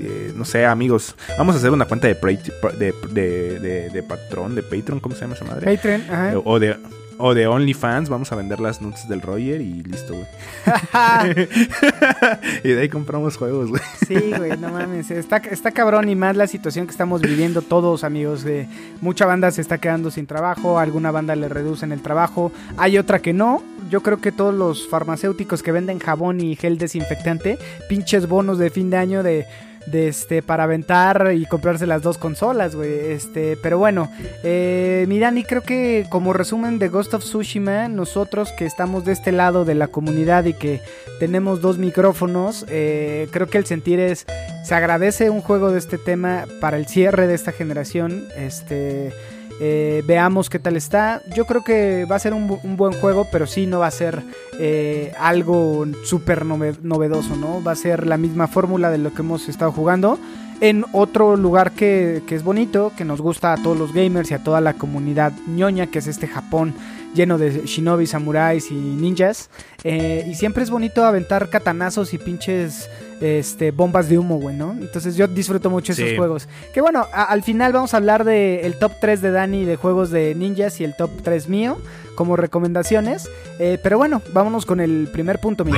eh, 0.00 0.32
no 0.36 0.44
sé, 0.44 0.66
amigos, 0.66 1.14
vamos 1.38 1.54
a 1.54 1.58
hacer 1.58 1.70
una 1.70 1.84
cuenta 1.86 2.06
de, 2.08 2.20
pra- 2.20 2.38
de, 2.76 2.94
de, 3.12 3.60
de- 3.60 3.90
de 3.90 4.02
patrón, 4.02 4.54
de 4.54 4.62
Patreon, 4.62 5.00
¿cómo 5.00 5.14
se 5.14 5.22
llama 5.22 5.34
esa 5.34 5.44
madre? 5.44 5.74
Patreon 5.76 6.02
ajá. 6.10 6.32
Eh, 6.34 6.40
O 6.44 6.58
de, 6.58 6.76
o 7.16 7.32
de 7.32 7.46
OnlyFans, 7.46 8.08
vamos 8.08 8.32
a 8.32 8.36
vender 8.36 8.58
las 8.58 8.82
nudes 8.82 9.08
del 9.08 9.20
Roger 9.20 9.60
y 9.60 9.82
listo, 9.84 10.14
güey. 10.14 10.26
y 12.64 12.68
de 12.70 12.80
ahí 12.80 12.88
compramos 12.88 13.36
juegos, 13.36 13.70
güey. 13.70 13.82
Sí, 14.06 14.16
güey, 14.36 14.56
no 14.58 14.70
mames. 14.70 15.10
Está, 15.10 15.36
está 15.38 15.70
cabrón 15.70 16.08
y 16.08 16.16
más 16.16 16.36
la 16.36 16.46
situación 16.46 16.86
que 16.86 16.90
estamos 16.92 17.20
viviendo 17.22 17.62
todos, 17.62 18.04
amigos. 18.04 18.42
De 18.44 18.66
mucha 19.00 19.26
banda 19.26 19.50
se 19.50 19.60
está 19.60 19.78
quedando 19.78 20.10
sin 20.10 20.26
trabajo, 20.26 20.78
alguna 20.78 21.10
banda 21.10 21.36
le 21.36 21.48
reducen 21.48 21.92
el 21.92 22.02
trabajo, 22.02 22.52
hay 22.76 22.98
otra 22.98 23.20
que 23.20 23.32
no. 23.32 23.62
Yo 23.90 24.02
creo 24.02 24.20
que 24.20 24.32
todos 24.32 24.54
los 24.54 24.88
farmacéuticos 24.88 25.62
que 25.62 25.70
venden 25.70 25.98
jabón 26.00 26.40
y 26.40 26.56
gel 26.56 26.78
desinfectante, 26.78 27.58
pinches 27.88 28.26
bonos 28.26 28.58
de 28.58 28.70
fin 28.70 28.90
de 28.90 28.96
año 28.96 29.22
de, 29.22 29.46
de 29.86 30.08
este 30.08 30.42
para 30.42 30.64
aventar 30.64 31.32
y 31.34 31.46
comprarse 31.46 31.86
las 31.86 32.02
dos 32.02 32.18
consolas, 32.18 32.74
güey. 32.74 32.90
Este, 33.12 33.56
pero 33.62 33.78
bueno, 33.78 34.10
eh, 34.42 35.04
mi 35.08 35.18
Dani, 35.18 35.44
creo 35.44 35.62
que 35.62 36.06
como 36.10 36.32
resumen 36.32 36.78
de 36.78 36.88
Ghost 36.88 37.14
of 37.14 37.24
Tsushima, 37.24 37.88
nosotros 37.88 38.52
que 38.52 38.66
estamos 38.66 39.04
de 39.04 39.12
este 39.12 39.32
lado 39.32 39.64
de 39.64 39.74
la 39.74 39.88
comunidad 39.88 40.44
y 40.44 40.54
que 40.54 40.80
tenemos 41.18 41.60
dos 41.60 41.78
micrófonos, 41.78 42.64
eh, 42.68 43.28
creo 43.30 43.48
que 43.48 43.58
el 43.58 43.66
sentir 43.66 44.00
es, 44.00 44.26
se 44.64 44.74
agradece 44.74 45.30
un 45.30 45.40
juego 45.40 45.70
de 45.70 45.78
este 45.78 45.98
tema 45.98 46.44
para 46.60 46.76
el 46.76 46.86
cierre 46.86 47.26
de 47.26 47.34
esta 47.34 47.52
generación, 47.52 48.24
este... 48.36 49.12
eh, 49.60 50.02
veamos 50.06 50.50
qué 50.50 50.58
tal 50.58 50.76
está. 50.76 51.22
Yo 51.34 51.46
creo 51.46 51.62
que 51.64 52.04
va 52.10 52.16
a 52.16 52.18
ser 52.18 52.34
un, 52.34 52.48
bu- 52.48 52.60
un 52.64 52.76
buen 52.76 52.92
juego, 53.00 53.26
pero 53.30 53.46
sí 53.46 53.66
no 53.66 53.78
va 53.80 53.86
a 53.86 53.90
ser 53.90 54.22
eh, 54.58 55.12
algo 55.18 55.86
súper 56.04 56.44
nove- 56.44 56.78
novedoso, 56.82 57.36
¿no? 57.36 57.62
Va 57.62 57.72
a 57.72 57.76
ser 57.76 58.06
la 58.06 58.16
misma 58.16 58.46
fórmula 58.48 58.90
de 58.90 58.98
lo 58.98 59.12
que 59.14 59.22
hemos 59.22 59.48
estado 59.48 59.72
jugando 59.72 60.18
en 60.60 60.84
otro 60.92 61.36
lugar 61.36 61.72
que, 61.72 62.22
que 62.26 62.36
es 62.36 62.44
bonito, 62.44 62.92
que 62.96 63.04
nos 63.04 63.20
gusta 63.20 63.52
a 63.52 63.56
todos 63.62 63.76
los 63.76 63.92
gamers 63.92 64.30
y 64.30 64.34
a 64.34 64.42
toda 64.44 64.60
la 64.60 64.74
comunidad 64.74 65.32
ñoña, 65.48 65.88
que 65.88 65.98
es 65.98 66.06
este 66.06 66.26
Japón 66.28 66.74
lleno 67.14 67.38
de 67.38 67.62
shinobi, 67.66 68.06
samuráis 68.06 68.70
y 68.70 68.74
ninjas. 68.74 69.48
Eh, 69.84 70.26
y 70.28 70.34
siempre 70.34 70.62
es 70.62 70.70
bonito 70.70 71.04
aventar 71.04 71.48
katanazos 71.50 72.12
y 72.14 72.18
pinches 72.18 72.88
este, 73.20 73.70
bombas 73.70 74.08
de 74.08 74.18
humo, 74.18 74.38
güey, 74.38 74.56
¿no? 74.56 74.72
Entonces 74.72 75.16
yo 75.16 75.26
disfruto 75.28 75.70
mucho 75.70 75.92
esos 75.92 76.10
Sí. 76.10 76.16
juegos. 76.16 76.48
Que 76.74 76.80
bueno, 76.80 77.06
a- 77.12 77.24
al 77.24 77.42
final 77.42 77.72
vamos 77.72 77.94
a 77.94 77.98
hablar 77.98 78.24
del 78.24 78.64
el 78.64 78.78
top 78.78 78.92
3 79.00 79.22
de 79.22 79.30
Dani 79.30 79.64
de 79.64 79.76
juegos 79.76 80.10
de 80.10 80.34
ninjas 80.34 80.80
y 80.80 80.84
el 80.84 80.94
top 80.96 81.10
3 81.22 81.48
mío 81.48 81.78
como 82.16 82.36
recomendaciones. 82.36 83.30
Eh, 83.58 83.78
pero 83.82 83.96
bueno, 83.98 84.20
vámonos 84.32 84.66
con 84.66 84.80
el 84.80 85.08
primer 85.12 85.38
punto, 85.40 85.64
mío. 85.64 85.76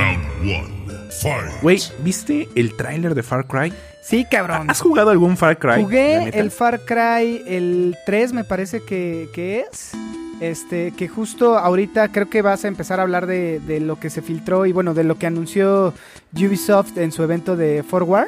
Güey, 1.61 1.79
¿viste 2.03 2.47
el 2.55 2.75
tráiler 2.75 3.15
de 3.15 3.23
Far 3.23 3.47
Cry? 3.47 3.71
Sí, 4.01 4.25
cabrón. 4.29 4.69
¿Has 4.69 4.81
jugado 4.81 5.09
algún 5.09 5.35
Far 5.37 5.57
Cry? 5.59 5.81
Jugué 5.83 6.29
el 6.39 6.49
Far 6.51 6.81
Cry, 6.81 7.43
el 7.45 7.95
3 8.05 8.33
me 8.33 8.43
parece 8.43 8.81
que, 8.81 9.27
que 9.33 9.61
es. 9.69 9.91
Este, 10.39 10.91
que 10.91 11.07
justo 11.07 11.57
ahorita 11.57 12.09
creo 12.11 12.29
que 12.29 12.43
vas 12.43 12.63
a 12.63 12.67
empezar 12.67 12.99
a 12.99 13.03
hablar 13.03 13.25
de, 13.25 13.59
de 13.59 13.79
lo 13.79 13.99
que 13.99 14.09
se 14.11 14.21
filtró 14.21 14.65
y 14.67 14.71
bueno, 14.71 14.93
de 14.93 15.03
lo 15.03 15.17
que 15.17 15.25
anunció 15.25 15.93
Ubisoft 16.35 16.95
en 16.97 17.11
su 17.11 17.23
evento 17.23 17.55
de 17.55 17.81
Forward 17.81 18.27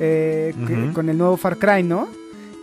eh, 0.00 0.54
que- 0.66 0.92
con 0.94 1.08
el 1.10 1.18
nuevo 1.18 1.36
Far 1.36 1.58
Cry, 1.58 1.82
¿no? 1.82 2.08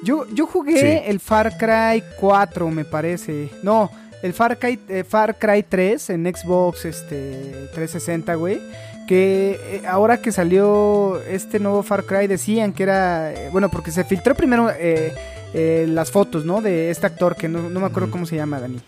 Yo, 0.04 0.26
yo 0.34 0.48
jugué 0.48 0.80
Sí. 0.80 1.04
el 1.10 1.20
Far 1.20 1.58
Cry 1.58 2.02
4, 2.20 2.70
me 2.72 2.84
parece. 2.86 3.50
No, 3.64 3.92
el 4.24 4.34
Far 4.34 4.58
Cry, 4.58 4.80
eh, 4.90 5.04
Far 5.08 5.38
Cry 5.38 5.64
3 5.68 6.10
en 6.10 6.26
Xbox 6.34 6.86
este, 6.86 7.68
360, 7.76 8.34
güey. 8.36 8.60
Que 9.08 9.60
eh, 9.62 9.82
ahora 9.88 10.22
que 10.22 10.32
salió 10.32 11.20
este 11.30 11.60
nuevo 11.60 11.84
Far 11.84 12.06
Cry 12.06 12.28
decían 12.28 12.74
que 12.74 12.84
era. 12.84 13.32
eh, 13.34 13.50
bueno, 13.52 13.70
porque 13.70 13.92
se 13.92 14.04
filtró 14.04 14.36
primero 14.36 14.70
eh, 14.74 15.14
eh, 15.54 15.86
las 15.90 16.12
fotos, 16.12 16.46
¿no? 16.46 16.62
De 16.62 16.90
este 16.92 17.06
actor 17.08 17.36
que 17.36 17.48
no, 17.48 17.70
no 17.70 17.80
me 17.80 17.86
acuerdo 17.88 18.12
cómo 18.12 18.26
se 18.26 18.36
llama, 18.36 18.60
Dani. 18.60 18.80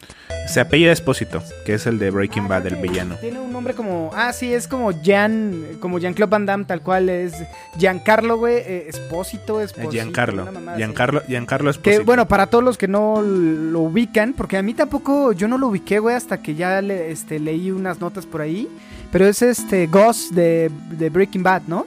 Se 0.47 0.59
apellida 0.59 0.91
Espósito, 0.91 1.41
que 1.65 1.75
es 1.75 1.85
el 1.85 1.99
de 1.99 2.09
Breaking 2.09 2.45
Ah, 2.45 2.47
Bad, 2.49 2.67
el 2.67 2.75
que 2.75 2.81
villano. 2.81 3.15
Tiene 3.21 3.39
un 3.39 3.53
nombre 3.53 3.73
como. 3.73 4.11
Ah, 4.13 4.33
sí, 4.33 4.53
es 4.53 4.67
como 4.67 4.91
Jan. 5.03 5.63
Como 5.79 5.99
Jean-Claude 5.99 6.29
Van 6.31 6.45
Damme, 6.45 6.65
tal 6.65 6.81
cual 6.81 7.09
es. 7.09 7.33
Giancarlo, 7.77 8.37
güey. 8.37 8.55
Eh, 8.57 8.85
Espósito, 8.89 9.61
Espósito. 9.61 9.91
Giancarlo. 9.91 10.47
Giancarlo, 10.77 11.21
Giancarlo 11.27 11.71
Que 11.71 11.77
Espósito. 11.91 12.05
bueno, 12.05 12.27
para 12.27 12.47
todos 12.47 12.63
los 12.63 12.77
que 12.77 12.87
no 12.87 13.21
lo 13.21 13.81
ubican, 13.81 14.33
porque 14.33 14.57
a 14.57 14.63
mí 14.63 14.73
tampoco, 14.73 15.31
yo 15.31 15.47
no 15.47 15.57
lo 15.57 15.67
ubiqué, 15.67 15.99
güey, 15.99 16.15
hasta 16.15 16.41
que 16.41 16.55
ya 16.55 16.81
le- 16.81 17.11
este, 17.11 17.39
leí 17.39 17.69
unas 17.71 18.01
notas 18.01 18.25
por 18.25 18.41
ahí. 18.41 18.67
Pero 19.11 19.27
es 19.27 19.41
este 19.41 19.87
Gus 19.87 20.33
de, 20.33 20.71
de 20.91 21.09
Breaking 21.09 21.43
Bad, 21.43 21.63
¿no? 21.67 21.85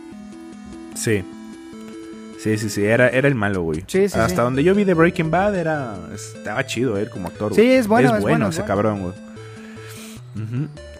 Sí. 0.95 1.25
Sí, 2.45 2.59
sí, 2.59 2.69
sí, 2.69 2.85
era, 2.85 3.09
era 3.09 3.27
el 3.27 3.35
malo, 3.35 3.63
güey. 3.63 3.81
Sí, 3.87 4.07
sí, 4.09 4.19
Hasta 4.19 4.29
sí. 4.29 4.35
donde 4.37 4.63
yo 4.63 4.75
vi 4.75 4.85
de 4.85 4.93
Breaking 4.93 5.31
Bad 5.31 5.57
era 5.57 5.97
estaba 6.15 6.65
chido 6.67 6.99
él 6.99 7.09
como 7.09 7.29
actor. 7.29 7.55
Sí, 7.55 7.63
güey. 7.63 7.75
es 7.75 7.87
bueno, 7.89 8.09
es 8.11 8.15
es 8.17 8.21
bueno 8.21 8.35
bueno, 8.37 8.49
ese 8.51 8.61
bueno. 8.61 8.67
cabrón, 8.75 9.01
güey. 9.03 9.15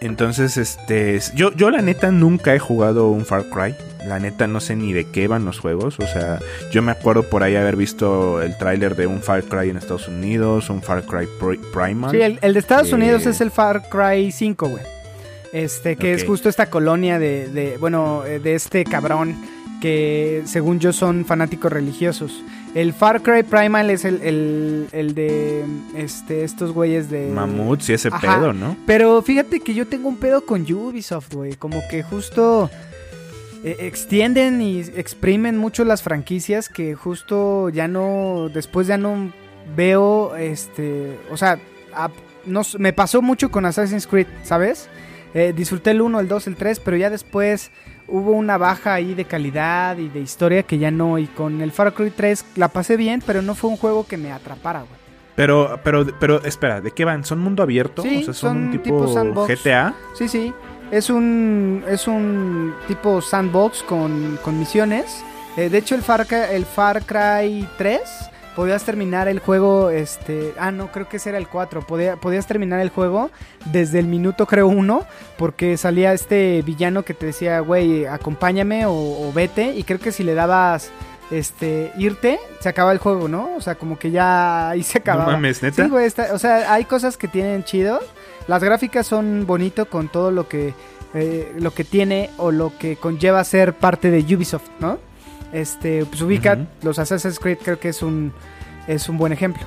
Entonces, 0.01 0.57
este, 0.57 1.19
yo, 1.35 1.53
yo 1.55 1.69
la 1.69 1.81
neta 1.81 2.11
nunca 2.11 2.53
he 2.55 2.59
jugado 2.59 3.09
un 3.09 3.25
Far 3.25 3.45
Cry. 3.45 3.75
La 4.07 4.19
neta 4.19 4.45
no 4.47 4.59
sé 4.59 4.75
ni 4.75 4.93
de 4.93 5.05
qué 5.11 5.27
van 5.27 5.45
los 5.45 5.59
juegos. 5.59 5.99
O 5.99 6.07
sea, 6.07 6.39
yo 6.71 6.81
me 6.81 6.91
acuerdo 6.91 7.23
por 7.23 7.43
ahí 7.43 7.55
haber 7.55 7.75
visto 7.75 8.41
el 8.41 8.57
tráiler 8.57 8.95
de 8.95 9.07
un 9.07 9.21
Far 9.21 9.43
Cry 9.43 9.69
en 9.69 9.77
Estados 9.77 10.07
Unidos, 10.07 10.69
un 10.69 10.81
Far 10.81 11.03
Cry 11.03 11.27
Pri- 11.39 11.59
Primal. 11.73 12.11
Sí, 12.11 12.21
el, 12.21 12.39
el 12.41 12.53
de 12.53 12.59
Estados 12.59 12.91
Eh, 12.91 12.95
Unidos 12.95 13.25
es 13.25 13.41
el 13.41 13.51
Far 13.51 13.89
Cry 13.89 14.31
5, 14.31 14.69
güey. 14.69 14.83
Este, 15.53 15.95
que 15.95 16.13
es 16.13 16.23
justo 16.25 16.49
esta 16.49 16.69
colonia 16.69 17.17
de, 17.17 17.47
de, 17.47 17.77
bueno, 17.77 18.23
eh, 18.25 18.39
de 18.39 18.55
este 18.55 18.83
cabrón 18.83 19.35
que 19.85 20.41
según 20.45 20.79
yo 20.79 20.91
son 20.93 21.25
fanáticos 21.25 21.71
religiosos. 21.71 22.41
El 22.73 22.91
Far 22.91 23.21
Cry 23.21 23.43
Primal 23.43 23.91
es 23.91 24.03
el, 24.03 24.19
el, 24.23 24.87
el 24.93 25.13
de 25.13 25.63
este, 25.95 26.43
estos 26.43 26.71
güeyes 26.71 27.11
de... 27.11 27.27
Mamuts 27.27 27.89
y 27.89 27.93
ese 27.93 28.07
Ajá. 28.07 28.39
pedo, 28.39 28.51
¿no? 28.51 28.75
Pero 28.87 29.21
fíjate 29.21 29.59
que 29.59 29.75
yo 29.75 29.85
tengo 29.85 30.09
un 30.09 30.17
pedo 30.17 30.43
con 30.43 30.63
Ubisoft, 30.63 31.31
güey. 31.35 31.53
Como 31.53 31.83
que 31.87 32.01
justo 32.01 32.71
eh, 33.63 33.75
extienden 33.81 34.59
y 34.59 34.79
exprimen 34.79 35.55
mucho 35.55 35.85
las 35.85 36.01
franquicias 36.01 36.67
que 36.67 36.95
justo 36.95 37.69
ya 37.69 37.87
no, 37.87 38.49
después 38.51 38.87
ya 38.87 38.97
no 38.97 39.31
veo, 39.75 40.35
este, 40.35 41.19
o 41.31 41.37
sea, 41.37 41.59
a- 41.93 42.09
nos, 42.47 42.79
me 42.79 42.91
pasó 42.91 43.21
mucho 43.21 43.51
con 43.51 43.67
Assassin's 43.67 44.07
Creed, 44.07 44.27
¿sabes? 44.41 44.89
Eh, 45.35 45.53
disfruté 45.55 45.91
el 45.91 46.01
1, 46.01 46.19
el 46.21 46.27
2, 46.27 46.47
el 46.47 46.55
3, 46.55 46.79
pero 46.79 46.97
ya 46.97 47.11
después 47.11 47.69
hubo 48.07 48.31
una 48.31 48.57
baja 48.57 48.93
ahí 48.93 49.13
de 49.13 49.25
calidad 49.25 49.97
y 49.97 50.09
de 50.09 50.19
historia 50.19 50.63
que 50.63 50.77
ya 50.77 50.91
no. 50.91 51.17
Y 51.17 51.27
con 51.27 51.61
el 51.61 51.71
Far 51.71 51.93
Cry 51.93 52.11
3 52.11 52.45
la 52.55 52.69
pasé 52.69 52.97
bien, 52.97 53.21
pero 53.25 53.41
no 53.41 53.55
fue 53.55 53.69
un 53.69 53.77
juego 53.77 54.05
que 54.05 54.17
me 54.17 54.31
atrapara, 54.31 54.79
güey. 54.79 55.05
Pero, 55.35 55.79
pero, 55.83 56.05
pero, 56.19 56.43
espera, 56.45 56.79
¿de 56.79 56.91
qué 56.91 57.03
van? 57.03 57.25
¿Son 57.25 57.39
mundo 57.39 57.61
abierto? 57.61 58.01
Sí, 58.03 58.21
o 58.21 58.23
sea, 58.25 58.33
son, 58.33 58.53
son 58.53 58.57
un 58.57 58.71
tipo. 58.71 59.45
GTA. 59.47 59.93
Sí, 60.13 60.29
sí. 60.29 60.53
Es 60.91 61.09
un, 61.09 61.83
es 61.87 62.07
un 62.07 62.73
tipo 62.87 63.21
sandbox 63.21 63.83
con, 63.83 64.39
con 64.43 64.57
misiones. 64.57 65.23
Eh, 65.57 65.69
de 65.69 65.77
hecho, 65.77 65.95
el 65.95 66.03
Far, 66.03 66.25
el 66.31 66.65
Far 66.65 67.03
Cry 67.03 67.67
3 67.77 68.01
podías 68.55 68.83
terminar 68.83 69.27
el 69.27 69.39
juego, 69.39 69.89
este... 69.89 70.53
Ah, 70.57 70.71
no, 70.71 70.91
creo 70.91 71.07
que 71.09 71.17
ese 71.17 71.29
era 71.29 71.37
el 71.37 71.47
4. 71.47 71.81
Podía- 71.81 72.15
podías 72.15 72.47
terminar 72.47 72.79
el 72.79 72.89
juego 72.89 73.29
desde 73.65 73.99
el 73.99 74.07
minuto, 74.07 74.45
creo, 74.45 74.67
1, 74.67 75.05
porque 75.37 75.77
salía 75.77 76.13
este 76.13 76.61
villano 76.61 77.03
que 77.03 77.13
te 77.13 77.25
decía, 77.27 77.59
güey, 77.59 78.05
acompáñame 78.05 78.85
o, 78.85 78.93
o 78.93 79.31
vete. 79.33 79.73
Y 79.75 79.83
creo 79.83 79.99
que 79.99 80.11
si 80.11 80.23
le 80.23 80.33
dabas, 80.33 80.89
este, 81.31 81.91
irte, 81.97 82.39
se 82.59 82.69
acaba 82.69 82.91
el 82.91 82.97
juego, 82.99 83.27
¿no? 83.27 83.55
O 83.55 83.61
sea, 83.61 83.75
como 83.75 83.97
que 83.99 84.11
ya 84.11 84.69
ahí 84.69 84.83
se 84.83 84.99
acababa. 84.99 85.33
mames, 85.33 85.61
¿neta? 85.61 85.83
Sí, 85.83 85.89
güey, 85.89 86.05
está- 86.05 86.33
o 86.33 86.39
sea, 86.39 86.73
hay 86.73 86.85
cosas 86.85 87.17
que 87.17 87.27
tienen 87.27 87.63
chido. 87.63 87.99
Las 88.47 88.63
gráficas 88.63 89.07
son 89.07 89.45
bonito 89.47 89.89
con 89.89 90.07
todo 90.07 90.31
lo 90.31 90.47
que 90.47 90.73
eh, 91.17 91.53
lo 91.59 91.71
que 91.71 91.83
tiene 91.85 92.29
o 92.37 92.51
lo 92.51 92.77
que 92.77 92.97
conlleva 92.97 93.41
ser 93.45 93.73
parte 93.73 94.11
de 94.11 94.19
Ubisoft, 94.35 94.67
¿no? 94.79 94.99
Este, 95.51 96.05
pues 96.05 96.21
ubica 96.21 96.57
los 96.83 96.99
Assassin's 96.99 97.39
Creed, 97.39 97.59
creo 97.63 97.79
que 97.79 97.89
es 97.89 98.01
un 98.01 98.33
es 98.87 99.07
un 99.09 99.17
buen 99.17 99.31
ejemplo. 99.33 99.63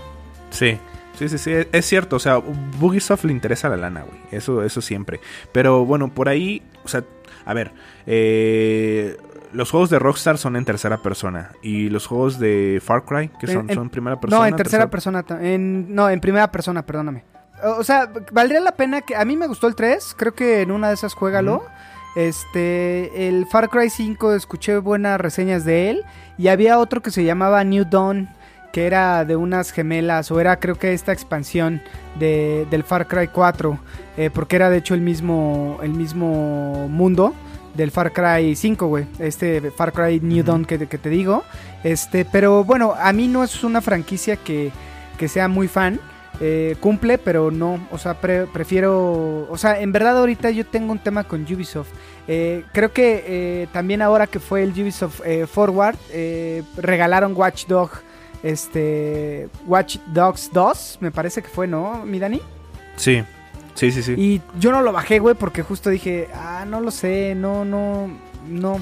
Sí. 0.50 0.78
Sí, 1.18 1.28
sí, 1.28 1.38
sí, 1.38 1.50
es- 1.72 1.84
cierto, 1.86 2.14
o 2.14 2.18
sea, 2.20 2.36
Bugisoft 2.78 3.24
le 3.24 3.32
interesa 3.32 3.68
la 3.68 3.76
lana, 3.76 4.02
güey, 4.02 4.20
eso, 4.30 4.62
eso 4.62 4.80
siempre. 4.80 5.18
Pero 5.50 5.84
bueno, 5.84 6.14
por 6.14 6.28
ahí, 6.28 6.62
o 6.84 6.88
sea, 6.88 7.02
a 7.44 7.54
ver, 7.54 7.72
eh, 8.06 9.16
los 9.52 9.70
juegos 9.70 9.90
de 9.90 9.98
Rockstar 9.98 10.38
son 10.38 10.54
en 10.54 10.64
tercera 10.64 10.98
persona 11.02 11.50
y 11.60 11.88
los 11.88 12.06
juegos 12.06 12.38
de 12.38 12.80
Far 12.84 13.04
Cry, 13.04 13.30
que 13.40 13.48
son, 13.48 13.68
En- 13.68 13.74
son 13.74 13.90
primera 13.90 14.20
persona. 14.20 14.42
no, 14.42 14.46
en 14.46 14.54
tercera 14.56 14.88
persona, 14.90 15.24
en 15.40 15.92
no, 15.94 16.08
en 16.08 16.20
primera 16.20 16.52
persona, 16.52 16.84
perdóname. 16.86 17.24
O 17.78 17.82
sea, 17.82 18.08
valdría 18.30 18.60
la 18.60 18.76
pena 18.76 19.00
que 19.00 19.16
a 19.16 19.24
mí 19.24 19.36
me 19.36 19.48
gustó 19.48 19.66
el 19.66 19.74
3, 19.74 20.14
creo 20.16 20.34
que 20.34 20.60
en 20.62 20.70
una 20.70 20.88
de 20.88 20.94
esas 20.94 21.14
juégalo. 21.14 21.56
Ujú. 21.56 21.64
Este, 22.16 23.28
el 23.28 23.46
Far 23.46 23.68
Cry 23.68 23.90
5 23.90 24.34
escuché 24.34 24.78
buenas 24.78 25.20
reseñas 25.20 25.64
de 25.64 25.90
él 25.90 26.04
y 26.36 26.48
había 26.48 26.78
otro 26.78 27.02
que 27.02 27.10
se 27.10 27.24
llamaba 27.24 27.62
New 27.64 27.84
Dawn 27.84 28.28
que 28.72 28.86
era 28.86 29.24
de 29.24 29.36
unas 29.36 29.70
gemelas 29.70 30.30
o 30.30 30.40
era 30.40 30.58
creo 30.58 30.74
que 30.76 30.92
esta 30.92 31.12
expansión 31.12 31.80
de, 32.18 32.66
del 32.70 32.84
Far 32.84 33.08
Cry 33.08 33.28
4 33.28 33.78
eh, 34.16 34.30
porque 34.32 34.56
era 34.56 34.70
de 34.70 34.78
hecho 34.78 34.94
el 34.94 35.00
mismo 35.00 35.78
el 35.82 35.92
mismo 35.92 36.88
mundo 36.88 37.34
del 37.74 37.90
Far 37.90 38.12
Cry 38.12 38.54
5 38.54 38.86
güey 38.86 39.06
este 39.18 39.70
Far 39.70 39.92
Cry 39.92 40.20
New 40.20 40.44
Dawn 40.44 40.64
que, 40.64 40.86
que 40.86 40.98
te 40.98 41.08
digo. 41.08 41.44
Este 41.84 42.24
pero 42.24 42.64
bueno 42.64 42.94
a 42.98 43.12
mí 43.12 43.28
no 43.28 43.44
es 43.44 43.62
una 43.64 43.80
franquicia 43.80 44.36
que, 44.36 44.72
que 45.18 45.28
sea 45.28 45.48
muy 45.48 45.68
fan 45.68 46.00
eh, 46.40 46.76
cumple, 46.80 47.18
pero 47.18 47.50
no, 47.50 47.86
o 47.90 47.98
sea, 47.98 48.20
pre- 48.20 48.46
prefiero, 48.46 49.46
o 49.50 49.56
sea, 49.58 49.80
en 49.80 49.92
verdad 49.92 50.18
ahorita 50.18 50.50
yo 50.50 50.64
tengo 50.66 50.92
un 50.92 50.98
tema 50.98 51.24
con 51.24 51.42
Ubisoft. 51.42 51.88
Eh, 52.28 52.64
creo 52.72 52.92
que 52.92 53.24
eh, 53.26 53.66
también 53.72 54.02
ahora 54.02 54.26
que 54.26 54.38
fue 54.38 54.62
el 54.62 54.70
Ubisoft 54.70 55.20
Forward, 55.50 55.96
regalaron 56.76 57.34
Watch 57.36 57.66
Dog, 57.66 57.90
este, 58.42 59.48
Watch 59.66 59.96
Dogs 60.12 60.50
2, 60.52 60.98
me 61.00 61.10
parece 61.10 61.42
que 61.42 61.48
fue, 61.48 61.66
¿no, 61.66 62.04
mi 62.04 62.18
Dani? 62.18 62.40
Sí, 62.96 63.22
sí, 63.74 63.90
sí, 63.92 64.02
sí. 64.02 64.14
Y 64.16 64.42
yo 64.58 64.70
no 64.72 64.82
lo 64.82 64.92
bajé, 64.92 65.18
güey, 65.18 65.34
porque 65.34 65.62
justo 65.62 65.90
dije, 65.90 66.28
ah, 66.34 66.64
no 66.66 66.80
lo 66.80 66.90
sé, 66.90 67.34
no, 67.34 67.64
no, 67.64 68.08
no, 68.48 68.80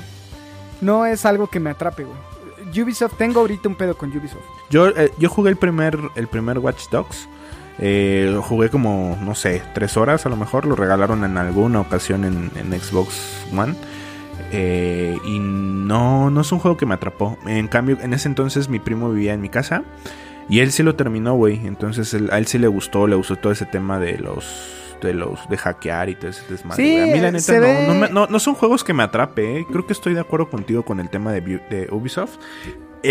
no 0.80 1.06
es 1.06 1.24
algo 1.24 1.46
que 1.46 1.60
me 1.60 1.70
atrape, 1.70 2.04
güey. 2.04 2.82
Ubisoft, 2.82 3.16
tengo 3.16 3.40
ahorita 3.40 3.68
un 3.68 3.76
pedo 3.76 3.96
con 3.96 4.10
Ubisoft. 4.10 4.42
Yo, 4.70 4.88
eh, 4.88 5.10
yo 5.18 5.28
jugué 5.28 5.50
el 5.50 5.56
primer, 5.56 5.96
el 6.16 6.26
primer 6.26 6.58
Watch 6.58 6.88
Dogs. 6.90 7.28
Eh, 7.78 8.30
lo 8.32 8.42
jugué 8.42 8.70
como, 8.70 9.18
no 9.22 9.34
sé, 9.34 9.62
tres 9.74 9.96
horas 9.96 10.24
a 10.26 10.28
lo 10.28 10.36
mejor. 10.36 10.64
Lo 10.66 10.76
regalaron 10.76 11.24
en 11.24 11.36
alguna 11.36 11.80
ocasión 11.80 12.24
en, 12.24 12.50
en 12.56 12.80
Xbox 12.80 13.44
One. 13.56 13.74
Eh, 14.52 15.16
y 15.24 15.38
no, 15.38 16.30
no 16.30 16.40
es 16.40 16.52
un 16.52 16.58
juego 16.58 16.76
que 16.76 16.86
me 16.86 16.94
atrapó. 16.94 17.36
En 17.46 17.68
cambio, 17.68 17.98
en 18.00 18.12
ese 18.14 18.28
entonces 18.28 18.68
mi 18.68 18.78
primo 18.78 19.10
vivía 19.10 19.34
en 19.34 19.40
mi 19.40 19.48
casa. 19.48 19.82
Y 20.48 20.60
él 20.60 20.70
sí 20.70 20.82
lo 20.82 20.94
terminó, 20.94 21.34
güey. 21.34 21.66
Entonces 21.66 22.14
él- 22.14 22.30
a 22.32 22.38
él 22.38 22.46
sí 22.46 22.58
le 22.58 22.68
gustó, 22.68 23.06
le 23.06 23.16
gustó 23.16 23.36
todo 23.36 23.52
ese 23.52 23.66
tema 23.66 23.98
de 23.98 24.18
los 24.18 24.72
de 25.02 25.12
los 25.12 25.46
de 25.50 25.58
hackear 25.58 26.08
y 26.08 26.14
todo 26.14 26.30
ese 26.30 26.42
desmadre. 26.48 26.82
Sí, 26.82 26.98
a 26.98 27.06
mí 27.14 27.20
la 27.20 27.30
neta 27.30 27.52
no, 27.52 27.60
ve- 27.60 27.84
no, 27.86 27.94
me- 27.94 28.08
no- 28.08 28.26
no 28.28 28.38
son 28.38 28.54
juegos 28.54 28.82
que 28.82 28.94
me 28.94 29.02
atrape. 29.02 29.58
¿eh? 29.60 29.66
Creo 29.70 29.86
que 29.86 29.92
estoy 29.92 30.14
de 30.14 30.20
acuerdo 30.20 30.48
contigo 30.48 30.84
con 30.84 31.00
el 31.00 31.10
tema 31.10 31.32
de 31.32 31.88
Ubisoft. 31.92 32.38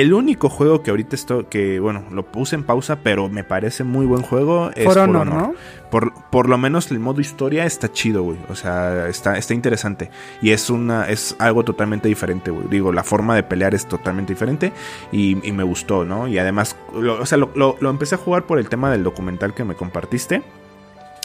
El 0.01 0.13
único 0.13 0.49
juego 0.49 0.83
que 0.83 0.89
ahorita 0.91 1.15
estoy, 1.15 1.45
que 1.45 1.79
bueno, 1.79 2.03
lo 2.11 2.25
puse 2.25 2.55
en 2.55 2.63
pausa, 2.63 2.97
pero 3.03 3.29
me 3.29 3.43
parece 3.43 3.83
muy 3.83 4.05
buen 4.05 4.21
juego 4.23 4.71
es 4.75 4.83
For 4.85 4.97
Honor. 4.99 5.27
¿no? 5.27 5.53
Por, 5.89 6.13
por 6.31 6.49
lo 6.49 6.57
menos 6.57 6.91
el 6.91 6.99
modo 6.99 7.21
historia 7.21 7.65
está 7.65 7.91
chido, 7.91 8.23
güey. 8.23 8.37
O 8.49 8.55
sea, 8.55 9.07
está, 9.07 9.37
está 9.37 9.53
interesante. 9.53 10.09
Y 10.41 10.51
es 10.51 10.69
una, 10.69 11.07
es 11.09 11.35
algo 11.39 11.63
totalmente 11.63 12.07
diferente, 12.07 12.51
güey. 12.51 12.67
Digo, 12.69 12.91
la 12.91 13.03
forma 13.03 13.35
de 13.35 13.43
pelear 13.43 13.73
es 13.73 13.85
totalmente 13.87 14.33
diferente. 14.33 14.73
Y, 15.11 15.37
y 15.47 15.51
me 15.51 15.63
gustó, 15.63 16.03
¿no? 16.03 16.27
Y 16.27 16.37
además, 16.39 16.75
lo- 16.93 17.21
o 17.21 17.25
sea, 17.25 17.37
lo, 17.37 17.51
lo- 17.55 17.77
lo 17.79 17.89
empecé 17.89 18.15
a 18.15 18.17
jugar 18.17 18.45
por 18.45 18.59
el 18.59 18.67
tema 18.67 18.91
del 18.91 19.03
documental 19.03 19.53
que 19.53 19.63
me 19.63 19.75
compartiste. 19.75 20.41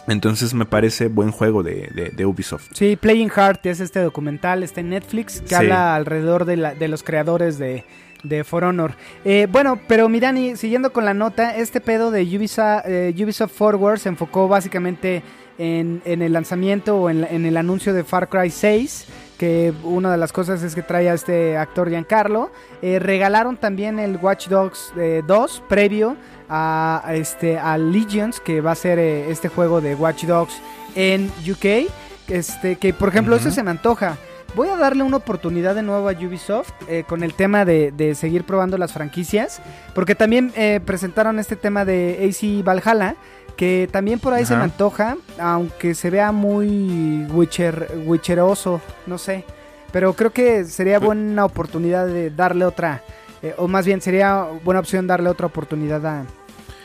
Entonces 0.09 0.55
me 0.55 0.65
parece 0.65 1.09
buen 1.09 1.31
juego 1.31 1.63
de, 1.63 1.89
de- 1.95 2.11
de 2.11 2.27
Ubisoft. 2.27 2.69
Sí, 2.73 2.97
Playing 2.97 3.31
Hard 3.35 3.61
es 3.65 3.81
este 3.81 4.01
documental, 4.01 4.63
está 4.63 4.81
en 4.81 4.91
Netflix, 4.91 5.41
que 5.43 5.49
Sí. 5.49 5.55
habla 5.55 5.95
alrededor 5.95 6.47
de, 6.47 6.57
la- 6.57 6.75
de 6.75 6.89
los 6.89 7.03
creadores 7.03 7.59
de, 7.59 7.85
de 8.23 8.45
For 8.45 8.65
Honor. 8.65 8.95
Eh, 9.25 9.47
bueno, 9.51 9.81
pero 9.89 10.09
mi 10.09 10.21
Dani, 10.21 10.57
siguiendo 10.57 10.93
con 10.93 11.05
la 11.05 11.15
nota, 11.15 11.57
este 11.57 11.81
pedo 11.81 12.11
de 12.11 12.23
Ubisoft, 12.23 12.83
eh, 12.87 13.15
Ubisoft 13.17 13.53
Forward 13.53 13.99
se 13.99 14.09
enfocó 14.09 14.49
básicamente 14.49 15.23
en, 15.59 16.01
en 16.05 16.23
el 16.23 16.33
lanzamiento 16.33 16.97
o 16.97 17.11
en, 17.11 17.45
el 17.45 17.57
anuncio 17.57 17.93
de 17.93 18.03
Far 18.03 18.29
Cry 18.29 18.51
6, 18.51 19.07
que 19.39 19.75
una 19.85 20.11
de 20.11 20.17
las 20.17 20.33
cosas 20.33 20.63
es 20.63 20.75
que 20.75 20.83
trae 20.83 21.11
a 21.11 21.15
este 21.15 21.57
actor 21.57 21.91
Giancarlo. 21.91 22.51
Eh, 22.81 22.99
regalaron 22.99 23.59
también 23.59 23.99
el 23.99 24.17
Watch 24.17 24.49
Dogs 24.49 24.93
eh, 24.97 25.23
2 25.27 25.63
previo 25.69 26.17
a, 26.49 27.03
a 27.05 27.15
este, 27.15 27.59
a 27.59 27.77
Legions, 27.77 28.41
que 28.41 28.61
va 28.61 28.73
a 28.73 28.75
ser 28.75 28.99
este 28.99 29.49
juego 29.49 29.81
de 29.81 29.95
Watch 29.95 30.25
Dogs 30.25 30.55
en 30.95 31.31
UK. 31.49 31.91
Este, 32.29 32.77
que 32.77 32.95
por 32.95 33.09
ejemplo, 33.09 33.37
ese 33.37 33.51
se 33.51 33.63
me 33.63 33.71
antoja. 33.71 34.17
Voy 34.57 34.69
a 34.69 34.77
darle 34.77 35.03
una 35.05 35.17
oportunidad 35.19 35.75
de 35.77 35.83
nuevo 35.83 36.09
a 36.09 36.13
Ubisoft 36.13 36.71
eh, 36.89 37.05
con 37.07 37.23
el 37.23 37.35
tema 37.35 37.65
de, 37.65 37.93
de 37.93 38.15
seguir 38.15 38.45
probando 38.45 38.77
las 38.79 38.93
franquicias. 38.93 39.61
Porque 39.95 40.15
también 40.15 40.53
eh, 40.57 40.81
presentaron 40.85 41.39
este 41.39 41.57
tema 41.57 41.85
de 41.85 42.29
AC 42.29 42.65
Valhalla. 42.65 43.15
Que 43.57 43.89
también 43.93 44.19
por 44.19 44.33
ahí 44.33 44.45
se 44.45 44.53
me 44.55 44.59
Ajá. 44.63 44.65
antoja. 44.73 45.17
Aunque 45.39 45.95
se 45.95 46.11
vea 46.11 46.33
muy 46.33 47.27
Witcher, 47.31 47.89
Witcheroso. 48.07 48.81
No 49.07 49.19
sé. 49.19 49.45
Pero 49.93 50.15
creo 50.15 50.31
que 50.33 50.65
sería 50.65 50.99
buena 50.99 51.45
oportunidad 51.45 52.07
de 52.07 52.31
darle 52.31 52.65
otra. 52.65 53.03
eh, 53.43 53.55
o 53.57 53.69
más 53.69 53.87
bien 53.87 54.01
sería 54.01 54.47
buena 54.65 54.81
opción 54.81 55.07
darle 55.07 55.29
otra 55.29 55.47
oportunidad 55.47 56.05
a, 56.07 56.25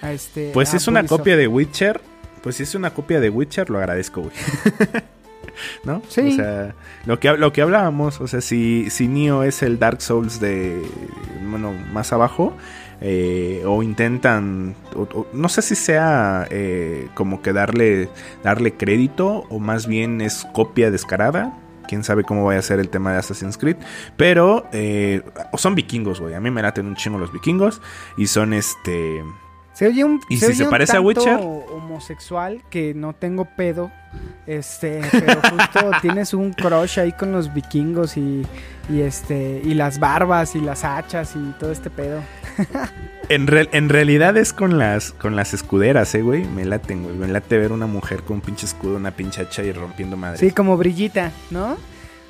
a 0.02 0.12
este. 0.12 0.52
Pues 0.54 0.74
a 0.74 0.78
es 0.78 0.88
una 0.88 1.00
Ubisoft. 1.02 1.18
copia 1.20 1.38
de 1.38 1.48
Witcher, 1.48 2.02
pues 2.44 2.56
si 2.58 2.64
es 2.64 2.76
una 2.76 2.94
copia 2.94 3.20
de 3.20 3.30
Witcher, 3.30 3.70
lo 3.70 3.78
agradezco, 3.80 4.22
güey. 4.22 4.34
¿No? 5.84 6.02
Sí. 6.08 6.22
O 6.22 6.32
sea, 6.36 6.76
lo 7.06 7.20
que, 7.20 7.36
lo 7.38 7.52
que 7.54 7.62
hablábamos, 7.62 8.20
o 8.22 8.28
sea, 8.28 8.42
si, 8.42 8.90
si 8.90 9.08
Neo 9.08 9.44
es 9.44 9.62
el 9.64 9.80
Dark 9.80 10.02
Souls 10.02 10.40
de, 10.40 10.82
bueno, 11.50 11.74
más 11.92 12.12
abajo, 12.14 12.56
eh, 13.02 13.62
o 13.66 13.84
intentan, 13.84 14.76
o- 14.96 15.02
o- 15.02 15.28
no 15.34 15.50
sé 15.50 15.62
si 15.62 15.76
sea 15.76 16.48
eh, 16.50 17.10
como 17.14 17.42
que 17.42 17.52
darle, 17.54 18.10
darle 18.44 18.74
crédito, 18.76 19.44
o 19.50 19.60
más 19.60 19.86
bien 19.88 20.22
es 20.22 20.48
copia 20.54 20.92
descarada. 20.92 21.58
Quién 21.88 22.04
sabe 22.04 22.24
cómo 22.24 22.44
vaya 22.46 22.60
a 22.60 22.64
ser 22.64 22.80
el 22.80 22.90
tema 22.90 23.12
de 23.12 23.20
Assassin's 23.20 23.60
Creed. 23.60 23.76
Pero 24.18 24.66
eh, 24.72 25.22
son 25.56 25.76
vikingos, 25.76 26.20
güey. 26.20 26.34
A 26.34 26.40
mí 26.40 26.50
me 26.50 26.64
laten 26.64 26.88
un 26.88 26.96
chingo 26.96 27.20
los 27.20 27.32
vikingos. 27.32 27.80
Y 28.18 28.26
son 28.26 28.54
este. 28.54 29.24
Se 29.76 29.86
oye 29.88 30.04
un. 30.04 30.20
¿Y 30.30 30.38
si 30.38 30.46
oye 30.46 30.56
se 30.56 30.64
un 30.64 30.70
parece 30.72 30.98
a 30.98 31.02
Witcher? 31.02 31.38
homosexual 31.40 32.64
que 32.70 32.94
no 32.96 33.14
tengo 33.14 33.46
pedo. 33.56 33.92
Este, 34.48 35.02
pero 35.12 35.42
justo 35.42 35.92
tienes 36.02 36.34
un 36.34 36.54
crush 36.54 37.00
ahí 37.00 37.12
con 37.12 37.32
los 37.34 37.54
vikingos 37.54 38.16
y, 38.16 38.46
y 38.90 39.02
este 39.02 39.62
y 39.64 39.74
las 39.74 40.00
barbas 40.00 40.56
y 40.56 40.62
las 40.62 40.84
hachas 40.86 41.36
y 41.36 41.52
todo 41.60 41.72
este 41.72 41.90
pedo. 41.90 42.22
En, 43.28 43.48
real- 43.48 43.70
en 43.72 43.90
realidad 43.90 44.38
es 44.38 44.54
con 44.54 44.78
las 44.78 45.12
con 45.12 45.36
las 45.36 45.56
escuderas, 45.56 46.14
eh, 46.14 46.22
güey. 46.22 46.46
Me 46.46 46.64
laten, 46.64 47.02
güey. 47.04 47.16
Me 47.16 47.28
late 47.28 47.58
ver 47.58 47.72
una 47.72 47.88
mujer 47.88 48.22
con 48.22 48.36
un 48.36 48.42
pinche 48.42 48.68
escudo, 48.68 48.98
una 48.98 49.10
pinche 49.10 49.42
hacha 49.42 49.64
y 49.64 49.72
rompiendo 49.72 50.16
madres. 50.16 50.40
Sí, 50.42 50.52
como 50.52 50.78
brillita, 50.78 51.32
¿no? 51.50 51.76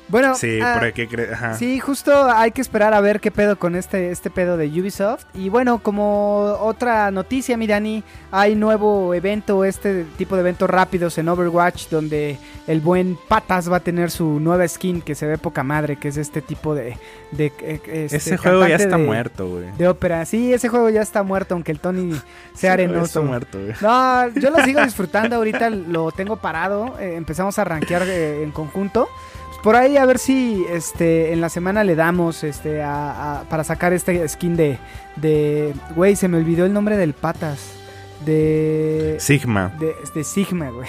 Bueno, 0.08 0.36
Sí, 0.36 0.60
ah, 0.62 0.78
por 0.80 1.20
ajá. 1.32 1.54
Sí, 1.54 1.80
justo 1.80 2.30
hay 2.30 2.52
que 2.52 2.60
esperar 2.60 2.94
a 2.94 3.00
ver 3.00 3.18
qué 3.20 3.30
pedo 3.32 3.58
con 3.58 3.74
este, 3.74 4.10
este 4.12 4.30
pedo 4.30 4.56
de 4.56 4.66
Ubisoft. 4.68 5.24
Y 5.34 5.48
bueno, 5.48 5.78
como 5.82 6.56
otra 6.60 7.10
noticia, 7.10 7.56
mi 7.56 7.66
Dani, 7.66 8.04
hay 8.30 8.54
nuevo 8.54 9.14
evento, 9.14 9.64
este 9.64 10.04
tipo 10.16 10.36
de 10.36 10.42
eventos 10.42 10.70
rápidos 10.70 11.18
en 11.18 11.28
Overwatch, 11.28 11.88
donde 11.88 12.38
el 12.68 12.80
buen 12.80 13.18
Patas 13.28 13.70
va 13.70 13.78
a 13.78 13.80
tener 13.80 14.10
su 14.12 14.38
nueva 14.38 14.66
skin 14.68 15.00
que 15.02 15.14
se 15.16 15.26
ve 15.26 15.38
poca 15.38 15.64
madre, 15.64 15.96
que 15.96 16.08
es 16.08 16.16
este 16.16 16.40
tipo 16.40 16.74
de... 16.74 16.96
de 17.32 17.46
eh, 17.60 17.80
este, 17.86 18.16
Ese 18.16 18.36
juego 18.36 18.66
ya 18.66 18.76
está 18.76 18.96
de- 18.98 19.04
muerto, 19.04 19.48
güey. 19.48 19.72
De 19.76 19.88
ópera. 19.88 20.24
Sí, 20.24 20.52
ese 20.52 20.68
juego 20.68 20.88
ya 20.88 21.02
está 21.02 21.24
muerto, 21.24 21.54
aunque 21.54 21.72
el 21.72 21.80
Tony 21.80 22.12
sea 22.54 22.70
Está 22.70 22.72
arenoso. 22.74 23.22
muerto, 23.24 23.58
güey. 23.58 23.72
No, 23.80 24.28
yo 24.28 24.50
lo 24.50 24.58
sigo 24.64 24.82
disfrutando. 24.82 25.36
Ahorita 25.36 25.68
lo 25.70 26.12
tengo 26.12 26.36
parado. 26.36 26.94
eh, 27.00 27.16
empezamos 27.16 27.58
a 27.58 27.64
rankear 27.64 28.02
eh, 28.06 28.42
en 28.44 28.52
conjunto. 28.52 29.08
Por 29.66 29.74
ahí 29.74 29.96
a 29.96 30.06
ver 30.06 30.20
si 30.20 30.64
este 30.70 31.32
en 31.32 31.40
la 31.40 31.48
semana 31.48 31.82
le 31.82 31.96
damos 31.96 32.44
este 32.44 32.84
a- 32.84 33.40
a- 33.40 33.42
para 33.48 33.64
sacar 33.64 33.92
este 33.92 34.28
skin 34.28 34.54
de 34.54 34.78
de 35.16 35.74
güey, 35.96 36.14
se 36.14 36.28
me 36.28 36.36
olvidó 36.36 36.64
el 36.66 36.72
nombre 36.72 36.96
del 36.96 37.14
patas 37.14 37.72
de 38.24 39.16
Sigma. 39.18 39.72
de, 39.80 39.92
de 40.14 40.22
Sigma, 40.22 40.70
güey. 40.70 40.88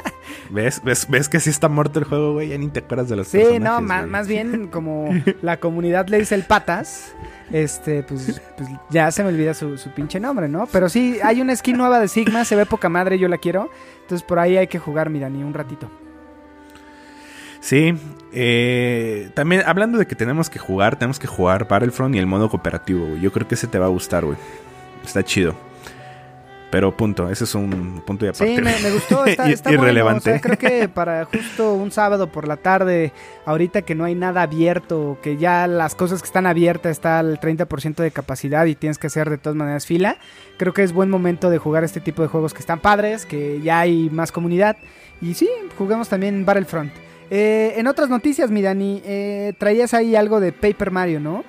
¿Ves? 0.50 0.82
¿Ves? 0.84 1.08
¿Ves 1.08 1.30
que 1.30 1.40
sí 1.40 1.48
está 1.48 1.70
muerto 1.70 2.00
el 2.00 2.04
juego, 2.04 2.34
güey? 2.34 2.50
Ya 2.50 2.58
ni 2.58 2.68
te 2.68 2.80
acuerdas 2.80 3.08
de 3.08 3.16
los 3.16 3.28
Sí, 3.28 3.38
personajes, 3.38 3.62
no, 3.82 3.86
güey. 3.96 4.06
más 4.10 4.28
bien 4.28 4.66
como 4.72 5.08
la 5.40 5.56
comunidad 5.58 6.08
le 6.08 6.18
dice 6.18 6.34
el 6.34 6.42
patas, 6.44 7.14
este, 7.50 8.02
pues, 8.02 8.42
pues 8.58 8.68
ya 8.90 9.10
se 9.10 9.22
me 9.22 9.30
olvida 9.30 9.54
su, 9.54 9.78
su 9.78 9.88
pinche 9.94 10.20
nombre, 10.20 10.48
¿no? 10.48 10.66
Pero 10.70 10.90
sí, 10.90 11.16
hay 11.24 11.40
una 11.40 11.56
skin 11.56 11.78
nueva 11.78 11.98
de 11.98 12.08
Sigma, 12.08 12.44
se 12.44 12.56
ve 12.56 12.66
poca 12.66 12.90
madre, 12.90 13.18
yo 13.18 13.28
la 13.28 13.38
quiero. 13.38 13.70
Entonces 14.02 14.22
por 14.22 14.38
ahí 14.38 14.58
hay 14.58 14.66
que 14.66 14.78
jugar, 14.78 15.08
mira, 15.08 15.30
ni 15.30 15.42
un 15.42 15.54
ratito. 15.54 15.90
Sí, 17.60 17.92
eh, 18.32 19.30
también 19.34 19.62
hablando 19.66 19.98
de 19.98 20.06
que 20.06 20.14
tenemos 20.14 20.50
que 20.50 20.58
jugar, 20.58 20.96
tenemos 20.96 21.18
que 21.18 21.26
jugar 21.26 21.66
Battlefront 21.68 22.14
y 22.14 22.18
el 22.18 22.26
modo 22.26 22.48
cooperativo, 22.48 23.06
güey. 23.06 23.20
Yo 23.20 23.32
creo 23.32 23.48
que 23.48 23.54
ese 23.54 23.66
te 23.66 23.78
va 23.78 23.86
a 23.86 23.90
gustar, 23.90 24.24
güey. 24.24 24.38
Está 25.04 25.22
chido. 25.22 25.54
Pero 26.70 26.94
punto, 26.94 27.30
ese 27.30 27.44
es 27.44 27.54
un 27.54 28.02
punto 28.04 28.26
de 28.26 28.30
aparte. 28.30 28.54
Sí, 28.54 28.60
me, 28.60 28.78
me 28.80 28.90
gustó, 28.90 29.24
está, 29.24 29.48
está 29.48 29.70
bueno, 29.70 29.84
irrelevante. 29.84 30.30
o 30.30 30.32
sea, 30.34 30.40
creo 30.40 30.58
que 30.58 30.88
para 30.94 31.24
justo 31.24 31.72
un 31.72 31.90
sábado 31.90 32.26
por 32.26 32.46
la 32.46 32.58
tarde, 32.58 33.12
ahorita 33.46 33.82
que 33.82 33.94
no 33.94 34.04
hay 34.04 34.14
nada 34.14 34.42
abierto, 34.42 35.18
que 35.22 35.38
ya 35.38 35.66
las 35.66 35.94
cosas 35.94 36.20
que 36.20 36.26
están 36.26 36.46
abiertas 36.46 36.92
está 36.92 37.20
al 37.20 37.40
30% 37.40 37.96
de 37.96 38.10
capacidad 38.10 38.66
y 38.66 38.74
tienes 38.74 38.98
que 38.98 39.06
hacer 39.06 39.30
de 39.30 39.38
todas 39.38 39.56
maneras 39.56 39.86
fila, 39.86 40.18
creo 40.58 40.74
que 40.74 40.82
es 40.82 40.92
buen 40.92 41.08
momento 41.08 41.48
de 41.48 41.56
jugar 41.56 41.84
este 41.84 42.00
tipo 42.00 42.20
de 42.20 42.28
juegos 42.28 42.52
que 42.52 42.60
están 42.60 42.80
padres, 42.80 43.24
que 43.24 43.62
ya 43.62 43.80
hay 43.80 44.10
más 44.10 44.30
comunidad. 44.30 44.76
Y 45.22 45.34
sí, 45.34 45.48
juguemos 45.78 46.10
también 46.10 46.44
Battlefront. 46.44 46.92
Eh, 47.30 47.74
en 47.76 47.86
otras 47.86 48.08
noticias, 48.08 48.50
mi 48.50 48.62
Dani, 48.62 49.02
eh, 49.04 49.52
traías 49.58 49.94
ahí 49.94 50.16
algo 50.16 50.40
de 50.40 50.52
Paper 50.52 50.90
Mario, 50.90 51.20
¿no? 51.20 51.44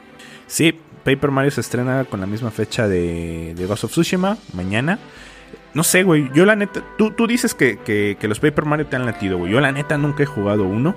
Sí, 0.47 0.73
Paper 1.03 1.31
Mario 1.31 1.51
se 1.51 1.61
estrena 1.61 2.05
con 2.05 2.19
la 2.19 2.25
misma 2.25 2.51
fecha 2.51 2.87
de, 2.87 3.53
de 3.55 3.65
Ghost 3.65 3.85
of 3.85 3.91
Tsushima, 3.91 4.37
mañana. 4.53 4.99
No 5.73 5.83
sé, 5.83 6.03
güey, 6.03 6.29
yo 6.33 6.45
la 6.45 6.55
neta, 6.55 6.83
tú, 6.97 7.11
tú 7.11 7.27
dices 7.27 7.53
que, 7.53 7.77
que- 7.77 8.17
que 8.19 8.27
los 8.27 8.39
Paper 8.39 8.65
Mario 8.65 8.87
te 8.87 8.95
han 8.95 9.05
latido, 9.05 9.37
güey. 9.37 9.51
Yo 9.51 9.59
la 9.61 9.71
neta 9.71 9.97
nunca 9.97 10.23
he 10.23 10.25
jugado 10.25 10.63
uno. 10.63 10.95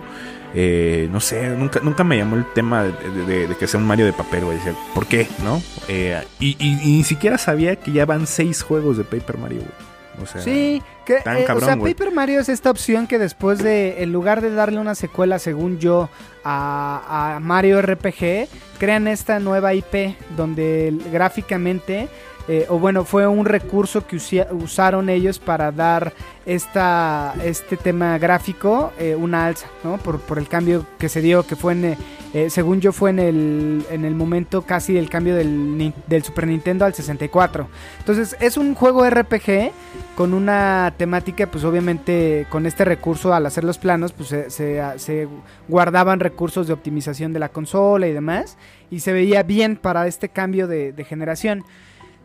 Eh, 0.55 1.09
no 1.13 1.21
sé, 1.21 1.49
nunca, 1.51 1.81
nunca 1.83 2.05
me 2.05 2.17
llamó 2.17 2.37
el 2.37 2.45
tema 2.53 2.83
de, 2.85 2.93
de- 3.27 3.49
de 3.49 3.57
que 3.57 3.67
sea 3.67 3.79
un 3.81 3.87
Mario 3.87 4.07
de 4.07 4.13
papel, 4.15 4.45
güey. 4.45 4.59
¿Por 4.95 5.07
qué? 5.07 5.29
¿No? 5.45 5.63
Eh, 5.89 6.21
y, 6.41 6.57
y- 6.59 6.81
y 6.83 6.97
ni 6.97 7.05
siquiera 7.05 7.37
sabía 7.39 7.77
que 7.77 7.93
ya 7.93 8.05
van 8.07 8.27
seis 8.27 8.63
juegos 8.63 8.97
de 8.97 9.05
Paper 9.05 9.37
Mario, 9.39 9.59
güey. 9.61 10.23
O 10.23 10.27
sea, 10.27 10.41
Sí, 10.43 10.83
que, 11.05 11.17
tan 11.21 11.37
eh, 11.39 11.45
cabrón, 11.45 11.65
o 11.65 11.67
sea, 11.67 11.77
güey. 11.77 11.95
Paper 11.95 12.13
Mario 12.13 12.41
es 12.41 12.49
esta 12.49 12.71
opción 12.71 13.07
que 13.07 13.19
después 13.19 13.59
de, 13.59 14.03
en 14.03 14.13
lugar 14.13 14.41
de 14.41 14.51
darle 14.55 14.79
una 14.81 14.95
secuela, 14.95 15.39
según 15.39 15.79
yo, 15.79 16.09
a, 16.45 17.37
a 17.37 17.41
Mario 17.41 17.81
RPG, 17.83 18.49
crean 18.79 19.07
esta 19.09 19.39
nueva 19.39 19.75
IP 19.75 20.17
donde 20.37 20.93
gráficamente, 21.13 22.09
eh, 22.49 22.67
o 22.69 22.79
bueno, 22.79 23.05
fue 23.05 23.27
un 23.27 23.45
recurso 23.47 24.05
que 24.07 24.17
usia- 24.17 24.49
usaron 24.51 25.09
ellos 25.09 25.39
para 25.39 25.71
dar 25.71 26.13
esta, 26.47 27.35
este 27.45 27.77
tema 27.77 28.19
gráfico 28.19 28.93
eh, 28.99 29.15
una 29.15 29.47
alza, 29.47 29.67
¿no? 29.85 29.99
Por, 29.99 30.19
por 30.21 30.39
el 30.39 30.49
cambio 30.49 30.85
que 30.99 31.09
se 31.09 31.21
dio, 31.21 31.47
que 31.47 31.55
fue 31.57 31.73
en, 31.75 31.97
eh, 32.35 32.49
según 32.49 32.81
yo, 32.81 32.93
fue 32.93 33.11
en 33.11 33.19
el, 33.19 33.85
en 33.91 34.05
el 34.05 34.15
momento 34.15 34.63
casi 34.63 34.95
del 34.95 35.11
cambio 35.11 35.35
del, 35.35 35.93
del 36.07 36.23
Super 36.23 36.47
Nintendo 36.47 36.85
al 36.85 36.95
64. 36.95 37.69
Entonces, 37.99 38.37
es 38.41 38.57
un 38.57 38.75
juego 38.75 39.09
RPG 39.09 39.71
con 40.17 40.33
una 40.35 40.95
temática, 40.97 41.47
pues 41.47 41.65
obviamente 41.65 42.47
con 42.49 42.65
este 42.67 42.85
recurso 42.85 43.35
al 43.35 43.45
hacer 43.47 43.65
los 43.65 43.79
planos, 43.79 44.13
pues 44.13 44.29
se, 44.31 44.51
se- 44.51 45.29
guardaban 45.69 46.21
recursos 46.21 46.67
de 46.67 46.73
optimización 46.73 47.33
de 47.33 47.39
la 47.39 47.51
consola 47.51 48.07
y 48.09 48.13
demás, 48.13 48.57
y 48.91 49.01
se 49.01 49.13
veía 49.13 49.43
bien 49.43 49.77
para 49.77 50.07
este 50.07 50.29
cambio 50.29 50.67
de, 50.67 50.95
generación. 51.09 51.65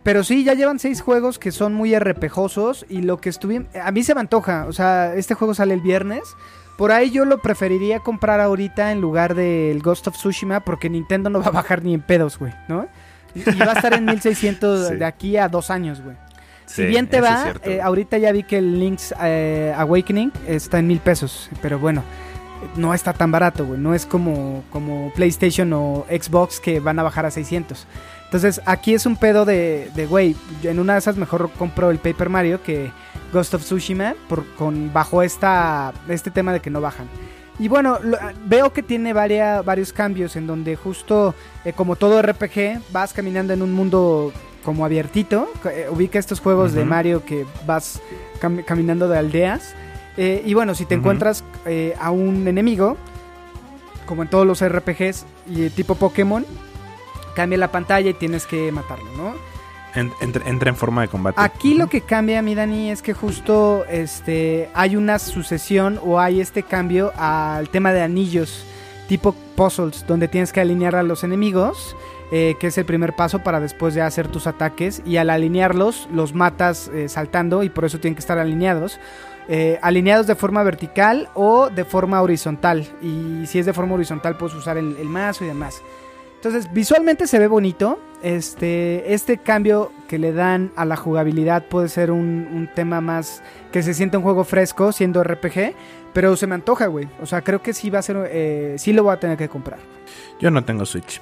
Pero 0.03 0.23
sí, 0.23 0.45
ya 0.45 0.53
llevan 0.53 0.79
seis 0.79 1.01
juegos 1.01 1.37
que 1.37 1.51
son 1.51 1.73
muy 1.73 1.97
RPGosos 1.97 2.85
y 2.87 3.01
lo 3.01 3.17
que 3.19 3.27
estuvimos... 3.27 3.67
A 3.75 3.91
mí 3.91 4.03
se 4.03 4.15
me 4.15 4.21
antoja, 4.21 4.65
o 4.69 4.71
sea, 4.73 5.15
este 5.15 5.33
juego 5.33 5.53
sale 5.53 5.73
el 5.73 5.81
viernes. 5.81 6.23
Por 6.77 6.91
ahí 6.91 7.09
yo 7.09 7.25
lo 7.25 7.39
preferiría 7.41 7.99
comprar 7.99 8.39
ahorita 8.39 8.91
en 8.91 9.01
lugar 9.01 9.33
del 9.35 9.81
Ghost 9.81 10.07
of 10.07 10.15
Tsushima 10.15 10.59
porque 10.59 10.89
Nintendo 10.89 11.29
no 11.29 11.39
va 11.41 11.47
a 11.47 11.51
bajar 11.51 11.83
ni 11.83 11.93
en 11.93 12.01
pedos, 12.01 12.37
güey, 12.37 12.53
¿no? 12.67 12.87
Y 13.35 13.39
y 13.49 13.59
va 13.59 13.71
a 13.71 13.73
estar 13.73 13.93
en 13.93 14.05
1600 14.05 14.87
Sí. 14.89 14.95
de 14.95 15.05
aquí 15.05 15.37
a 15.37 15.47
dos 15.49 15.69
años, 15.71 16.01
güey. 16.01 16.15
sí, 16.65 16.83
si 16.83 16.85
bien 16.87 17.07
te 17.07 17.19
va, 17.21 17.43
cierto, 17.43 17.69
eh, 17.69 17.81
ahorita 17.81 18.17
ya 18.19 18.31
vi 18.31 18.43
que 18.43 18.59
el 18.59 18.79
Link's 18.79 19.13
eh, 19.21 19.73
Awakening 19.75 20.31
está 20.47 20.79
en 20.79 20.87
mil 20.87 20.99
pesos, 20.99 21.49
pero 21.61 21.79
bueno, 21.79 22.03
no 22.75 22.93
está 22.93 23.13
tan 23.13 23.31
barato, 23.31 23.65
güey. 23.65 23.79
No 23.79 23.93
es 23.93 24.05
como, 24.05 24.63
como 24.71 25.11
PlayStation 25.15 25.71
o 25.73 26.05
Xbox 26.09 26.59
que 26.59 26.79
van 26.79 26.97
a 26.99 27.03
bajar 27.03 27.25
a 27.25 27.31
600. 27.31 27.85
Entonces, 28.27 28.61
aquí 28.65 28.93
es 28.93 29.05
un 29.05 29.15
pedo 29.15 29.45
de, 29.45 29.89
de, 29.95 30.05
güey, 30.05 30.35
en 30.63 30.79
una 30.79 30.93
de 30.93 30.99
esas 30.99 31.15
mejor 31.15 31.49
compro 31.57 31.89
el 31.91 31.97
Paper 31.97 32.29
Mario 32.29 32.61
que 32.61 32.91
Ghost 33.31 33.53
of 33.53 33.63
Tsushima 33.63 34.15
por, 34.27 34.45
con, 34.55 34.91
bajo 34.91 35.23
esta, 35.23 35.93
este 36.09 36.29
tema 36.29 36.51
de 36.51 36.59
que 36.59 36.69
no 36.69 36.81
bajan. 36.81 37.07
Y 37.57 37.69
bueno, 37.69 37.99
lo- 38.03 38.17
veo 38.45 38.73
que 38.73 38.83
tiene 38.83 39.13
varia- 39.13 39.61
varios 39.61 39.93
cambios 39.93 40.35
en 40.35 40.45
donde 40.45 40.75
justo 40.75 41.33
eh, 41.65 41.71
como 41.73 41.95
todo 41.95 42.21
RPG 42.21 42.81
vas 42.91 43.13
caminando 43.13 43.53
en 43.53 43.61
un 43.61 43.73
mundo 43.73 44.31
como 44.63 44.83
abiertito. 44.83 45.47
eh, 45.71 45.87
ubica 45.89 46.19
estos 46.19 46.39
juegos 46.41 46.73
de. 46.73 46.83
Mario 46.85 47.23
que 47.25 47.45
vas 47.65 48.01
cam- 48.41 48.63
caminando 48.65 49.07
de 49.07 49.17
aldeas. 49.17 49.73
Eh, 50.17 50.43
y 50.45 50.53
bueno, 50.53 50.75
si 50.75 50.85
te 50.85 50.95
encuentras 50.95 51.43
a 51.99 52.11
un 52.11 52.47
enemigo, 52.47 52.97
como 54.05 54.23
en 54.23 54.29
todos 54.29 54.45
los 54.45 54.61
RPGs 54.67 55.25
y 55.47 55.69
tipo 55.69 55.95
Pokémon, 55.95 56.45
cambia 57.37 57.57
la 57.57 57.71
pantalla 57.71 58.09
y 58.09 58.13
tienes 58.15 58.45
que 58.45 58.71
matarlo, 58.71 59.09
¿no? 59.15 59.35
En- 59.95 60.11
entra, 60.19 60.43
entra 60.47 60.69
en 60.69 60.75
forma 60.75 61.01
de 61.03 61.07
combate. 61.07 61.39
Aquí 61.41 61.73
lo 61.73 61.87
que 61.87 62.01
cambia, 62.01 62.41
mi 62.41 62.53
Dani, 62.55 62.91
es 62.91 63.01
que 63.01 63.13
justo 63.13 63.85
este 63.89 64.69
hay 64.73 64.95
una 64.95 65.17
sucesión 65.19 65.99
o 66.03 66.19
hay 66.19 66.41
este 66.41 66.61
cambio 66.63 67.11
al 67.15 67.69
tema 67.69 67.93
de 67.93 68.01
anillos, 68.01 68.65
tipo 69.07 69.33
puzzles, 69.55 70.05
donde 70.05 70.27
tienes 70.27 70.51
que 70.51 70.59
alinear 70.61 70.95
a 70.95 71.03
los 71.03 71.23
enemigos, 71.23 71.95
eh, 72.31 72.55
que 72.59 72.67
es 72.67 72.77
el 72.77 72.85
primer 72.85 73.13
paso 73.15 73.39
para 73.39 73.59
después 73.61 73.93
ya 73.95 74.05
hacer 74.05 74.27
tus 74.27 74.45
ataques. 74.45 75.01
Y 75.05 75.17
al 75.17 75.29
alinearlos, 75.29 76.07
los 76.13 76.33
matas 76.33 76.89
eh, 76.93 77.07
saltando 77.09 77.63
y 77.63 77.69
por 77.69 77.85
eso 77.85 77.99
tienen 77.99 78.15
que 78.15 78.19
estar 78.21 78.37
alineados. 78.37 78.99
eh, 79.49 79.79
alineados 79.81 80.27
de 80.27 80.35
forma 80.35 80.61
vertical 80.61 81.29
o 81.33 81.69
de 81.69 81.85
forma 81.85 82.21
horizontal. 82.21 82.85
Y 83.01 83.45
si 83.47 83.59
es 83.59 83.65
de 83.65 83.71
forma 83.71 83.95
horizontal, 83.95 84.35
puedes 84.37 84.53
usar 84.53 84.77
el, 84.77 84.97
el 84.99 85.07
mazo 85.07 85.45
y 85.45 85.47
demás. 85.47 85.81
Entonces, 86.37 86.71
visualmente 86.71 87.27
se 87.27 87.39
ve 87.39 87.47
bonito. 87.47 87.99
Este, 88.23 89.13
este 89.13 89.37
cambio 89.37 89.91
que 90.07 90.17
le 90.17 90.33
dan 90.33 90.71
a 90.75 90.85
la 90.85 90.95
jugabilidad 90.95 91.65
puede 91.67 91.87
ser 91.89 92.09
un, 92.09 92.69
tema 92.73 92.99
más 92.99 93.43
que 93.71 93.83
se 93.83 93.93
siente 93.93 94.17
un 94.17 94.23
juego 94.23 94.43
fresco 94.43 94.91
siendo 94.91 95.23
RPG. 95.23 95.73
Pero 96.13 96.35
se 96.35 96.47
me 96.47 96.55
antoja, 96.55 96.87
güey. 96.87 97.07
O 97.21 97.25
sea, 97.25 97.41
creo 97.41 97.61
que 97.61 97.73
sí 97.73 97.89
va 97.89 97.99
a 97.99 98.01
ser. 98.01 98.29
Eh, 98.31 98.75
sí 98.77 98.93
lo 98.93 99.03
voy 99.03 99.13
a 99.13 99.19
tener 99.19 99.37
que 99.37 99.49
comprar. 99.49 99.79
Yo 100.39 100.49
no 100.51 100.63
tengo 100.63 100.85
Switch. 100.85 101.21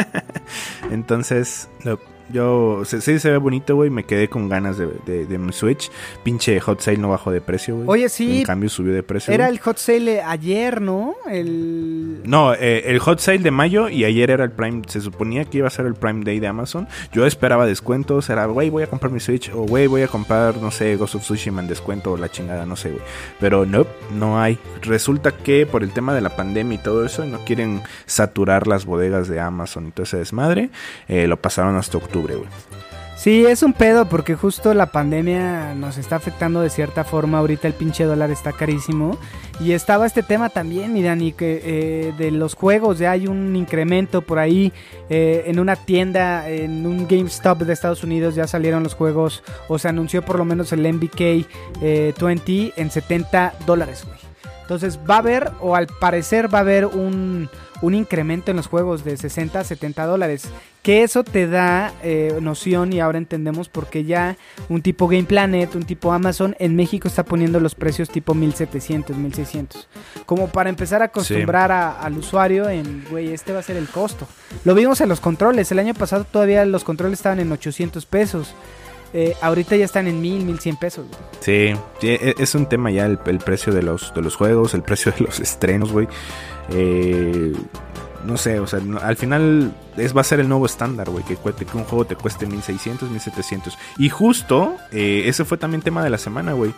Entonces, 0.90 1.68
no, 1.84 1.98
yo 2.32 2.82
se- 2.84 3.00
sí 3.00 3.18
se 3.18 3.30
ve 3.30 3.36
bonito, 3.38 3.74
güey. 3.76 3.90
Me 3.90 4.04
quedé 4.04 4.28
con 4.28 4.48
ganas 4.48 4.78
de, 4.78 4.88
de- 5.06 5.26
de 5.26 5.38
mi 5.38 5.52
Switch. 5.52 5.90
Pinche 6.24 6.58
Hot 6.60 6.80
Sale 6.80 6.96
no 6.98 7.08
bajó 7.10 7.30
de 7.30 7.40
precio, 7.40 7.76
güey. 7.76 7.88
Oye, 7.88 8.08
sí. 8.08 8.38
En 8.40 8.44
cambio 8.44 8.68
subió 8.68 8.92
de 8.94 9.02
precio. 9.02 9.32
Era 9.32 9.48
el 9.48 9.58
hot 9.58 9.78
sale 9.78 10.22
ayer, 10.22 10.80
¿no? 10.80 11.14
El. 11.28 12.20
No, 12.24 12.52
eh, 12.54 12.84
el 12.86 12.98
Hot 13.00 13.18
Sale 13.18 13.38
de 13.38 13.50
mayo 13.50 13.88
y 13.88 14.04
ayer 14.04 14.30
era 14.30 14.44
el 14.44 14.50
Prime. 14.52 14.82
Se 14.88 15.00
suponía 15.00 15.44
que 15.44 15.58
iba 15.58 15.66
a 15.66 15.70
ser 15.70 15.86
el 15.86 15.94
Prime 15.94 16.24
Day 16.24 16.38
de 16.40 16.46
Amazon. 16.46 16.86
Yo 17.12 17.26
esperaba 17.26 17.66
descuentos. 17.66 18.28
Era, 18.30 18.46
güey, 18.46 18.70
voy 18.70 18.82
a 18.82 18.86
comprar 18.86 19.10
mi 19.12 19.20
Switch. 19.20 19.50
O, 19.54 19.62
güey, 19.62 19.86
voy 19.86 20.02
a 20.02 20.08
comprar, 20.08 20.56
no 20.58 20.70
sé, 20.70 20.96
Ghost 20.96 21.14
of 21.16 21.22
Tsushima 21.22 21.60
en 21.62 21.68
descuento 21.68 22.12
o 22.12 22.16
la 22.16 22.28
chingada, 22.30 22.66
no 22.66 22.76
sé, 22.76 22.90
güey. 22.90 23.02
Pero 23.40 23.64
no, 23.66 23.86
no 24.14 24.40
hay. 24.40 24.58
Resulta 24.82 25.32
que 25.32 25.66
por 25.66 25.82
el 25.82 25.92
tema 25.92 26.14
de 26.14 26.20
la 26.20 26.30
pandemia 26.36 26.74
y 26.76 26.82
todo 26.82 27.04
eso, 27.04 27.24
no 27.24 27.38
quieren 27.44 27.82
saturar 28.06 28.66
las 28.66 28.84
bodegas 28.84 29.28
de 29.28 29.40
Amazon 29.40 29.88
y 29.88 29.90
todo 29.92 30.04
ese 30.04 30.18
desmadre. 30.18 30.70
eh, 31.08 31.26
lo 31.26 31.36
pasaron 31.40 31.76
hasta 31.76 31.96
octubre, 31.98 32.19
güey. 32.22 32.48
Sí, 33.20 33.44
es 33.44 33.62
un 33.62 33.74
pedo 33.74 34.08
porque 34.08 34.34
justo 34.34 34.72
la 34.72 34.86
pandemia 34.86 35.74
nos 35.74 35.98
está 35.98 36.16
afectando 36.16 36.62
de 36.62 36.70
cierta 36.70 37.04
forma. 37.04 37.36
Ahorita 37.36 37.68
el 37.68 37.74
pinche 37.74 38.04
dólar 38.04 38.30
está 38.30 38.52
carísimo. 38.52 39.18
Y 39.60 39.72
estaba 39.72 40.06
este 40.06 40.22
tema 40.22 40.48
también, 40.48 40.94
mi 40.94 41.02
Dani, 41.02 41.32
que 41.32 41.60
eh, 41.62 42.14
de 42.16 42.30
los 42.30 42.54
juegos 42.54 42.98
ya 42.98 43.10
hay 43.10 43.26
un 43.26 43.56
incremento 43.56 44.22
por 44.22 44.38
ahí. 44.38 44.72
eh, 45.10 45.42
en 45.48 45.60
una 45.60 45.76
tienda, 45.76 46.48
en 46.48 46.86
un 46.86 47.06
GameStop 47.06 47.58
de 47.58 47.74
Estados 47.74 48.02
Unidos 48.04 48.36
ya 48.36 48.46
salieron 48.46 48.82
los 48.82 48.94
juegos 48.94 49.42
o 49.68 49.78
se 49.78 49.88
anunció 49.88 50.22
por 50.22 50.38
lo 50.38 50.46
menos 50.46 50.72
el 50.72 50.90
MBK 50.90 51.20
eh, 51.82 52.14
20 52.18 52.72
en 52.74 52.90
70 52.90 53.52
dólares, 53.66 54.06
güey. 54.06 54.29
Entonces 54.70 55.00
va 55.10 55.16
a 55.16 55.18
haber, 55.18 55.50
o 55.58 55.74
al 55.74 55.88
parecer 55.88 56.52
va 56.54 56.58
a 56.58 56.60
haber 56.60 56.86
un, 56.86 57.50
un 57.82 57.94
incremento 57.96 58.52
en 58.52 58.56
los 58.56 58.68
juegos 58.68 59.02
de 59.02 59.16
60 59.16 59.58
a 59.58 59.64
70 59.64 60.06
dólares. 60.06 60.44
Que 60.84 61.02
eso 61.02 61.24
te 61.24 61.48
da 61.48 61.92
eh, 62.04 62.38
noción 62.40 62.92
y 62.92 63.00
ahora 63.00 63.18
entendemos 63.18 63.68
por 63.68 63.88
qué 63.88 64.04
ya 64.04 64.36
un 64.68 64.80
tipo 64.80 65.08
Game 65.08 65.24
Planet, 65.24 65.74
un 65.74 65.82
tipo 65.82 66.12
Amazon 66.12 66.54
en 66.60 66.76
México 66.76 67.08
está 67.08 67.24
poniendo 67.24 67.58
los 67.58 67.74
precios 67.74 68.10
tipo 68.10 68.32
1700, 68.32 69.16
1600. 69.16 69.88
Como 70.24 70.46
para 70.46 70.70
empezar 70.70 71.02
a 71.02 71.06
acostumbrar 71.06 71.72
a- 71.72 72.00
al 72.00 72.16
usuario 72.16 72.68
en, 72.68 73.04
güey, 73.10 73.32
este 73.32 73.52
va 73.52 73.58
a 73.58 73.62
ser 73.64 73.76
el 73.76 73.88
costo. 73.88 74.28
Lo 74.64 74.76
vimos 74.76 75.00
en 75.00 75.08
los 75.08 75.18
controles. 75.18 75.72
El 75.72 75.80
año 75.80 75.94
pasado 75.94 76.22
todavía 76.22 76.64
los 76.64 76.84
controles 76.84 77.18
estaban 77.18 77.40
en 77.40 77.50
800 77.50 78.06
pesos. 78.06 78.54
Eh, 79.12 79.34
ahorita 79.40 79.74
ya 79.76 79.84
están 79.84 80.06
en 80.06 80.20
1000, 80.20 80.44
1100 80.44 80.76
pesos. 80.76 81.06
güey. 81.08 81.20
Sí, 81.40 81.80
sí, 82.00 82.08
e- 82.08 82.34
es 82.38 82.54
un 82.54 82.66
tema 82.66 82.90
ya 82.90 83.06
el, 83.06 83.18
el 83.26 83.38
precio 83.38 83.72
de 83.72 83.82
los, 83.82 84.14
de 84.14 84.22
los 84.22 84.36
juegos, 84.36 84.72
el 84.74 84.82
precio 84.82 85.12
de 85.12 85.24
los 85.24 85.40
estrenos, 85.40 85.90
güey. 85.92 86.06
Eh, 86.72 87.52
no 88.26 88.36
sé, 88.36 88.60
o 88.60 88.66
sea, 88.66 88.80
no- 88.80 88.98
al 88.98 89.16
final 89.16 89.72
es, 89.96 90.16
va 90.16 90.20
a 90.20 90.24
ser 90.24 90.40
el 90.40 90.48
nuevo 90.48 90.66
estándar, 90.66 91.08
güey, 91.10 91.24
que, 91.24 91.36
que 91.36 91.76
un 91.76 91.84
juego 91.84 92.04
te 92.04 92.16
cueste 92.16 92.46
1600, 92.46 93.10
1700. 93.10 93.78
Y 93.98 94.08
justo, 94.08 94.76
eh, 94.92 95.22
ese 95.26 95.44
fue 95.44 95.56
también 95.58 95.82
tema 95.82 96.02
de 96.04 96.10
la 96.10 96.18
semana, 96.18 96.52
güey. 96.52 96.72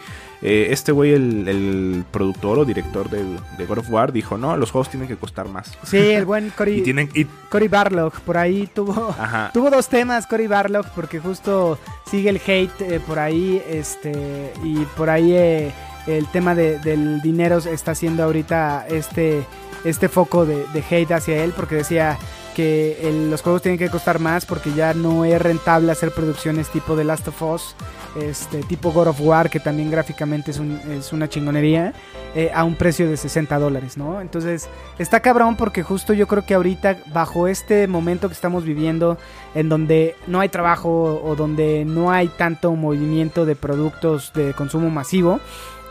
Eh, 0.44 0.68
este 0.70 0.90
güey, 0.92 1.12
el, 1.12 1.46
el 1.48 2.05
productor 2.11 2.59
o 2.59 2.64
director 2.64 3.09
de, 3.09 3.22
de 3.59 3.66
God 3.66 3.78
of 3.78 3.90
War, 3.90 4.12
dijo, 4.12 4.37
no, 4.38 4.57
los 4.57 4.70
juegos 4.72 4.88
tienen 4.88 5.09
que 5.09 5.16
costar 5.16 5.48
más. 5.48 5.72
Sí, 5.85 5.98
el 5.98 6.24
buen 6.24 6.50
Cory, 6.57 6.78
Y 6.78 6.83
tienen... 6.83 7.09
y- 7.14 7.24
Cory 7.50 7.68
Barlog 7.68 8.12
por 8.22 8.37
ahí 8.38 8.68
tuvo... 8.74 9.14
ajá. 9.18 9.50
Tuvo 9.55 9.70
dos 9.70 9.88
temas 9.88 10.26
Cory 10.26 10.46
Barlog 10.48 10.87
porque 10.96 11.20
justo 11.20 11.78
sigue 12.11 12.31
el 12.31 12.37
hate 12.44 12.81
eh, 12.81 13.00
por 13.07 13.18
ahí, 13.18 13.62
este, 13.68 14.52
y 14.64 14.78
por 14.96 15.11
ahí 15.11 15.33
eh, 15.35 15.72
el 16.07 16.26
tema 16.28 16.55
de- 16.57 16.78
del 16.81 17.20
dinero 17.22 17.59
está 17.59 17.92
haciendo 17.92 18.24
ahorita 18.24 18.87
este, 18.88 19.44
este 19.85 20.09
foco 20.09 20.45
de, 20.47 20.64
hate 20.90 21.12
hacia 21.12 21.42
él 21.45 21.53
porque 21.57 21.77
decía 21.77 22.18
que 22.55 23.11
los 23.31 23.40
juegos 23.40 23.62
tienen 23.62 23.79
que 23.79 23.88
costar 23.88 24.18
más 24.18 24.45
porque 24.45 24.73
ya 24.75 24.92
no 24.92 25.25
es 25.25 25.40
rentable 25.40 25.90
hacer 25.90 26.11
producciones 26.12 26.68
tipo 26.68 26.95
The 26.95 27.05
Last 27.05 27.29
of 27.29 27.40
Us, 27.42 27.75
este, 28.21 28.62
tipo 28.64 28.92
God 28.92 29.09
of 29.09 29.21
War 29.23 29.49
que 29.49 29.59
también 29.59 29.90
gráficamente 29.90 30.51
es, 30.51 30.59
un- 30.59 30.79
es 30.90 31.14
una 31.14 31.29
chingonería 31.31 31.95
eh, 32.35 32.51
a 32.55 32.64
un 32.64 32.75
precio 32.77 33.09
de 33.09 33.16
60 33.16 33.59
dólares, 33.59 33.97
¿no? 33.97 34.21
Entonces 34.21 34.68
está 34.99 35.21
cabrón 35.21 35.57
porque 35.57 35.83
justo 35.83 36.12
yo 36.12 36.27
creo 36.29 36.45
que 36.45 36.53
ahorita 36.55 36.99
bajo 37.12 37.49
este 37.49 37.87
momento 37.88 38.29
que 38.29 38.35
estamos 38.35 38.64
viviendo 38.64 39.16
en 39.55 39.71
donde 39.71 40.14
no 40.27 40.40
hay 40.40 40.51
trabajo 40.51 41.23
o 41.25 41.35
donde 41.37 41.85
no 41.87 42.11
hay 42.12 42.29
tanto 42.29 42.71
movimiento 42.73 43.47
de 43.47 43.57
productos 43.57 44.31
de 44.35 44.53
consumo 44.53 44.90
masivo. 44.90 45.40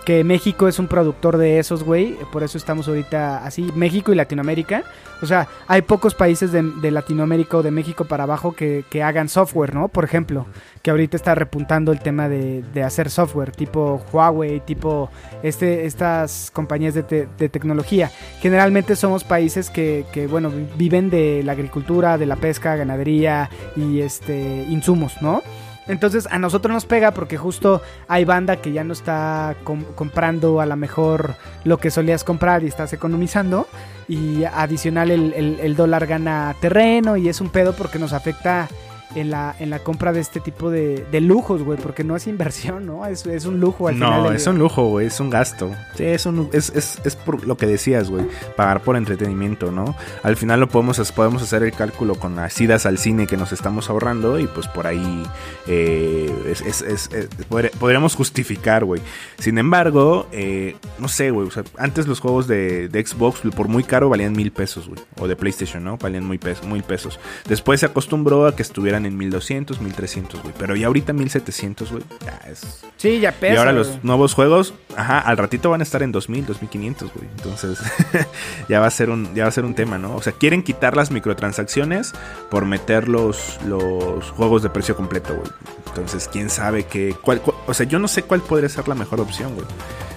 Que 0.05 0.23
México 0.23 0.67
es 0.67 0.79
un 0.79 0.87
productor 0.87 1.37
de 1.37 1.59
esos, 1.59 1.83
güey. 1.83 2.17
Por 2.31 2.41
eso 2.41 2.57
estamos 2.57 2.87
ahorita 2.87 3.45
así. 3.45 3.71
México 3.75 4.11
y 4.11 4.15
Latinoamérica. 4.15 4.83
O 5.21 5.27
sea, 5.27 5.47
hay 5.67 5.83
pocos 5.83 6.15
países 6.15 6.51
de, 6.51 6.63
Latinoamérica 6.89 7.57
o 7.57 7.61
de 7.61 7.69
México 7.69 8.05
para 8.05 8.23
abajo 8.23 8.53
que, 8.55 8.83
que 8.89 9.03
hagan 9.03 9.29
software, 9.29 9.75
¿no? 9.75 9.87
Por 9.89 10.03
ejemplo, 10.03 10.47
que 10.81 10.89
ahorita 10.89 11.15
está 11.15 11.35
repuntando 11.35 11.91
el 11.91 11.99
tema 11.99 12.27
de, 12.27 12.63
de 12.73 12.81
hacer 12.81 13.11
software, 13.11 13.51
tipo 13.51 14.01
Huawei, 14.11 14.61
tipo 14.61 15.11
este, 15.43 15.85
estas 15.85 16.49
compañías 16.51 16.95
de, 16.95 17.03
te- 17.03 17.27
de 17.37 17.49
tecnología. 17.49 18.09
Generalmente 18.39 18.95
somos 18.95 19.23
países 19.23 19.69
que, 19.69 20.05
que, 20.11 20.25
bueno, 20.25 20.49
vi- 20.49 20.67
viven 20.75 21.11
de 21.11 21.43
la 21.43 21.51
agricultura, 21.51 22.17
de 22.17 22.25
la 22.25 22.37
pesca, 22.37 22.75
ganadería 22.75 23.51
y 23.75 24.01
este 24.01 24.65
insumos, 24.67 25.21
¿no? 25.21 25.43
Entonces 25.87 26.27
a 26.31 26.37
nosotros 26.39 26.73
nos 26.73 26.85
pega 26.85 27.11
porque 27.11 27.37
justo 27.37 27.81
hay 28.07 28.23
banda 28.23 28.57
que 28.57 28.71
ya 28.71 28.83
no 28.83 28.93
está 28.93 29.55
com- 29.63 29.83
comprando 29.95 30.61
a 30.61 30.65
lo 30.65 30.75
mejor 30.75 31.35
lo 31.63 31.77
que 31.79 31.89
solías 31.91 32.23
comprar 32.23 32.63
y 32.63 32.67
estás 32.67 32.93
economizando. 32.93 33.67
Y 34.07 34.43
adicional 34.43 35.09
el- 35.11 35.33
el 35.59 35.75
dólar 35.75 36.05
gana 36.07 36.55
terreno 36.61 37.17
y 37.17 37.29
es 37.29 37.41
un 37.41 37.49
pedo 37.49 37.73
porque 37.73 37.97
nos 37.99 38.13
afecta 38.13 38.67
en 39.15 39.30
la, 39.32 39.56
en 39.60 39.69
la 39.69 39.80
compra 39.80 40.13
de 40.13 40.19
este 40.19 40.39
tipo 40.39 40.69
de, 40.69 41.06
de 41.12 41.21
lujos, 41.21 41.63
güey. 41.63 41.78
Porque 41.80 42.04
no 42.04 42.15
es 42.15 42.28
inversión, 42.28 42.86
¿no? 42.86 43.06
Es, 43.06 43.26
es 43.26 43.45
un 43.45 43.60
lujo 43.60 43.88
al 43.88 43.95
final. 43.95 44.24
No, 44.24 44.32
es 44.32 44.45
un 44.47 44.58
lujo, 44.60 44.88
güey, 44.88 45.08
es 45.08 45.19
un 45.19 45.30
gasto. 45.30 45.71
Sí, 45.95 46.04
es, 46.06 46.26
un, 46.26 46.50
es, 46.54 46.71
es, 46.76 47.00
es 47.04 47.15
por 47.15 47.45
lo 47.45 47.58
que 47.58 47.65
decías, 47.65 48.10
güey, 48.10 48.26
pagar 48.56 48.82
por 48.82 48.95
entretenimiento, 48.95 49.71
¿no? 49.71 49.95
Al 50.24 50.36
final 50.38 50.60
lo 50.60 50.67
podemos, 50.69 51.12
podemos 51.12 51.41
hacer 51.41 51.63
el 51.63 51.71
cálculo 51.74 52.15
con 52.15 52.36
las 52.36 52.60
idas 52.62 52.86
al 52.86 52.97
cine 52.97 53.28
que 53.28 53.38
nos 53.38 53.52
estamos 53.52 53.89
ahorrando 53.89 54.39
y 54.39 54.47
pues 54.47 54.67
por 54.67 54.88
ahí 54.88 55.24
eh, 55.67 56.34
es, 56.47 56.62
es- 56.62 56.82
es- 56.82 57.10
es- 57.13 57.30
podr- 57.50 57.71
podríamos 57.71 58.15
justificar, 58.15 58.84
güey. 58.86 59.02
Sin 59.39 59.58
embargo, 59.58 60.28
eh, 60.32 60.76
no 61.00 61.08
sé, 61.08 61.32
güey, 61.32 61.47
o 61.47 61.52
sea, 61.52 61.63
antes 61.78 62.08
los 62.08 62.19
juegos 62.19 62.47
de, 62.47 62.88
de 62.89 63.06
Xbox 63.06 63.41
por 63.56 63.67
muy 63.67 63.84
caro 63.84 64.10
valían 64.10 64.34
mil 64.34 64.52
pesos, 64.52 64.88
güey, 64.88 65.00
o 65.19 65.28
de 65.28 65.36
PlayStation, 65.36 65.84
¿no? 65.84 65.97
Valían 65.97 66.26
muy, 66.26 66.38
pes 66.38 66.63
muy 66.63 66.82
pesos. 66.82 67.19
Después 67.47 67.80
se 67.80 67.86
acostumbró 67.86 68.45
a 68.47 68.56
que 68.56 68.62
estuvieran 68.62 69.00
en 69.05 69.17
1200, 69.17 69.81
1300, 69.81 70.41
güey, 70.41 70.53
pero 70.57 70.75
ya 70.75 70.87
ahorita 70.87 71.13
1700, 71.13 71.91
güey, 71.91 72.03
ya 72.25 72.39
es... 72.49 72.83
Sí, 72.97 73.19
ya 73.19 73.31
pesa. 73.31 73.53
Y 73.53 73.57
ahora 73.57 73.71
los 73.71 74.03
nuevos 74.03 74.33
juegos, 74.33 74.73
ajá, 74.95 75.19
al 75.19 75.37
ratito 75.37 75.69
van 75.69 75.81
a 75.81 75.83
estar 75.83 76.03
en 76.03 76.11
2000, 76.11 76.45
2500, 76.45 77.11
güey. 77.13 77.27
Entonces, 77.37 77.79
ya 78.69 78.79
va 78.79 78.87
a 78.87 78.91
ser 78.91 79.09
un 79.09 79.33
ya 79.33 79.43
va 79.43 79.49
a 79.49 79.51
ser 79.51 79.65
un 79.65 79.73
tema, 79.75 79.97
¿no? 79.97 80.15
O 80.15 80.21
sea, 80.21 80.33
quieren 80.33 80.61
quitar 80.63 80.95
las 80.95 81.11
microtransacciones 81.11 82.13
por 82.49 82.65
meter 82.65 83.07
los, 83.09 83.59
los 83.65 84.29
juegos 84.31 84.61
de 84.63 84.69
precio 84.69 84.95
completo, 84.95 85.33
güey. 85.35 85.49
Entonces, 85.87 86.29
quién 86.31 86.49
sabe 86.49 86.83
qué 86.85 87.15
cuál, 87.21 87.41
cuál- 87.41 87.57
o 87.67 87.73
sea, 87.73 87.85
yo 87.85 87.99
no 87.99 88.07
sé 88.07 88.23
cuál 88.23 88.41
podría 88.41 88.69
ser 88.69 88.87
la 88.87 88.95
mejor 88.95 89.19
opción, 89.19 89.55
güey. 89.55 89.65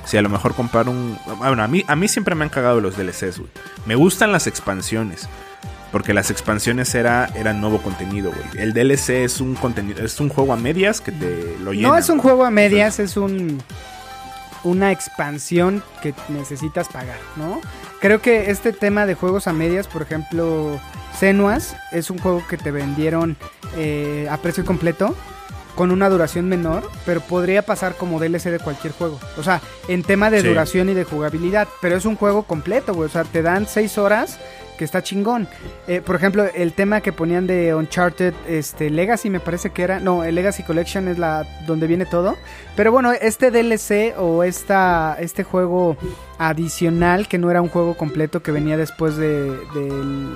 Si 0.04 0.18
a 0.18 0.22
lo 0.22 0.28
mejor 0.28 0.54
comprar 0.54 0.88
un 0.88 1.16
bueno, 1.38 1.62
a 1.62 1.68
mí 1.68 1.82
a 1.88 1.96
mí 1.96 2.06
siempre 2.08 2.34
me 2.34 2.44
han 2.44 2.50
cagado 2.50 2.80
los 2.80 2.96
DLCs, 2.96 3.38
güey. 3.38 3.50
Me 3.86 3.94
gustan 3.94 4.30
las 4.32 4.46
expansiones. 4.46 5.26
Porque 5.94 6.12
las 6.12 6.32
expansiones 6.32 6.92
era, 6.96 7.30
eran 7.36 7.60
nuevo 7.60 7.80
contenido, 7.80 8.32
güey. 8.32 8.60
El 8.64 8.72
DLC 8.74 9.10
es 9.24 9.40
un 9.40 9.54
contenido, 9.54 10.04
es 10.04 10.18
un 10.18 10.28
juego 10.28 10.52
a 10.52 10.56
medias 10.56 11.00
que 11.00 11.12
te 11.12 11.56
lo 11.62 11.72
llena. 11.72 11.86
No 11.86 11.96
es 11.96 12.08
un 12.08 12.18
juego 12.18 12.44
a 12.44 12.50
medias, 12.50 12.98
es 12.98 13.16
un 13.16 13.62
una 14.64 14.90
expansión 14.90 15.84
que 16.02 16.12
necesitas 16.30 16.88
pagar, 16.88 17.18
¿no? 17.36 17.60
Creo 18.00 18.20
que 18.20 18.50
este 18.50 18.72
tema 18.72 19.06
de 19.06 19.14
juegos 19.14 19.46
a 19.46 19.52
medias, 19.52 19.86
por 19.86 20.02
ejemplo, 20.02 20.80
Senuas, 21.16 21.76
es 21.92 22.10
un 22.10 22.18
juego 22.18 22.42
que 22.48 22.56
te 22.56 22.72
vendieron 22.72 23.36
eh, 23.76 24.26
a 24.28 24.36
precio 24.38 24.64
completo 24.64 25.14
con 25.76 25.92
una 25.92 26.08
duración 26.08 26.48
menor, 26.48 26.90
pero 27.06 27.20
podría 27.20 27.62
pasar 27.62 27.94
como 27.94 28.18
DLC 28.18 28.50
de 28.50 28.58
cualquier 28.58 28.94
juego. 28.94 29.20
O 29.38 29.44
sea, 29.44 29.60
en 29.86 30.02
tema 30.02 30.28
de 30.30 30.40
Sí. 30.40 30.48
duración 30.48 30.88
y 30.88 30.94
de 30.94 31.04
jugabilidad, 31.04 31.68
pero 31.80 31.94
es 31.96 32.04
un 32.04 32.16
juego 32.16 32.42
completo, 32.42 32.94
güey. 32.94 33.06
O 33.08 33.12
sea, 33.12 33.22
te 33.22 33.42
dan 33.42 33.68
6 33.68 33.96
horas 33.98 34.38
que 34.76 34.84
está 34.84 35.02
chingón. 35.02 35.48
Eh, 35.86 36.00
por 36.04 36.16
ejemplo, 36.16 36.44
el 36.54 36.72
tema 36.72 37.00
que 37.00 37.12
ponían 37.12 37.46
de 37.46 37.74
Uncharted 37.74 38.34
este, 38.48 38.90
Legacy, 38.90 39.30
me 39.30 39.40
parece 39.40 39.70
que 39.70 39.82
era. 39.82 40.00
No, 40.00 40.24
el 40.24 40.34
Legacy 40.34 40.62
Collection 40.62 41.08
es 41.08 41.18
la 41.18 41.46
donde 41.66 41.86
viene 41.86 42.06
todo. 42.06 42.36
Pero 42.76 42.92
bueno, 42.92 43.12
este 43.12 43.50
DLC 43.50 44.14
o 44.18 44.42
esta, 44.42 45.16
este 45.20 45.44
juego 45.44 45.96
adicional, 46.38 47.28
que 47.28 47.38
no 47.38 47.50
era 47.50 47.62
un 47.62 47.68
juego 47.68 47.96
completo 47.96 48.42
que 48.42 48.52
venía 48.52 48.76
después 48.76 49.16
de, 49.16 49.56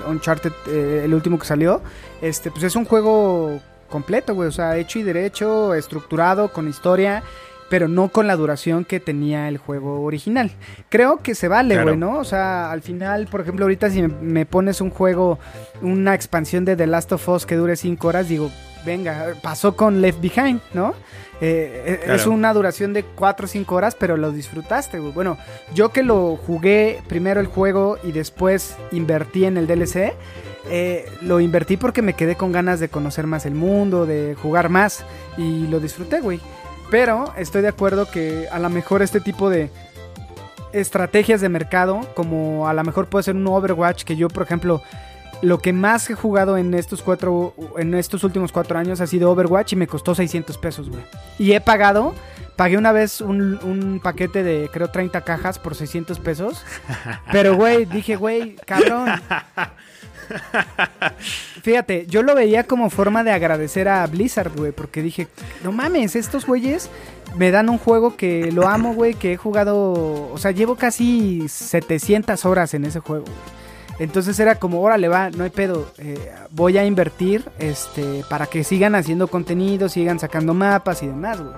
Uncharted, 0.09 0.53
eh, 0.69 1.03
el 1.05 1.15
último 1.15 1.39
que 1.39 1.47
salió, 1.47 1.83
este, 2.23 2.51
pues 2.51 2.63
es 2.65 2.77
un 2.77 2.85
juego 2.85 3.61
completo, 3.89 4.35
güey. 4.35 4.49
O 4.49 4.53
sea, 4.53 4.77
hecho 4.77 4.99
y 4.99 5.03
derecho, 5.03 5.75
estructurado, 5.75 6.53
con 6.53 6.69
historia. 6.69 7.23
Pero 7.71 7.87
no 7.89 8.09
con 8.09 8.27
la 8.27 8.37
duración 8.37 8.85
que 8.85 8.99
tenía 9.01 9.49
el 9.49 9.59
juego 9.59 10.03
original. 10.03 10.51
Creo 10.89 11.19
que 11.23 11.35
se 11.35 11.49
vale, 11.49 11.75
Claro. 11.75 11.89
güey, 11.89 11.97
¿no? 11.99 12.19
O 12.19 12.25
sea, 12.25 12.71
al 12.71 12.83
final, 12.83 13.27
por 13.27 13.41
ejemplo, 13.43 13.65
ahorita 13.67 13.91
si 13.91 14.03
me, 14.03 14.47
pones 14.47 14.81
un 14.81 14.91
juego, 14.91 15.39
una 15.83 16.15
expansión 16.15 16.65
de 16.65 16.77
The 16.77 16.87
Last 16.87 17.13
of 17.13 17.29
Us 17.29 17.45
que 17.47 17.57
dure 17.57 17.77
5 17.77 18.09
horas, 18.09 18.29
digo, 18.29 18.51
venga, 18.87 19.35
pasó 19.43 19.77
con 19.77 20.01
Left 20.01 20.21
Behind, 20.21 20.61
¿no? 20.73 20.95
Eh, 21.41 21.85
eh, 21.87 22.01
Claro. 22.05 22.15
Es 22.15 22.27
una 22.27 22.53
duración 22.55 22.93
de 22.95 23.05
4 23.05 23.45
o 23.45 23.49
5 23.49 23.75
horas, 23.75 23.95
pero 23.95 24.17
lo 24.17 24.33
disfrutaste, 24.33 24.99
güey. 24.99 25.13
Bueno, 25.13 25.37
yo 25.75 25.91
que 25.91 26.03
lo 26.03 26.37
jugué 26.37 27.01
primero 27.07 27.39
el 27.41 27.47
juego 27.47 27.99
y 28.03 28.13
después 28.13 28.77
invertí 28.93 29.45
en 29.45 29.57
el 29.57 29.67
DLC, 29.67 30.15
eh, 30.71 31.07
lo 31.23 31.41
invertí 31.41 31.77
porque 31.77 32.03
me 32.03 32.15
quedé 32.15 32.35
con 32.35 32.51
ganas 32.53 32.81
de 32.81 32.89
conocer 32.89 33.27
más 33.27 33.47
el 33.47 33.55
mundo, 33.55 34.05
de 34.05 34.35
jugar 34.43 34.69
más 34.69 35.05
y 35.37 35.67
lo 35.69 35.81
disfruté, 35.81 36.21
güey. 36.21 36.41
Pero 36.91 37.33
estoy 37.37 37.63
de 37.63 37.69
acuerdo 37.69 38.11
que 38.11 38.49
a 38.51 38.59
lo 38.59 38.71
mejor 38.71 39.03
este 39.03 39.21
tipo 39.21 39.51
de 39.51 39.71
estrategias 40.73 41.41
de 41.41 41.49
mercado, 41.49 42.01
como 42.15 42.69
a 42.69 42.75
lo 42.75 42.85
mejor 42.85 43.07
puede 43.09 43.25
ser 43.25 43.37
un 43.37 43.47
Overwatch, 43.47 44.05
que 44.05 44.17
yo, 44.17 44.29
por 44.29 44.43
ejemplo, 44.43 44.83
lo 45.43 45.59
que 45.59 45.73
más 45.73 46.09
he 46.11 46.15
jugado 46.15 46.57
en 46.57 46.75
estos 46.75 47.03
cuatro, 47.03 47.55
en 47.77 47.95
estos 47.95 48.25
últimos 48.25 48.53
cuatro 48.53 48.79
años 48.79 49.01
ha 49.01 49.07
sido 49.07 49.31
Overwatch 49.31 49.75
y 49.75 49.77
me 49.77 49.87
costó 49.87 50.15
600 50.15 50.59
pesos, 50.59 50.89
güey. 50.89 51.03
Y 51.39 51.53
he 51.53 51.61
pagado, 51.61 52.15
pagué 52.57 52.77
una 52.77 52.93
vez 52.93 53.21
un, 53.21 53.59
un 53.63 54.01
paquete 54.03 54.43
de, 54.43 54.69
creo, 54.73 54.89
30 54.89 55.21
cajas 55.23 55.59
por 55.59 55.75
600 55.75 56.19
pesos. 56.19 56.65
Pero, 57.33 57.55
güey, 57.55 57.85
dije, 57.85 58.17
güey, 58.17 58.57
cabrón. 58.67 59.09
Fíjate, 61.63 62.07
yo 62.07 62.23
lo 62.23 62.35
veía 62.35 62.65
como 62.65 62.91
forma 62.91 63.25
de 63.25 63.33
agradecer 63.33 63.89
a 63.89 64.07
Blizzard, 64.07 64.53
güey, 64.55 64.73
porque 64.73 65.03
dije, 65.03 65.29
no 65.63 65.73
mames, 65.73 66.17
estos 66.17 66.47
güeyes 66.47 66.91
me 67.37 67.51
dan 67.51 67.69
un 67.69 67.79
juego 67.79 68.17
que 68.17 68.51
lo 68.53 68.69
amo, 68.69 68.95
güey, 68.95 69.15
que 69.15 69.33
he 69.33 69.37
jugado, 69.37 70.31
o 70.33 70.39
sea, 70.39 70.51
llevo 70.51 70.77
casi 70.77 71.49
700 71.49 72.45
horas 72.45 72.75
en 72.75 72.85
ese 72.85 73.01
juego. 73.01 73.27
Entonces 73.99 74.39
era 74.39 74.55
como, 74.55 74.81
órale, 74.81 75.09
va, 75.09 75.31
no 75.31 75.45
hay 75.45 75.51
pedo, 75.51 75.91
eh, 75.99 76.33
voy 76.51 76.79
a 76.79 76.85
invertir 76.85 77.45
este, 77.59 78.25
para 78.31 78.47
que 78.47 78.63
sigan 78.63 78.95
haciendo 78.95 79.27
contenido, 79.27 79.89
sigan 79.89 80.21
sacando 80.21 80.55
mapas 80.55 81.03
y 81.03 81.09
demás, 81.09 81.41
güey. 81.41 81.55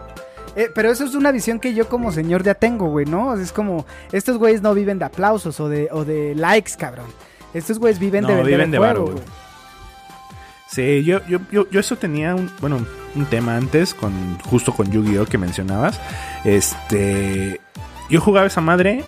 Eh, 0.56 0.68
pero 0.74 0.90
eso 0.90 1.04
es 1.04 1.14
una 1.14 1.32
visión 1.32 1.60
que 1.60 1.74
yo 1.74 1.88
como 1.88 2.10
señor 2.10 2.42
ya 2.42 2.54
tengo, 2.54 2.88
güey, 2.88 3.06
¿no? 3.06 3.34
Es 3.34 3.52
como, 3.52 3.86
estos 4.10 4.38
güeyes 4.38 4.62
no 4.62 4.74
viven 4.74 4.98
de 4.98 5.04
aplausos 5.04 5.60
o 5.60 5.68
de, 5.68 5.88
o 5.92 6.04
de 6.04 6.34
likes, 6.34 6.72
cabrón. 6.76 7.06
Estos 7.54 7.78
güeyes 7.78 7.98
viven 7.98 8.22
de 8.26 8.32
No, 8.32 8.36
vender 8.38 8.54
viven 8.54 8.70
de 8.70 8.78
juego, 8.78 9.04
varo, 9.04 9.12
güey. 9.12 9.24
Sí, 10.70 11.02
yo, 11.02 11.20
yo, 11.26 11.40
yo, 11.50 11.68
yo 11.68 11.80
eso 11.80 11.96
tenía 11.96 12.34
un, 12.36 12.50
bueno, 12.60 12.86
un 13.16 13.24
tema 13.26 13.56
antes 13.56 13.92
con 13.92 14.38
justo 14.40 14.72
con 14.72 14.90
Yu-Gi-Oh 14.90 15.26
que 15.26 15.36
mencionabas. 15.36 16.00
Este, 16.44 17.60
yo 18.08 18.20
jugaba 18.20 18.46
esa 18.46 18.60
madre 18.60 19.04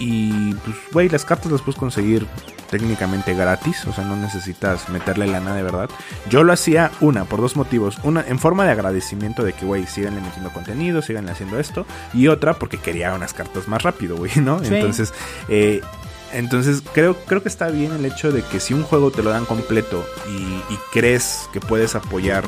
y 0.00 0.54
pues 0.54 0.76
güey, 0.92 1.08
las 1.08 1.24
cartas 1.24 1.52
las 1.52 1.62
puedes 1.62 1.78
conseguir 1.78 2.26
técnicamente 2.68 3.32
gratis, 3.32 3.86
o 3.86 3.92
sea, 3.92 4.04
no 4.04 4.16
necesitas 4.16 4.88
meterle 4.88 5.28
lana 5.28 5.54
de 5.54 5.62
verdad. 5.62 5.88
Yo 6.28 6.42
lo 6.42 6.52
hacía 6.52 6.90
una 7.00 7.24
por 7.24 7.40
dos 7.40 7.54
motivos, 7.56 7.98
una 8.02 8.24
en 8.26 8.40
forma 8.40 8.64
de 8.64 8.72
agradecimiento 8.72 9.44
de 9.44 9.52
que 9.52 9.66
güey, 9.66 9.86
sigan 9.86 10.16
metiendo 10.20 10.50
contenido, 10.50 11.00
sigan 11.00 11.28
haciendo 11.28 11.60
esto 11.60 11.86
y 12.12 12.26
otra 12.26 12.54
porque 12.54 12.76
quería 12.76 13.14
unas 13.14 13.34
cartas 13.34 13.68
más 13.68 13.84
rápido, 13.84 14.16
güey, 14.16 14.32
¿no? 14.36 14.58
Sí. 14.64 14.74
Entonces, 14.74 15.14
eh, 15.48 15.80
entonces 16.32 16.82
creo, 16.92 17.14
creo 17.26 17.42
que 17.42 17.48
está 17.48 17.68
bien 17.68 17.92
el 17.92 18.04
hecho 18.04 18.32
de 18.32 18.42
que 18.42 18.60
si 18.60 18.74
un 18.74 18.82
juego 18.82 19.10
te 19.10 19.22
lo 19.22 19.30
dan 19.30 19.44
completo 19.44 20.04
y, 20.28 20.76
crees 20.92 21.48
que 21.52 21.60
puedes 21.60 21.94
apoyar 21.94 22.44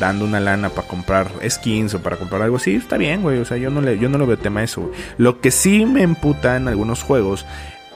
dando 0.00 0.24
una 0.24 0.40
lana 0.40 0.70
para 0.70 0.88
comprar 0.88 1.30
skins 1.48 1.94
o 1.94 2.02
para 2.02 2.16
comprar 2.16 2.42
algo 2.42 2.56
así, 2.56 2.74
está 2.74 2.96
bien, 2.96 3.22
güey. 3.22 3.38
O 3.38 3.44
sea, 3.44 3.56
yo 3.56 3.70
no, 3.70 3.80
le, 3.80 3.98
yo 3.98 4.08
no 4.08 4.18
lo 4.18 4.26
veo 4.26 4.36
tema 4.36 4.60
a 4.60 4.64
eso, 4.64 4.82
güey. 4.82 4.94
Lo 5.18 5.40
que 5.40 5.50
sí 5.50 5.86
me 5.86 6.02
emputa 6.02 6.56
en 6.56 6.68
algunos 6.68 7.02
juegos, 7.02 7.46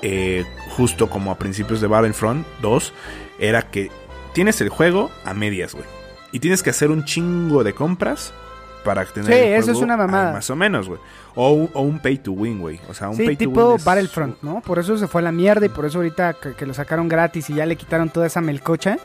eh, 0.02 0.44
justo 0.76 1.10
como 1.10 1.30
a 1.30 1.38
principios 1.38 1.80
de 1.80 1.88
Battlefront 1.88 2.46
2, 2.62 2.92
era 3.38 3.62
que 3.70 3.90
tienes 4.32 4.60
el 4.60 4.68
juego 4.68 5.10
a 5.24 5.34
medias, 5.34 5.74
güey. 5.74 5.86
Y 6.32 6.38
tienes 6.38 6.62
que 6.62 6.70
hacer 6.70 6.90
un 6.90 7.04
chingo 7.04 7.64
de 7.64 7.74
compras 7.74 8.32
para 8.84 9.04
tener 9.04 9.26
Sí, 9.32 9.38
el 9.38 9.52
eso 9.54 9.64
juego 9.66 9.78
es 9.78 9.84
una 9.84 9.96
mamada. 9.96 10.32
Más 10.32 10.50
o 10.50 10.56
menos, 10.56 10.88
güey. 10.88 11.00
O, 11.36 11.52
un- 11.52 11.70
o 11.74 11.82
un 11.82 11.98
pay 12.00 12.18
to 12.18 12.32
win, 12.32 12.58
güey. 12.58 12.80
O 12.88 12.94
sea, 12.94 13.08
un 13.08 13.16
Sí, 13.16 13.24
pay 13.24 13.36
to 13.36 13.38
tipo 13.40 13.68
win 13.68 13.76
es- 13.76 13.84
Battlefront, 13.84 14.42
¿no? 14.42 14.60
Por 14.62 14.78
eso 14.80 14.96
se 14.98 15.06
fue 15.06 15.20
a 15.20 15.24
la 15.24 15.32
mierda 15.32 15.64
y 15.66 15.68
por 15.68 15.84
eso 15.86 15.98
ahorita 15.98 16.34
que, 16.34 16.54
que 16.54 16.66
lo 16.66 16.74
sacaron 16.74 17.08
gratis 17.08 17.48
y 17.50 17.54
ya 17.54 17.66
le 17.66 17.76
quitaron 17.76 18.10
toda 18.10 18.26
esa 18.26 18.40
melcocha, 18.40 18.98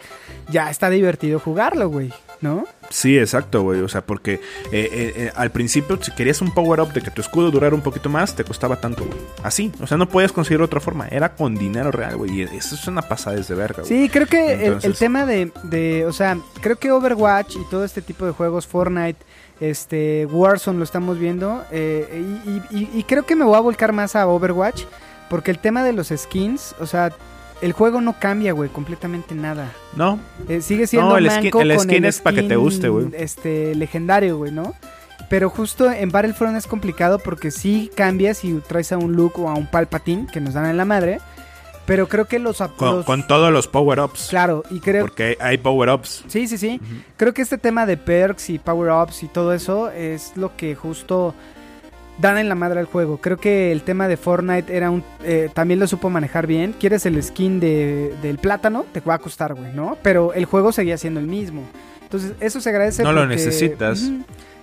ya 0.49 0.69
está 0.71 0.89
divertido 0.89 1.39
jugarlo, 1.39 1.87
güey, 1.89 2.11
¿no? 2.41 2.65
Sí, 2.89 3.17
exacto, 3.17 3.61
güey. 3.61 3.81
O 3.81 3.87
sea, 3.87 4.01
porque 4.01 4.33
eh, 4.33 4.39
eh, 4.71 5.13
eh, 5.15 5.31
al 5.35 5.51
principio, 5.51 5.99
si 6.01 6.11
querías 6.13 6.41
un 6.41 6.51
power-up 6.53 6.93
de 6.93 7.01
que 7.01 7.11
tu 7.11 7.21
escudo 7.21 7.51
durara 7.51 7.75
un 7.75 7.81
poquito 7.81 8.09
más, 8.09 8.35
te 8.35 8.43
costaba 8.43 8.75
tanto, 8.81 9.05
güey. 9.05 9.17
Así. 9.43 9.71
O 9.81 9.85
sea, 9.87 9.97
no 9.97 10.07
podías 10.09 10.31
conseguir 10.31 10.61
otra 10.61 10.79
forma. 10.79 11.07
Era 11.09 11.35
con 11.35 11.55
dinero 11.55 11.91
real, 11.91 12.17
güey. 12.17 12.31
Y 12.31 12.41
eso 12.41 12.73
es 12.75 12.87
una 12.87 13.01
pasada 13.03 13.35
de 13.37 13.55
verga, 13.55 13.83
güey. 13.83 13.87
Sí, 13.87 14.09
creo 14.09 14.25
que 14.27 14.65
el- 14.67 14.79
el, 14.81 14.95
tema 14.95 15.25
de, 15.27 15.51
de, 15.63 16.05
o 16.07 16.13
sea, 16.13 16.37
creo 16.61 16.75
que 16.77 16.91
Overwatch 16.91 17.55
y 17.55 17.63
todo 17.69 17.83
este 17.85 18.01
tipo 18.01 18.25
de 18.25 18.31
juegos, 18.31 18.65
Fortnite, 18.67 19.19
este, 19.59 20.25
Warzone 20.27 20.77
lo 20.77 20.83
estamos 20.83 21.17
viendo, 21.19 21.63
eh, 21.71 22.23
y, 22.45 22.49
y- 22.49 22.79
y- 22.83 22.89
y 22.99 23.03
creo 23.03 23.25
que 23.25 23.35
me 23.35 23.45
voy 23.45 23.55
a 23.55 23.59
volcar 23.61 23.91
más 23.93 24.15
a 24.15 24.27
Overwatch, 24.27 24.83
porque 25.29 25.51
el 25.51 25.59
tema 25.59 25.83
de 25.83 25.93
los 25.93 26.09
skins, 26.15 26.75
o 26.79 26.85
sea, 26.85 27.11
el 27.61 27.71
juego 27.71 28.01
no 28.01 28.19
cambia, 28.19 28.51
güey, 28.53 28.69
completamente 28.69 29.33
nada. 29.33 29.71
No, 29.95 30.19
Eh, 30.49 30.61
sigue 30.61 30.87
siendo 30.87 31.09
No, 31.11 31.17
el 31.17 31.25
manco 31.27 31.59
skin- 31.59 31.71
el 31.71 31.77
con 31.77 31.85
skin 31.89 32.05
es 32.05 32.19
pa' 32.19 32.33
que 32.33 32.43
te 32.43 32.55
guste, 32.57 32.89
güey. 32.89 33.07
Este, 33.13 33.73
legendario, 33.75 34.37
güey, 34.37 34.51
¿no? 34.51 34.73
Pero 35.29 35.49
justo 35.49 35.91
en 35.91 36.11
Battlefront 36.11 36.55
es 36.57 36.67
complicado 36.67 37.17
porque 37.17 37.49
sí 37.49 37.89
cambias 37.95 38.43
y 38.43 38.53
traes 38.67 38.91
a 38.91 38.97
un 38.97 39.13
Luke 39.13 39.39
o 39.41 39.49
a 39.49 39.55
un 39.55 39.65
Palpatine 39.71 40.27
que 40.31 40.39
nos 40.41 40.53
dan 40.53 40.65
en 40.65 40.77
la 40.77 40.85
madre. 40.85 41.19
Pero 41.85 42.07
creo 42.07 42.25
que 42.25 42.39
los... 42.39 42.57
con, 42.77 42.95
los- 42.97 43.05
con 43.05 43.27
todos 43.27 43.51
los 43.53 43.67
power-ups. 43.67 44.27
Claro, 44.29 44.63
y 44.71 44.79
creo... 44.79 45.05
Porque 45.05 45.37
hay 45.39 45.57
power-ups. 45.59 46.23
Sí, 46.27 46.47
sí, 46.47 46.57
sí. 46.57 46.79
Creo 47.17 47.33
que 47.33 47.41
este 47.43 47.57
tema 47.59 47.85
de 47.85 47.95
perks 47.97 48.49
y 48.49 48.57
power-ups 48.59 49.21
y 49.23 49.27
todo 49.27 49.53
eso 49.53 49.89
es 49.91 50.31
lo 50.35 50.55
que 50.57 50.73
justo 50.75 51.35
dan 52.17 52.37
en 52.37 52.49
la 52.49 52.55
madre 52.55 52.79
al 52.79 52.85
juego. 52.85 53.17
Creo 53.17 53.37
que 53.37 53.71
el 53.71 53.83
tema 53.83 54.07
de 54.07 54.17
Fortnite 54.17 54.75
era 54.75 54.89
un... 54.89 55.03
eh, 55.23 55.49
también 55.53 55.79
lo 55.79 55.85
supo 55.85 56.09
manejar 56.09 56.47
bien. 56.47 56.73
Quieres 56.79 57.05
el 57.05 57.21
skin 57.21 57.59
de, 57.59 58.15
del 58.21 58.37
plátano, 58.39 58.85
te 58.91 58.99
va 59.01 59.15
a 59.15 59.19
costar, 59.19 59.53
güey, 59.53 59.71
¿no? 59.73 59.97
Pero 60.01 60.33
el 60.33 60.45
juego 60.45 60.71
seguía 60.71 60.97
siendo 60.97 61.19
el 61.19 61.27
mismo. 61.27 61.61
Entonces, 62.01 62.33
eso 62.39 62.61
se 62.61 62.69
agradece 62.69 63.03
No 63.03 63.11
lo 63.13 63.27
necesitas. 63.27 64.09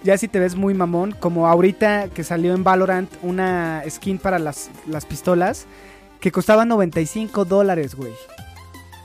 ya 0.02 0.16
si 0.16 0.26
te 0.28 0.38
ves 0.40 0.54
muy 0.56 0.74
mamón, 0.74 1.12
como 1.12 1.46
ahorita 1.46 2.08
que 2.08 2.24
salió 2.24 2.54
en 2.54 2.64
Valorant 2.64 3.10
una 3.22 3.82
skin 3.88 4.18
para 4.18 4.38
las, 4.38 4.70
las 4.88 5.04
pistolas 5.04 5.66
que 6.22 6.32
costaba 6.32 6.64
95 6.64 7.44
dólares, 7.44 7.94
güey. 7.94 8.12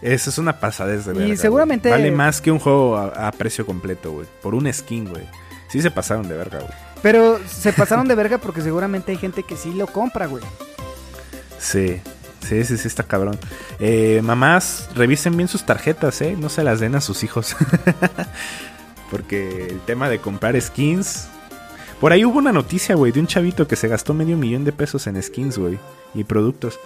Esa 0.02 0.30
es 0.30 0.38
una 0.38 0.60
pasadez 0.60 1.06
de 1.06 1.14
Y 1.14 1.18
verga. 1.18 1.36
seguramente- 1.36 1.90
güey. 1.90 2.02
Vale 2.02 2.12
más 2.16 2.40
que 2.40 2.52
un 2.52 2.60
juego 2.60 2.96
a, 2.96 3.28
a 3.28 3.32
precio 3.34 3.66
completo, 3.66 4.12
güey. 4.14 4.28
Por 4.42 4.56
un 4.56 4.72
skin, 4.72 5.10
güey. 5.10 5.24
Sí 5.70 5.82
se 5.82 5.92
pasaron 5.92 6.30
de 6.30 6.38
verga, 6.38 6.60
güey. 6.60 6.72
Pero 7.02 7.40
se 7.48 7.74
pasaron 7.74 8.08
de 8.08 8.16
verga 8.16 8.38
porque 8.38 8.62
seguramente 8.62 9.12
hay 9.12 9.18
gente 9.18 9.44
que 9.44 9.58
sí 9.58 9.74
lo 9.74 9.88
compra, 9.88 10.28
güey. 10.28 10.44
Sí. 11.60 12.00
Sí, 12.48 12.64
sí, 12.64 12.78
sí, 12.78 12.88
está 12.88 13.04
cabrón. 13.04 13.38
Eh, 13.80 14.22
mamás, 14.24 14.88
revisen 14.96 15.36
bien 15.36 15.50
sus 15.50 15.66
tarjetas, 15.66 16.22
¿eh? 16.22 16.38
No 16.40 16.48
se 16.50 16.64
las 16.64 16.80
den 16.80 16.96
a 16.96 17.02
sus 17.02 17.24
hijos. 17.24 17.56
Porque 19.12 19.68
el 19.70 19.80
tema 19.82 20.10
de 20.10 20.20
comprar 20.20 20.60
skins... 20.62 21.28
Por 22.00 22.12
ahí 22.14 22.24
hubo 22.24 22.38
una 22.38 22.52
noticia, 22.52 22.94
güey, 22.94 23.12
de 23.12 23.20
un 23.20 23.26
chavito 23.26 23.68
que 23.68 23.76
se 23.76 23.88
gastó 23.88 24.14
medio 24.14 24.38
millón 24.38 24.64
de 24.64 24.72
pesos 24.72 25.08
en 25.08 25.22
skins, 25.22 25.58
güey. 25.58 25.80
Y 26.14 26.24
productos. 26.26 26.80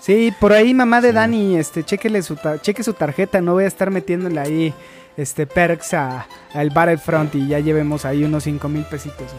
Sí, 0.00 0.32
por 0.38 0.52
ahí 0.52 0.72
mamá 0.74 1.00
de 1.00 1.12
Dani, 1.12 1.56
este, 1.56 1.82
chéquele 1.82 2.22
su 2.22 2.38
cheque 2.62 2.82
su 2.82 2.92
tarjeta, 2.92 3.40
no 3.40 3.54
voy 3.54 3.64
a 3.64 3.68
estar 3.68 3.90
metiéndole 3.90 4.40
ahí 4.40 4.74
este 5.16 5.46
perks 5.46 5.94
a, 5.94 6.26
al 6.52 6.70
Battlefront 6.70 7.34
y 7.34 7.48
ya 7.48 7.58
llevemos 7.58 8.04
ahí 8.04 8.24
unos 8.24 8.44
5 8.44 8.68
mil 8.68 8.84
pesitos. 8.84 9.32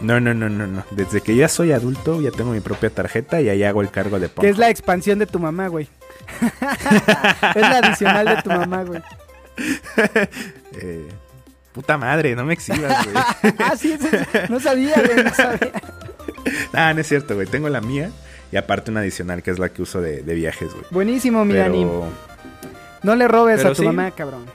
No, 0.00 0.20
no, 0.20 0.34
no, 0.34 0.48
no, 0.48 0.66
no. 0.66 0.84
Desde 0.90 1.20
que 1.20 1.36
ya 1.36 1.48
soy 1.48 1.72
adulto, 1.72 2.20
ya 2.20 2.30
tengo 2.30 2.50
mi 2.50 2.60
propia 2.60 2.90
tarjeta 2.90 3.40
y 3.40 3.48
ahí 3.48 3.62
hago 3.62 3.80
el 3.80 3.90
cargo 3.90 4.18
de 4.18 4.28
Que 4.28 4.48
es 4.48 4.58
la 4.58 4.68
expansión 4.68 5.18
de 5.18 5.26
tu 5.26 5.38
mamá, 5.38 5.68
güey. 5.68 5.88
es 7.54 7.62
la 7.62 7.78
adicional 7.78 8.26
de 8.26 8.42
tu 8.42 8.50
mamá, 8.50 8.82
güey. 8.84 9.02
Eh, 10.76 11.08
puta 11.72 11.96
madre, 11.96 12.34
no 12.34 12.44
me 12.44 12.54
exhibas, 12.54 13.04
güey. 13.04 13.16
ah, 13.60 13.76
sí, 13.76 13.96
sí. 13.96 14.08
no 14.48 14.58
sabía, 14.58 14.96
güey, 14.96 15.22
no 15.22 15.32
sabía. 15.32 15.70
ah, 16.72 16.92
no 16.92 17.00
es 17.00 17.06
cierto, 17.06 17.36
güey. 17.36 17.46
Tengo 17.46 17.68
la 17.68 17.80
mía 17.80 18.10
y 18.54 18.56
aparte 18.56 18.92
una 18.92 19.00
adicional 19.00 19.42
que 19.42 19.50
es 19.50 19.58
la 19.58 19.68
que 19.68 19.82
uso 19.82 20.00
de, 20.00 20.22
de 20.22 20.34
viajes, 20.34 20.72
güey. 20.72 20.84
Buenísimo, 20.92 21.44
mi 21.44 21.54
Dani. 21.54 21.84
Pero... 21.84 22.04
No 23.02 23.16
le 23.16 23.26
robes 23.26 23.56
pero 23.58 23.70
a 23.70 23.72
tu 23.74 23.82
sí. 23.82 23.86
mamá, 23.86 24.12
cabrón. 24.12 24.46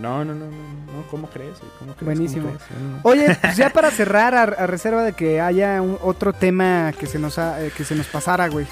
No, 0.00 0.24
no, 0.24 0.34
no, 0.34 0.46
no, 0.46 0.50
no. 0.50 1.06
¿Cómo 1.10 1.28
crees? 1.28 1.58
güey? 1.60 1.70
¿Cómo 1.78 1.92
crees? 1.94 2.04
Buenísimo. 2.06 2.46
¿Cómo 2.46 2.56
crees? 2.58 2.80
No, 2.82 2.88
no. 2.96 2.98
Oye, 3.02 3.36
pues 3.40 3.56
ya 3.56 3.68
para 3.70 3.90
cerrar, 3.90 4.34
a, 4.34 4.42
a 4.44 4.66
reserva 4.66 5.04
de 5.04 5.12
que 5.12 5.40
haya 5.40 5.80
un- 5.82 5.98
otro 6.02 6.32
tema 6.32 6.92
que 6.98 7.06
se 7.06 7.18
nos 7.18 7.38
ha- 7.38 7.62
eh, 7.62 7.70
que 7.76 7.84
se 7.84 7.94
nos 7.94 8.06
pasara, 8.06 8.48
güey. 8.48 8.66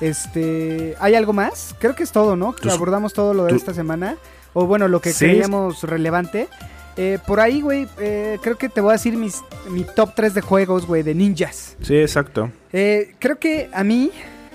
Este, 0.00 0.94
¿hay 1.00 1.14
algo 1.14 1.32
más? 1.32 1.74
Creo 1.78 1.94
que 1.94 2.02
es 2.02 2.12
todo, 2.12 2.36
¿no? 2.36 2.54
Que 2.54 2.70
abordamos 2.70 3.12
todo 3.14 3.32
lo 3.34 3.44
de 3.44 3.54
esta 3.56 3.72
semana. 3.72 4.16
O 4.52 4.66
bueno, 4.66 4.88
lo 4.88 5.00
que 5.00 5.12
Sí. 5.12 5.24
creíamos 5.26 5.82
relevante. 5.84 6.48
Eh, 6.96 7.18
por 7.26 7.40
ahí, 7.40 7.60
güey, 7.60 7.86
eh, 7.98 8.38
creo 8.42 8.56
que 8.56 8.68
te 8.68 8.80
voy 8.80 8.90
a 8.90 8.92
decir 8.94 9.16
mis, 9.16 9.42
mi 9.70 9.84
top 9.84 10.12
3 10.14 10.34
de 10.34 10.40
juegos, 10.40 10.86
güey, 10.86 11.02
de 11.02 11.14
ninjas. 11.14 11.76
Sí, 11.82 11.96
exacto. 11.96 12.50
Eh, 12.72 13.14
creo 13.18 13.38
que 13.38 13.68
a 13.72 13.84
mí, 13.84 14.10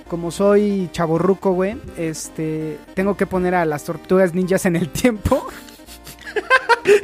como 0.08 0.32
soy 0.32 0.90
chaborruco, 0.92 1.52
güey, 1.52 1.78
este, 1.98 2.80
tengo 2.96 3.16
que 3.16 3.28
poner 3.28 3.54
a 3.54 3.66
las 3.66 3.84
tortugas 3.84 4.34
ninjas 4.34 4.66
en 4.66 4.76
el 4.76 4.90
tiempo. 4.90 5.48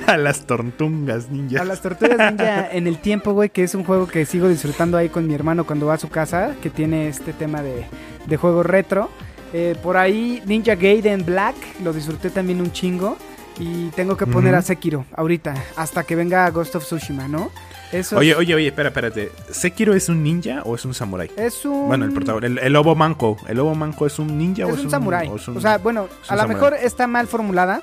A 0.08 0.18
las 0.18 0.48
tortungas, 0.48 1.30
ninja. 1.30 1.62
A 1.62 1.64
las 1.64 1.84
tortugas 1.84 2.18
ninja 2.32 2.68
en 2.72 2.88
el 2.88 2.98
tiempo, 2.98 3.34
güey, 3.34 3.50
que 3.50 3.64
es 3.64 3.76
un 3.76 3.84
juego 3.84 4.08
que 4.08 4.26
sigo 4.26 4.50
disfrutando 4.50 4.98
ahí 4.98 5.08
con 5.10 5.28
mi 5.28 5.36
hermano 5.36 5.68
cuando 5.68 5.86
va 5.86 5.94
a 5.94 5.98
su 6.00 6.10
casa, 6.10 6.56
que 6.64 6.72
tiene 6.72 7.08
este 7.08 7.32
tema 7.32 7.62
de, 7.62 7.86
de 8.26 8.38
juego 8.38 8.64
retro. 8.64 9.12
Eh, 9.54 9.76
por 9.82 9.98
ahí 9.98 10.42
Ninja 10.46 10.76
Gaiden 10.76 11.26
Black, 11.26 11.56
lo 11.84 11.94
disfruté 11.94 12.30
también 12.30 12.60
un 12.60 12.72
chingo. 12.72 13.18
Y 13.60 13.90
tengo 13.90 14.16
que 14.18 14.28
poner 14.28 14.54
a 14.56 14.62
Sekiro 14.62 15.06
ahorita, 15.16 15.56
hasta 15.76 16.04
que 16.04 16.16
venga 16.16 16.48
Ghost 16.52 16.76
of 16.76 16.84
Tsushima, 16.86 17.28
¿no? 17.28 17.50
Esos- 17.92 18.20
Oye, 18.20 18.36
oye, 18.36 18.54
oye, 18.54 18.68
espera, 18.68 18.90
espérate. 18.90 19.32
¿Sekiro 19.50 19.94
es 19.96 20.10
un 20.10 20.22
ninja 20.22 20.62
o 20.64 20.76
es 20.76 20.84
un 20.86 20.94
samurái? 20.94 21.32
Es 21.38 21.66
un... 21.66 21.88
Bueno, 21.88 22.06
el 22.06 22.12
protagonista, 22.14 22.48
el, 22.48 22.68
el 22.68 22.74
lobo 22.74 22.94
manco. 22.96 23.38
¿El 23.48 23.58
lobo 23.58 23.74
manco 23.76 24.06
es 24.06 24.20
un 24.20 24.38
ninja 24.38 24.66
o 24.66 24.70
es 24.70 24.80
es 24.80 24.84
un 24.86 24.92
samurái. 24.92 25.28
o 25.30 25.38
es 25.38 25.48
un- 25.48 25.58
O 25.58 25.62
sea, 25.62 25.78
bueno, 25.78 26.08
es 26.24 26.30
a 26.32 26.36
lo 26.36 26.48
mejor 26.48 26.74
está 26.76 27.08
mal 27.08 27.28
formulada. 27.28 27.82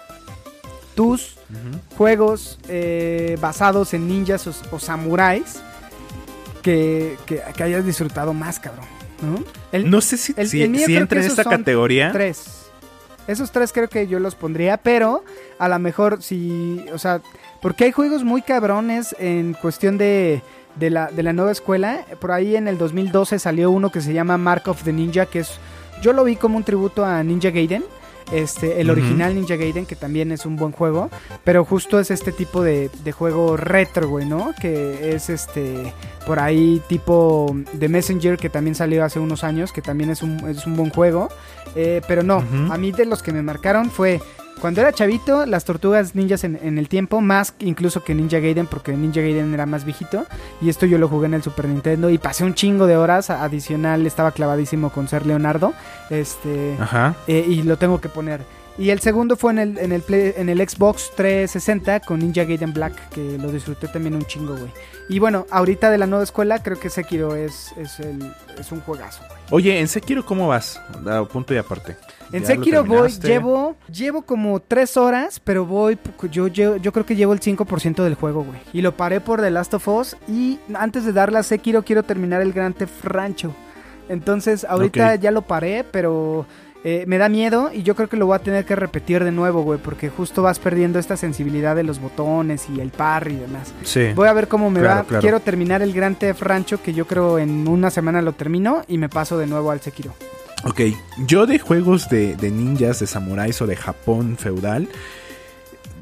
Tus 0.94 1.36
juegos 1.96 2.58
eh, 2.68 3.36
basados 3.40 3.94
en 3.94 4.06
ninjas 4.06 4.46
o, 4.46 4.52
o 4.70 4.78
samuráis 4.78 5.60
que, 6.62 7.16
que, 7.26 7.42
que 7.56 7.62
hayas 7.62 7.84
disfrutado 7.84 8.32
más, 8.32 8.60
cabrón. 8.60 8.86
¿no? 9.22 9.42
El- 9.72 9.90
No 9.90 10.00
sé 10.00 10.16
si, 10.16 10.34
el- 10.36 10.48
si, 10.48 10.58
si 10.84 10.96
entra 10.96 11.20
en 11.20 11.26
esta 11.26 11.44
categoría. 11.44 12.12
Tres. 12.12 12.63
Esos 13.26 13.50
tres 13.50 13.72
creo 13.72 13.88
que 13.88 14.06
yo 14.06 14.18
los 14.20 14.34
pondría, 14.34 14.76
pero 14.76 15.24
a 15.58 15.68
lo 15.68 15.78
mejor 15.78 16.22
si, 16.22 16.84
o 16.92 16.98
sea, 16.98 17.22
porque 17.62 17.84
hay 17.84 17.92
juegos 17.92 18.24
muy 18.24 18.42
cabrones 18.42 19.16
en 19.18 19.54
cuestión 19.54 19.96
de, 19.96 20.42
de, 20.76 20.90
la, 20.90 21.10
de 21.10 21.22
la 21.22 21.32
nueva 21.32 21.52
escuela. 21.52 22.04
Por 22.20 22.32
ahí 22.32 22.56
en 22.56 22.68
el 22.68 22.78
2012 22.78 23.38
salió 23.38 23.70
uno 23.70 23.90
que 23.90 24.00
se 24.00 24.12
llama 24.12 24.36
Mark 24.36 24.64
of 24.66 24.82
the 24.84 24.92
Ninja, 24.92 25.26
que 25.26 25.40
es, 25.40 25.58
yo 26.02 26.12
lo 26.12 26.24
vi 26.24 26.36
como 26.36 26.56
un 26.56 26.64
tributo 26.64 27.04
a 27.04 27.22
Ninja 27.22 27.50
Gaiden. 27.50 27.84
Este, 28.32 28.80
el 28.80 28.88
original 28.88 29.34
Ninja 29.34 29.56
Gaiden, 29.56 29.84
que 29.84 29.96
también 29.96 30.32
es 30.32 30.46
un 30.46 30.56
buen 30.56 30.72
juego, 30.72 31.10
pero 31.44 31.64
justo 31.64 32.00
es 32.00 32.10
este 32.10 32.32
tipo 32.32 32.62
de, 32.62 32.90
de 33.04 33.12
juego 33.12 33.56
retro, 33.58 34.08
güey, 34.08 34.24
¿no? 34.24 34.54
Que 34.58 35.14
es 35.14 35.28
este, 35.28 35.92
por 36.26 36.38
ahí 36.38 36.80
tipo 36.88 37.54
The 37.78 37.88
Messenger, 37.88 38.38
que 38.38 38.48
también 38.48 38.74
salió 38.74 39.04
hace 39.04 39.20
unos 39.20 39.44
años, 39.44 39.72
que 39.72 39.82
también 39.82 40.08
es 40.08 40.22
un, 40.22 40.48
es 40.48 40.66
un 40.66 40.74
buen 40.74 40.90
juego. 40.90 41.28
Eh, 41.76 42.00
pero 42.06 42.22
no, 42.22 42.44
a 42.70 42.78
mí 42.78 42.92
de 42.92 43.04
los 43.04 43.22
que 43.22 43.32
me 43.32 43.42
marcaron 43.42 43.90
fue 43.90 44.20
cuando 44.60 44.80
era 44.80 44.92
chavito, 44.92 45.46
las 45.46 45.64
tortugas 45.64 46.14
ninjas 46.14 46.44
en, 46.44 46.58
en 46.62 46.78
el 46.78 46.88
tiempo, 46.88 47.20
más 47.20 47.54
incluso 47.58 48.04
que 48.04 48.14
Ninja 48.14 48.38
Gaiden, 48.38 48.66
porque 48.66 48.92
Ninja 48.96 49.20
Gaiden 49.20 49.52
era 49.52 49.66
más 49.66 49.84
viejito. 49.84 50.24
Y 50.60 50.68
esto 50.68 50.86
yo 50.86 50.96
lo 50.98 51.08
jugué 51.08 51.26
en 51.26 51.34
el 51.34 51.42
Super 51.42 51.68
Nintendo 51.68 52.08
y 52.08 52.18
pasé 52.18 52.44
un 52.44 52.54
chingo 52.54 52.86
de 52.86 52.96
horas. 52.96 53.30
Adicional, 53.30 54.06
estaba 54.06 54.30
clavadísimo 54.30 54.90
con 54.90 55.08
ser 55.08 55.26
Leonardo. 55.26 55.74
Este. 56.08 56.76
Ajá. 56.78 57.14
eh, 57.26 57.44
y 57.46 57.62
lo 57.62 57.76
tengo 57.76 58.00
que 58.00 58.08
poner. 58.08 58.40
Y 58.76 58.90
el 58.90 58.98
segundo 59.00 59.36
fue 59.36 59.52
en 59.52 59.58
el, 59.60 59.78
en 59.78 59.92
el, 59.92 60.02
Play- 60.02 60.34
en 60.36 60.48
el 60.48 60.58
Xbox 60.68 61.12
360 61.16 62.00
con 62.00 62.18
Ninja 62.18 62.42
Gaiden 62.44 62.72
Black, 62.72 63.08
que 63.10 63.38
lo 63.38 63.52
disfruté 63.52 63.86
también 63.86 64.14
un 64.16 64.24
chingo, 64.24 64.56
güey. 64.56 64.70
Y 65.08 65.20
bueno, 65.20 65.46
ahorita 65.50 65.90
de 65.90 65.98
la 65.98 66.06
nueva 66.06 66.24
escuela, 66.24 66.60
creo 66.62 66.80
que 66.80 66.90
Sekiro 66.90 67.36
es, 67.36 67.72
es, 67.76 68.00
el, 68.00 68.32
es 68.58 68.72
un 68.72 68.80
juegazo, 68.80 69.22
güey. 69.28 69.40
Oye, 69.50 69.78
¿en 69.78 69.86
Sekiro 69.86 70.24
cómo 70.26 70.48
vas? 70.48 70.80
A 71.06 71.24
punto 71.24 71.54
y 71.54 71.58
aparte. 71.58 71.96
En 72.32 72.42
¿Ya 72.42 72.48
lo 72.48 72.54
Sekiro 72.64 72.84
voy, 72.84 73.10
llevo, 73.22 73.76
llevo 73.92 74.22
como 74.22 74.58
tres 74.58 74.96
horas, 74.96 75.38
pero 75.38 75.64
voy, 75.66 75.96
yo, 76.32 76.48
yo, 76.48 76.76
yo 76.76 76.92
creo 76.92 77.06
que 77.06 77.14
llevo 77.14 77.32
el 77.32 77.40
5% 77.40 78.02
del 78.02 78.14
juego, 78.16 78.42
güey. 78.42 78.58
Y 78.72 78.82
lo 78.82 78.96
paré 78.96 79.20
por 79.20 79.40
The 79.40 79.50
Last 79.52 79.74
of 79.74 79.86
Us 79.86 80.16
y 80.26 80.58
antes 80.74 81.04
de 81.04 81.12
darle 81.12 81.38
a 81.38 81.42
Sekiro 81.44 81.84
quiero 81.84 82.02
terminar 82.02 82.40
el 82.42 82.52
Grand 82.52 82.74
Theft 82.74 83.04
Rancho. 83.04 83.54
Entonces 84.08 84.64
ahorita 84.68 85.14
ya 85.16 85.30
lo 85.30 85.42
paré, 85.42 85.84
pero 85.84 86.46
eh, 86.84 87.04
me 87.06 87.16
da 87.18 87.28
miedo 87.30 87.70
y 87.72 87.82
yo 87.82 87.94
creo 87.96 88.08
que 88.10 88.16
lo 88.18 88.26
voy 88.26 88.36
a 88.36 88.40
tener 88.40 88.64
que 88.66 88.76
repetir 88.76 89.24
de 89.24 89.32
nuevo, 89.32 89.62
güey, 89.62 89.78
porque 89.78 90.10
justo 90.10 90.42
vas 90.42 90.58
perdiendo 90.58 90.98
esta 90.98 91.16
sensibilidad 91.16 91.74
de 91.74 91.82
los 91.82 91.98
botones 91.98 92.66
y 92.74 92.80
el 92.80 92.90
parry 92.90 93.32
y 93.34 93.36
demás. 93.38 93.72
Sí. 93.84 94.08
Voy 94.14 94.28
a 94.28 94.32
ver 94.34 94.48
cómo 94.48 94.68
me 94.70 94.80
Claro, 94.80 94.96
va. 95.00 95.04
claro. 95.04 95.22
Quiero 95.22 95.40
terminar 95.40 95.80
el 95.82 95.92
Grand 95.94 96.18
Theft 96.18 96.42
Rancho, 96.42 96.82
que 96.82 96.92
yo 96.92 97.06
creo 97.06 97.38
en 97.38 97.66
una 97.66 97.90
semana 97.90 98.20
lo 98.22 98.32
termino 98.34 98.82
y 98.86 98.98
me 98.98 99.08
paso 99.08 99.38
de 99.38 99.46
nuevo 99.46 99.70
al 99.70 99.80
Sekiro. 99.80 100.12
Ok, 100.66 100.80
yo 101.26 101.46
de 101.46 101.58
juegos 101.58 102.08
de, 102.08 102.36
de 102.36 102.50
ninjas, 102.50 103.00
de 103.00 103.06
samuráis 103.06 103.60
o 103.62 103.66
de 103.66 103.76
Japón 103.76 104.36
feudal, 104.38 104.88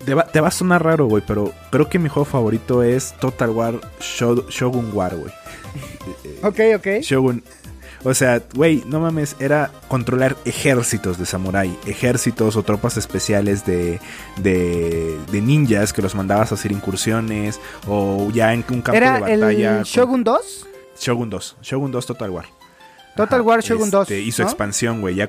te 0.04 0.14
va, 0.14 0.24
te 0.26 0.40
va 0.40 0.48
a 0.48 0.52
sonar 0.52 0.84
raro, 0.84 1.06
güey, 1.06 1.22
pero 1.26 1.52
creo 1.70 1.88
que 1.88 1.98
mi 2.00 2.08
juego 2.08 2.24
favorito 2.24 2.82
es 2.82 3.14
Total 3.20 3.50
War 3.50 3.74
Sho- 4.00 4.48
Shogun 4.48 4.90
War, 4.92 5.14
güey. 5.16 5.32
Ok, 6.42 6.58
ok. 6.76 6.86
Shogun. 7.02 7.42
O 8.04 8.14
sea, 8.14 8.42
güey, 8.54 8.82
no 8.86 8.98
mames, 9.00 9.36
era 9.38 9.70
controlar 9.88 10.36
ejércitos 10.44 11.18
de 11.18 11.26
samurái, 11.26 11.78
ejércitos 11.86 12.56
o 12.56 12.62
tropas 12.64 12.96
especiales 12.96 13.64
de, 13.64 14.00
de, 14.38 15.18
de 15.30 15.40
ninjas 15.40 15.92
que 15.92 16.02
los 16.02 16.14
mandabas 16.16 16.50
a 16.50 16.56
hacer 16.56 16.72
incursiones 16.72 17.60
o 17.86 18.28
ya 18.32 18.52
en 18.54 18.64
un 18.70 18.82
campo 18.82 18.96
¿Era 18.96 19.14
de 19.20 19.36
batalla. 19.36 19.78
el 19.78 19.84
Shogun 19.84 20.24
2? 20.24 20.66
Shogun 20.98 21.30
2, 21.30 21.56
Shogun 21.62 21.92
2 21.92 22.06
Total 22.06 22.30
War. 22.30 22.46
Total 23.16 23.40
Ajá, 23.40 23.48
War 23.48 23.60
Shogun 23.62 23.90
2. 23.90 24.02
este, 24.10 24.20
Y 24.20 24.32
su 24.32 24.42
¿no? 24.42 24.48
expansión, 24.48 25.00
güey. 25.00 25.14
Ya 25.14 25.28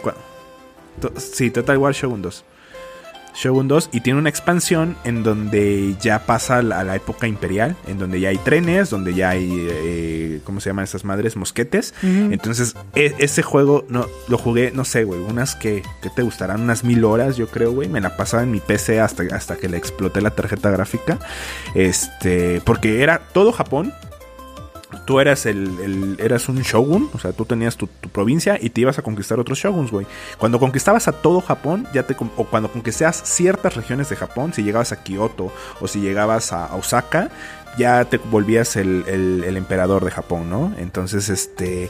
sí, 1.17 1.51
Total 1.51 1.78
War 1.78 1.93
Shogun 1.93 2.21
2. 2.21 2.43
Shogun 3.36 3.67
2 3.67 3.89
y 3.91 4.01
tiene 4.01 4.19
una 4.19 4.29
expansión 4.29 4.95
en 5.03 5.23
donde 5.23 5.95
ya 5.99 6.25
pasa 6.25 6.57
a 6.57 6.61
la, 6.61 6.95
época 6.95 7.27
imperial, 7.27 7.75
en 7.88 7.97
donde 7.97 8.19
ya 8.19 8.29
hay 8.29 8.38
trenes, 8.38 8.89
donde 8.89 9.13
ya 9.13 9.29
hay, 9.29 9.49
eh, 9.51 10.41
¿cómo 10.43 10.59
se 10.59 10.69
llaman 10.69 10.84
esas 10.84 11.03
madres? 11.03 11.36
Mosquetes. 11.36 11.93
Entonces, 12.03 12.75
e- 12.95 13.15
ese 13.17 13.41
juego 13.41 13.86
no, 13.89 14.07
lo 14.27 14.38
jugué, 14.38 14.71
no 14.71 14.86
sé, 14.86 15.03
güey, 15.03 15.19
unas 15.21 15.55
que, 15.55 15.84
que 16.01 16.09
te 16.09 16.21
gustarán, 16.21 16.61
unas 16.61 16.84
mil 16.84 17.03
horas, 17.03 17.36
yo 17.38 17.47
creo, 17.47 17.71
güey. 17.71 17.89
Me 17.89 18.01
la 18.01 18.15
pasaba 18.15 18.43
en 18.43 18.51
mi 18.51 18.59
PC 18.59 18.99
hasta, 18.99 19.23
hasta 19.36 19.57
que 19.57 19.69
le 19.69 19.77
exploté 19.77 20.21
la 20.21 20.31
tarjeta 20.31 20.69
gráfica. 20.69 21.19
Este, 21.73 22.61
porque 22.63 23.01
era 23.01 23.19
todo 23.19 23.51
Japón. 23.51 23.93
Tú 25.05 25.19
eras 25.19 25.45
el, 25.45 25.79
el- 25.79 26.17
eras 26.19 26.47
un 26.49 26.61
shogun, 26.61 27.09
o 27.13 27.19
sea, 27.19 27.33
tú 27.33 27.45
tenías 27.45 27.75
tu, 27.77 27.87
provincia 27.87 28.57
y 28.61 28.69
te 28.69 28.81
ibas 28.81 28.97
a 28.99 29.01
conquistar 29.01 29.39
otros 29.39 29.57
shoguns, 29.59 29.91
güey. 29.91 30.05
Cuando 30.37 30.59
conquistabas 30.59 31.07
a 31.07 31.11
todo 31.11 31.41
Japón, 31.41 31.87
ya 31.93 32.03
te 32.03 32.15
o 32.37 32.43
cuando 32.45 32.71
conquistabas 32.71 33.21
ciertas 33.23 33.75
regiones 33.75 34.09
de 34.09 34.15
Japón, 34.15 34.53
si 34.53 34.63
llegabas 34.63 34.91
a 34.91 35.03
Kioto 35.03 35.51
o 35.81 35.87
si 35.87 35.99
llegabas 35.99 36.53
a, 36.53 36.73
Osaka, 36.75 37.29
ya 37.77 38.05
te 38.05 38.17
volvías 38.17 38.75
el, 38.75 39.03
el- 39.07 39.43
el 39.45 39.57
emperador 39.57 40.05
de 40.05 40.11
Japón, 40.11 40.49
¿no? 40.49 40.73
Entonces, 40.77 41.29
este, 41.29 41.89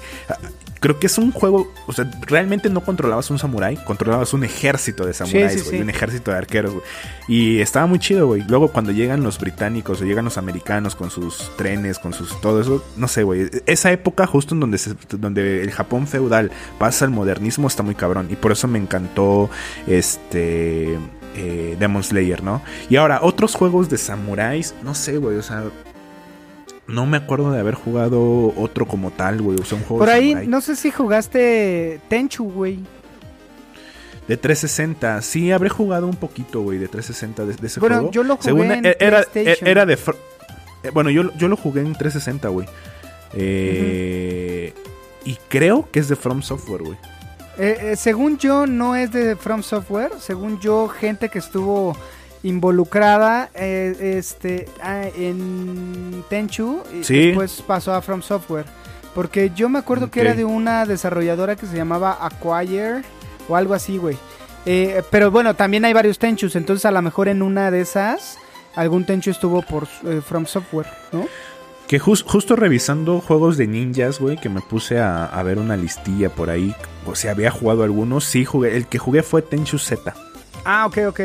creo 0.83 0.99
que 0.99 1.07
es 1.07 1.17
un 1.17 1.31
juego, 1.31 1.71
o 1.87 1.93
sea, 1.93 2.11
realmente 2.27 2.69
no 2.69 2.83
controlabas 2.83 3.31
un 3.31 3.39
samurái, 3.39 3.77
controlabas 3.85 4.33
un 4.33 4.43
ejército 4.43 5.05
de 5.05 5.13
samuráis, 5.13 5.53
sí, 5.53 5.59
güey, 5.61 5.77
sí. 5.77 5.81
un 5.81 5.89
ejército 5.89 6.29
de 6.31 6.37
arqueros, 6.37 6.73
güey. 6.73 6.83
Y 7.29 7.61
estaba 7.61 7.85
muy 7.85 7.99
chido, 7.99 8.27
güey. 8.27 8.43
Luego 8.49 8.67
cuando 8.67 8.91
llegan 8.91 9.23
los 9.23 9.39
británicos 9.39 10.01
o 10.01 10.03
llegan 10.03 10.25
los 10.25 10.37
americanos 10.37 10.93
con 10.95 11.09
sus 11.09 11.49
trenes, 11.55 11.99
con 11.99 12.11
sus 12.13 12.39
todo 12.41 12.59
eso, 12.59 12.83
no 12.97 13.07
sé, 13.07 13.23
güey. 13.23 13.49
Esa 13.65 13.93
época 13.93 14.27
justo 14.27 14.55
en 14.55 14.59
donde 14.59 14.77
se- 14.77 14.93
donde 15.17 15.63
el 15.63 15.71
Japón 15.71 16.05
feudal 16.05 16.51
pasa 16.77 17.05
al 17.05 17.11
modernismo 17.11 17.67
está 17.69 17.81
muy 17.81 17.95
cabrón 17.95 18.27
y 18.29 18.35
por 18.35 18.51
eso 18.51 18.67
me 18.67 18.77
encantó 18.77 19.49
este 19.87 20.99
eh, 21.35 21.77
Demon 21.79 22.03
Slayer, 22.03 22.43
¿no? 22.43 22.61
Y 22.89 22.97
ahora 22.97 23.19
otros 23.23 23.55
juegos 23.55 23.89
de 23.89 23.97
samuráis, 23.97 24.75
no 24.83 24.93
sé, 24.93 25.17
güey, 25.17 25.37
o 25.37 25.41
sea, 25.43 25.63
no 26.87 27.05
me 27.05 27.17
acuerdo 27.17 27.51
de 27.51 27.59
haber 27.59 27.75
jugado 27.75 28.53
otro 28.57 28.85
como 28.85 29.11
tal, 29.11 29.41
güey, 29.41 29.57
o 29.59 29.65
sea, 29.65 29.77
un 29.77 29.83
juego 29.83 29.99
Por 29.99 30.09
ahí, 30.09 30.35
no 30.47 30.61
sé 30.61 30.75
si 30.75 30.91
jugaste 30.91 31.99
Tenchu, 32.09 32.49
güey. 32.51 32.79
De 34.27 34.37
360, 34.37 35.21
sí, 35.21 35.51
habré 35.51 35.69
jugado 35.69 36.07
un 36.07 36.15
poquito, 36.15 36.61
güey, 36.61 36.77
de 36.77 36.87
360 36.87 37.45
de, 37.45 37.53
de 37.55 37.67
ese 37.67 37.79
Bueno, 37.79 37.95
juego. 37.97 38.11
yo 38.11 38.23
lo 38.23 38.35
jugué 38.37 38.45
Según 38.45 38.71
en 38.71 38.85
e- 38.85 38.97
era, 38.99 39.23
PlayStation. 39.23 39.67
e- 39.67 39.71
era 39.71 39.85
de... 39.85 39.93
eh, 40.83 40.89
Bueno, 40.93 41.09
yo, 41.09 41.23
yo 41.37 41.47
lo 41.49 41.57
jugué 41.57 41.81
en 41.81 41.93
360, 41.93 42.47
güey. 42.49 42.67
Eh, 43.33 44.73
Y 45.25 45.37
creo 45.49 45.89
que 45.91 45.99
es 45.99 46.07
de 46.09 46.15
From 46.15 46.41
Software, 46.41 46.83
güey. 46.83 46.97
Eh, 47.57 47.77
eh, 47.91 47.95
según 47.95 48.37
yo, 48.37 48.65
no 48.65 48.95
es 48.95 49.11
de 49.11 49.35
From 49.35 49.61
Software. 49.63 50.11
Según 50.19 50.59
yo, 50.59 50.87
gente 50.89 51.29
que 51.29 51.39
estuvo 51.39 51.95
involucrada 52.43 53.49
eh, 53.55 54.15
este, 54.17 54.67
ah, 54.81 55.03
en 55.17 56.23
Tenchu 56.29 56.81
y 56.93 57.03
Sí. 57.03 57.27
después 57.27 57.63
pasó 57.65 57.93
a 57.93 58.01
From 58.01 58.21
Software. 58.21 58.65
Porque 59.15 59.51
yo 59.55 59.69
me 59.69 59.79
acuerdo 59.79 60.09
que 60.09 60.21
era 60.21 60.33
de 60.33 60.43
una 60.43 60.85
desarrolladora 60.85 61.55
que 61.55 61.67
se 61.67 61.75
llamaba 61.75 62.17
Acquire 62.19 63.03
o 63.47 63.55
algo 63.55 63.73
así, 63.75 63.97
güey. 63.97 64.17
Eh, 64.65 65.03
pero 65.11 65.29
bueno, 65.29 65.53
también 65.55 65.85
hay 65.85 65.93
varios 65.93 66.17
Tenchus, 66.17 66.55
entonces 66.55 66.85
a 66.85 66.91
lo 66.91 67.01
mejor 67.01 67.27
en 67.27 67.41
una 67.41 67.69
de 67.69 67.81
esas 67.81 68.37
algún 68.75 69.05
Tenchu 69.05 69.29
estuvo 69.29 69.61
por 69.61 69.87
eh, 70.05 70.21
From 70.25 70.45
Software, 70.47 70.87
¿no? 71.11 71.25
Que 71.87 71.99
jus- 71.99 72.23
justo 72.23 72.55
revisando 72.55 73.19
juegos 73.21 73.57
de 73.57 73.67
ninjas, 73.67 74.19
güey, 74.19 74.37
que 74.37 74.49
me 74.49 74.61
puse 74.61 74.99
a, 74.99 75.25
a 75.25 75.43
ver 75.43 75.59
una 75.59 75.75
listilla 75.77 76.29
por 76.29 76.49
ahí. 76.49 76.73
O 77.05 77.13
sea, 77.13 77.31
había 77.31 77.51
jugado 77.51 77.83
algunos. 77.83 78.23
Sí, 78.23 78.45
jugué. 78.45 78.75
El 78.77 78.87
que 78.87 78.97
jugué 78.97 79.21
fue 79.21 79.41
Tenchu 79.43 79.77
Z. 79.77 80.13
Ah, 80.65 80.85
ok, 80.87 80.97
ok. 81.09 81.19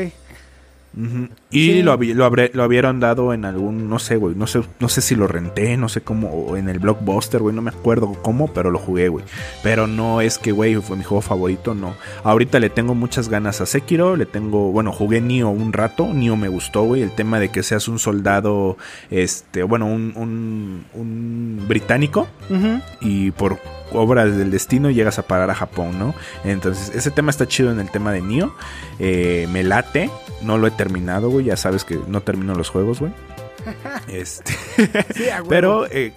Y 1.50 1.66
Sí. 1.66 1.82
lo, 1.82 1.96
lo, 1.96 2.24
habré- 2.24 2.50
lo 2.54 2.62
habieron 2.62 2.98
dado 2.98 3.32
en 3.32 3.44
algún, 3.44 3.88
no 3.88 3.98
sé, 3.98 4.16
güey, 4.16 4.34
no 4.34 4.46
sé, 4.46 4.62
no 4.80 4.88
sé 4.88 5.00
si 5.00 5.14
lo 5.14 5.26
renté, 5.28 5.76
no 5.76 5.88
sé 5.88 6.00
cómo, 6.00 6.28
o 6.30 6.56
en 6.56 6.68
el 6.68 6.78
Blockbuster, 6.80 7.40
güey, 7.40 7.54
no 7.54 7.62
me 7.62 7.70
acuerdo 7.70 8.12
cómo, 8.22 8.48
pero 8.52 8.70
lo 8.70 8.78
jugué, 8.78 9.08
güey. 9.08 9.24
Pero 9.62 9.86
no 9.86 10.20
es 10.20 10.38
que, 10.38 10.50
güey, 10.50 10.74
fue 10.76 10.96
mi 10.96 11.04
juego 11.04 11.20
favorito, 11.20 11.74
no. 11.74 11.94
Ahorita 12.24 12.58
le 12.58 12.68
tengo 12.70 12.94
muchas 12.94 13.28
ganas 13.28 13.60
a 13.60 13.66
Sekiro, 13.66 14.16
le 14.16 14.26
tengo, 14.26 14.72
bueno, 14.72 14.90
jugué 14.92 15.20
Nioh 15.20 15.50
un 15.50 15.72
rato, 15.72 16.12
Nioh 16.12 16.36
me 16.36 16.48
gustó, 16.48 16.82
güey, 16.82 17.02
el 17.02 17.12
tema 17.12 17.38
de 17.38 17.50
que 17.50 17.62
seas 17.62 17.86
un 17.86 17.98
soldado, 17.98 18.76
este, 19.10 19.62
bueno, 19.62 19.86
un, 19.86 20.12
un, 20.16 20.84
un 20.94 21.64
británico 21.68 22.26
y 23.00 23.30
por 23.32 23.58
obras 23.92 24.36
del 24.36 24.50
destino 24.50 24.90
llegas 24.90 25.18
a 25.18 25.22
parar 25.22 25.50
a 25.50 25.54
Japón, 25.54 25.98
¿no? 25.98 26.14
Entonces, 26.44 26.94
ese 26.94 27.10
tema 27.10 27.30
está 27.30 27.46
chido 27.46 27.70
en 27.70 27.80
el 27.80 27.90
tema 27.90 28.12
de 28.12 28.20
Nioh. 28.22 28.52
Eh, 28.98 29.48
me 29.50 29.62
late, 29.62 30.10
no 30.42 30.58
lo 30.58 30.66
he 30.66 30.70
terminado, 30.70 31.30
güey. 31.30 31.46
Ya 31.46 31.56
sabes 31.56 31.84
que 31.84 31.98
no 32.06 32.20
termino 32.20 32.54
los 32.54 32.68
juegos, 32.70 33.00
güey. 33.00 33.12
Este, 34.08 34.52
Sí, 35.14 35.24
pero 35.48 35.86
eh, 35.90 36.12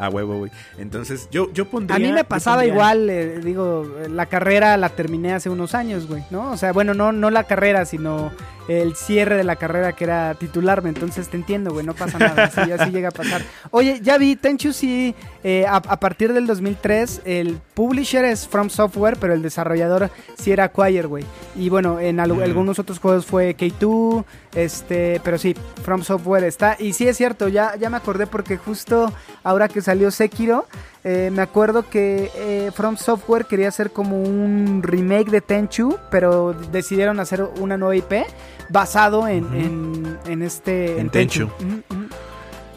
a 0.00 0.08
huevo, 0.08 0.38
güey. 0.38 0.50
Entonces, 0.78 1.28
yo, 1.30 1.52
yo 1.52 1.66
pondría. 1.66 1.96
A 1.96 1.98
mí 1.98 2.10
me 2.12 2.24
pasaba 2.24 2.56
pondría- 2.62 2.72
igual, 2.74 3.10
eh, 3.10 3.40
digo, 3.44 3.86
la 4.08 4.26
carrera 4.26 4.76
la 4.76 4.88
terminé 4.88 5.32
hace 5.34 5.50
unos 5.50 5.74
años, 5.74 6.06
güey, 6.08 6.24
¿no? 6.30 6.50
O 6.52 6.56
sea, 6.56 6.72
bueno, 6.72 6.94
no, 6.94 7.12
no 7.12 7.30
la 7.30 7.44
carrera, 7.44 7.84
sino 7.84 8.32
el 8.68 8.94
cierre 8.94 9.36
de 9.36 9.42
la 9.44 9.56
carrera 9.56 9.92
que 9.92 10.04
era 10.04 10.34
titularme, 10.34 10.88
entonces 10.90 11.28
te 11.28 11.36
entiendo, 11.36 11.72
güey, 11.72 11.84
no 11.84 11.92
pasa 11.94 12.18
nada, 12.18 12.44
así, 12.54 12.70
así 12.72 12.90
llega 12.90 13.08
a 13.08 13.12
pasar. 13.12 13.42
Oye, 13.72 13.98
ya 14.00 14.16
vi, 14.16 14.36
Tenchu 14.36 14.72
sí, 14.72 15.14
eh, 15.42 15.66
a, 15.66 15.76
a 15.76 16.00
partir 16.00 16.32
del 16.32 16.46
2003, 16.46 17.22
el 17.24 17.58
publisher 17.74 18.24
es 18.24 18.46
From 18.46 18.70
Software, 18.70 19.16
pero 19.20 19.34
el 19.34 19.42
desarrollador 19.42 20.10
sí 20.38 20.52
era 20.52 20.64
Acquire, 20.64 21.06
güey. 21.06 21.24
Y 21.60 21.68
bueno, 21.68 22.00
en 22.00 22.18
al- 22.20 22.30
algunos 22.42 22.78
otros 22.78 22.98
juegos 22.98 23.26
fue 23.26 23.54
K2, 23.56 24.24
este, 24.54 25.20
pero 25.22 25.36
sí, 25.36 25.54
From 25.84 26.02
Software 26.02 26.44
está. 26.44 26.76
Y 26.78 26.94
sí 26.94 27.06
es 27.06 27.16
cierto, 27.16 27.48
ya, 27.48 27.76
ya 27.76 27.90
me 27.90 27.98
acordé 27.98 28.26
porque 28.26 28.56
justo 28.56 29.12
ahora 29.44 29.68
que 29.68 29.82
salió 29.82 30.10
Sekiro, 30.10 30.66
eh, 31.04 31.30
me 31.32 31.42
acuerdo 31.42 31.88
que 31.88 32.30
eh, 32.34 32.70
From 32.74 32.96
Software 32.96 33.44
quería 33.44 33.68
hacer 33.68 33.90
como 33.90 34.22
un 34.22 34.82
remake 34.82 35.30
de 35.30 35.40
Tenchu, 35.42 35.96
pero 36.10 36.54
decidieron 36.72 37.20
hacer 37.20 37.42
una 37.60 37.76
nueva 37.76 37.94
IP 37.96 38.24
basado 38.70 39.28
en, 39.28 39.44
en, 39.54 40.18
en 40.26 40.42
este... 40.42 40.98
En 40.98 41.10
Tenchu. 41.10 41.48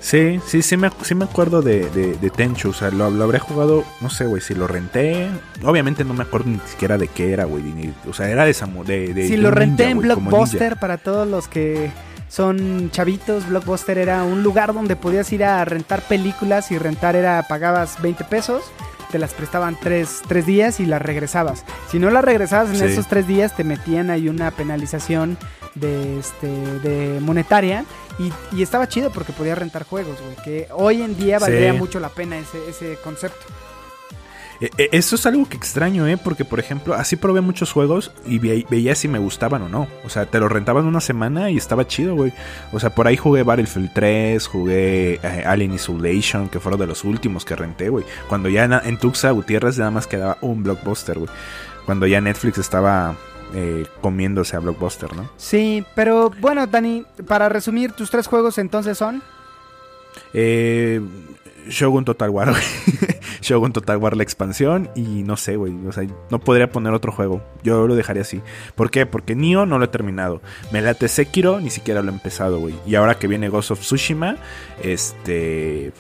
Sí, 0.03 0.41
sí, 0.45 0.61
sí 0.61 0.75
me, 0.75 0.89
sí 1.01 1.15
me 1.15 1.23
acuerdo 1.23 1.61
de, 1.61 1.89
de, 1.91 2.17
de 2.17 2.29
Tenchu. 2.29 2.71
O 2.71 2.73
sea, 2.73 2.91
lo, 2.91 3.09
lo 3.09 3.23
habré 3.23 3.39
jugado, 3.39 3.85
no 4.01 4.09
sé, 4.09 4.25
güey, 4.25 4.41
si 4.41 4.53
lo 4.53 4.67
renté. 4.67 5.29
Obviamente 5.63 6.03
no 6.03 6.13
me 6.13 6.23
acuerdo 6.23 6.49
ni 6.49 6.59
siquiera 6.67 6.97
de 6.97 7.07
qué 7.07 7.31
era, 7.31 7.45
güey. 7.45 7.93
O 8.09 8.13
sea, 8.13 8.29
era 8.29 8.43
de 8.43 8.53
Samu. 8.53 8.83
De, 8.83 9.13
de- 9.13 9.27
Si 9.29 9.37
lo 9.37 9.49
renté 9.49 9.85
ninja, 9.85 9.91
en 9.91 10.01
Blockbuster 10.01 10.75
para 10.77 10.97
todos 10.97 11.25
los 11.25 11.47
que 11.47 11.89
son 12.27 12.91
chavitos, 12.91 13.47
Blockbuster 13.47 13.97
era 13.97 14.23
un 14.23 14.43
lugar 14.43 14.73
donde 14.73 14.97
podías 14.97 15.31
ir 15.31 15.45
a 15.45 15.63
rentar 15.63 16.01
películas 16.01 16.69
y 16.71 16.77
rentar 16.77 17.15
era 17.15 17.41
pagabas 17.47 18.01
20 18.01 18.25
pesos, 18.25 18.63
te 19.13 19.19
las 19.19 19.33
prestaban 19.35 19.77
tres, 19.79 20.23
tres 20.27 20.47
días 20.47 20.79
y 20.79 20.87
las 20.87 20.99
regresabas. 20.99 21.63
Si 21.91 21.99
no 21.99 22.09
las 22.09 22.25
regresabas 22.25 22.71
en 22.71 22.77
Sí. 22.79 22.85
esos 22.85 23.07
tres 23.07 23.27
días 23.27 23.55
te 23.55 23.63
metían 23.63 24.09
ahí 24.09 24.27
una 24.27 24.49
penalización 24.49 25.37
de 25.75 26.17
este 26.17 26.47
de 26.47 27.19
monetaria 27.19 27.85
y, 28.17 28.33
y 28.57 28.63
estaba 28.63 28.87
chido 28.87 29.11
porque 29.11 29.31
podías 29.31 29.57
rentar 29.57 29.83
juegos, 29.83 30.17
güey, 30.19 30.35
que 30.43 30.67
hoy 30.73 31.03
en 31.03 31.15
día 31.15 31.37
Sí. 31.37 31.43
valdría 31.43 31.73
mucho 31.73 31.99
la 31.99 32.09
pena 32.09 32.37
ese, 32.39 32.57
ese 32.67 32.97
concepto. 33.03 33.45
Eh, 34.65 34.69
eh, 34.77 34.89
Eso 34.93 35.15
es 35.15 35.25
algo 35.25 35.47
que 35.49 35.57
extraño, 35.57 36.07
¿eh? 36.07 36.15
Porque, 36.17 36.45
por 36.45 36.59
ejemplo, 36.59 36.93
así 36.93 37.15
probé 37.17 37.41
muchos 37.41 37.71
juegos 37.73 38.11
y 38.25 38.39
ve- 38.39 38.65
veía 38.69 38.95
si 38.95 39.07
me 39.09 39.19
gustaban 39.19 39.61
o 39.63 39.67
no. 39.69 39.87
O 40.05 40.09
sea, 40.09 40.25
te 40.25 40.39
lo 40.39 40.47
rentaban 40.47 40.85
una 40.85 41.01
semana 41.01 41.49
y 41.49 41.57
estaba 41.57 41.85
chido, 41.85 42.15
güey. 42.15 42.31
O 42.71 42.79
sea, 42.79 42.89
por 42.91 43.07
ahí 43.07 43.17
jugué 43.17 43.43
Battlefield 43.43 43.91
3, 43.93 44.47
jugué 44.47 45.19
eh, 45.21 45.43
Alien 45.45 45.73
Isolation, 45.73 46.47
que 46.47 46.59
fueron 46.61 46.79
de 46.79 46.87
los 46.87 47.03
últimos 47.03 47.43
que 47.43 47.55
renté, 47.57 47.89
güey. 47.89 48.05
Cuando 48.29 48.47
ya 48.47 48.63
en, 48.63 48.73
en 48.73 48.97
Tuxa 48.97 49.31
Gutiérrez 49.31 49.77
nada 49.79 49.91
más 49.91 50.07
quedaba 50.07 50.37
un 50.41 50.63
blockbuster, 50.63 51.19
güey. 51.19 51.29
Cuando 51.85 52.07
ya 52.07 52.21
Netflix 52.21 52.57
estaba 52.59 53.15
eh, 53.53 53.85
comiéndose 54.01 54.55
a 54.55 54.59
blockbuster, 54.59 55.13
¿no? 55.13 55.29
Sí, 55.35 55.83
pero 55.93 56.31
bueno, 56.39 56.65
Dani, 56.67 57.03
para 57.27 57.49
resumir, 57.49 57.91
tus 57.91 58.09
tres 58.09 58.27
juegos 58.27 58.57
entonces 58.57 58.97
son... 58.97 59.21
Eh, 60.33 61.01
Shogun 61.69 62.05
Total 62.05 62.29
War, 62.29 62.51
güey. 62.51 62.63
Shogun 63.41 63.73
Total 63.73 63.97
War 63.97 64.15
la 64.15 64.23
expansión 64.23 64.89
y 64.95 65.23
no 65.23 65.37
sé, 65.37 65.55
güey, 65.57 65.73
o 65.87 65.91
sea, 65.91 66.05
no 66.29 66.39
podría 66.39 66.71
poner 66.71 66.93
otro 66.93 67.11
juego. 67.11 67.43
Yo 67.63 67.87
lo 67.87 67.95
dejaría 67.95 68.21
así. 68.21 68.41
¿Por 68.75 68.89
qué? 68.89 69.05
Porque 69.05 69.35
Nioh 69.35 69.65
no 69.65 69.79
lo 69.79 69.85
he 69.85 69.89
terminado. 69.89 70.41
Me 70.71 70.81
late 70.81 71.07
Sekiro, 71.07 71.59
ni 71.59 71.69
siquiera 71.69 72.01
lo 72.01 72.11
he 72.11 72.13
empezado, 72.13 72.59
güey. 72.59 72.75
Y 72.85 72.95
ahora 72.95 73.15
que 73.15 73.27
viene 73.27 73.49
Ghost 73.49 73.71
of 73.71 73.79
Tsushima, 73.81 74.37
este 74.81 75.91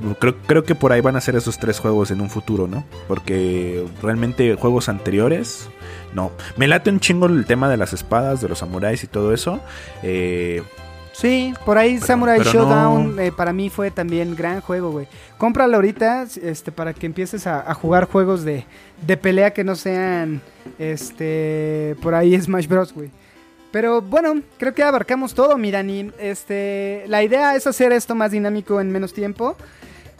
pues, 0.00 0.16
creo, 0.18 0.36
creo 0.46 0.64
que 0.64 0.74
por 0.74 0.92
ahí 0.92 1.00
van 1.00 1.16
a 1.16 1.20
ser 1.20 1.36
esos 1.36 1.58
tres 1.58 1.80
juegos 1.80 2.10
en 2.10 2.20
un 2.20 2.30
futuro, 2.30 2.66
¿no? 2.68 2.84
Porque 3.08 3.84
realmente 4.00 4.54
juegos 4.54 4.88
anteriores 4.88 5.68
no. 6.14 6.32
Me 6.56 6.68
late 6.68 6.90
un 6.90 7.00
chingo 7.00 7.26
el 7.26 7.46
tema 7.46 7.68
de 7.68 7.76
las 7.76 7.92
espadas, 7.92 8.40
de 8.40 8.48
los 8.48 8.58
samuráis 8.58 9.02
y 9.04 9.06
todo 9.06 9.32
eso. 9.32 9.60
Eh, 10.02 10.62
Sí, 11.12 11.52
por 11.66 11.76
ahí 11.78 11.94
Pero- 11.96 12.06
Samurai 12.06 12.38
pero 12.38 12.50
Showdown 12.50 13.16
no. 13.16 13.22
eh, 13.22 13.30
para 13.32 13.52
mí 13.52 13.68
fue 13.70 13.90
también 13.90 14.34
gran 14.34 14.60
juego, 14.60 14.90
güey. 14.90 15.06
Cómpralo 15.38 15.76
ahorita 15.76 16.26
este, 16.42 16.72
para 16.72 16.94
que 16.94 17.06
empieces 17.06 17.46
a, 17.46 17.70
a 17.70 17.74
jugar 17.74 18.06
juegos 18.06 18.44
de, 18.44 18.64
de 19.06 19.16
pelea 19.16 19.52
que 19.52 19.62
no 19.62 19.76
sean 19.76 20.40
este 20.78 21.96
por 22.02 22.14
ahí 22.14 22.40
Smash 22.40 22.66
Bros, 22.66 22.92
güey. 22.94 23.10
Pero 23.70 24.02
bueno, 24.02 24.40
creo 24.58 24.74
que 24.74 24.82
abarcamos 24.82 25.32
todo, 25.34 25.56
Mirani. 25.56 26.10
Este, 26.18 27.04
la 27.08 27.22
idea 27.22 27.56
es 27.56 27.66
hacer 27.66 27.92
esto 27.92 28.14
más 28.14 28.30
dinámico 28.30 28.80
en 28.80 28.90
menos 28.90 29.12
tiempo. 29.14 29.56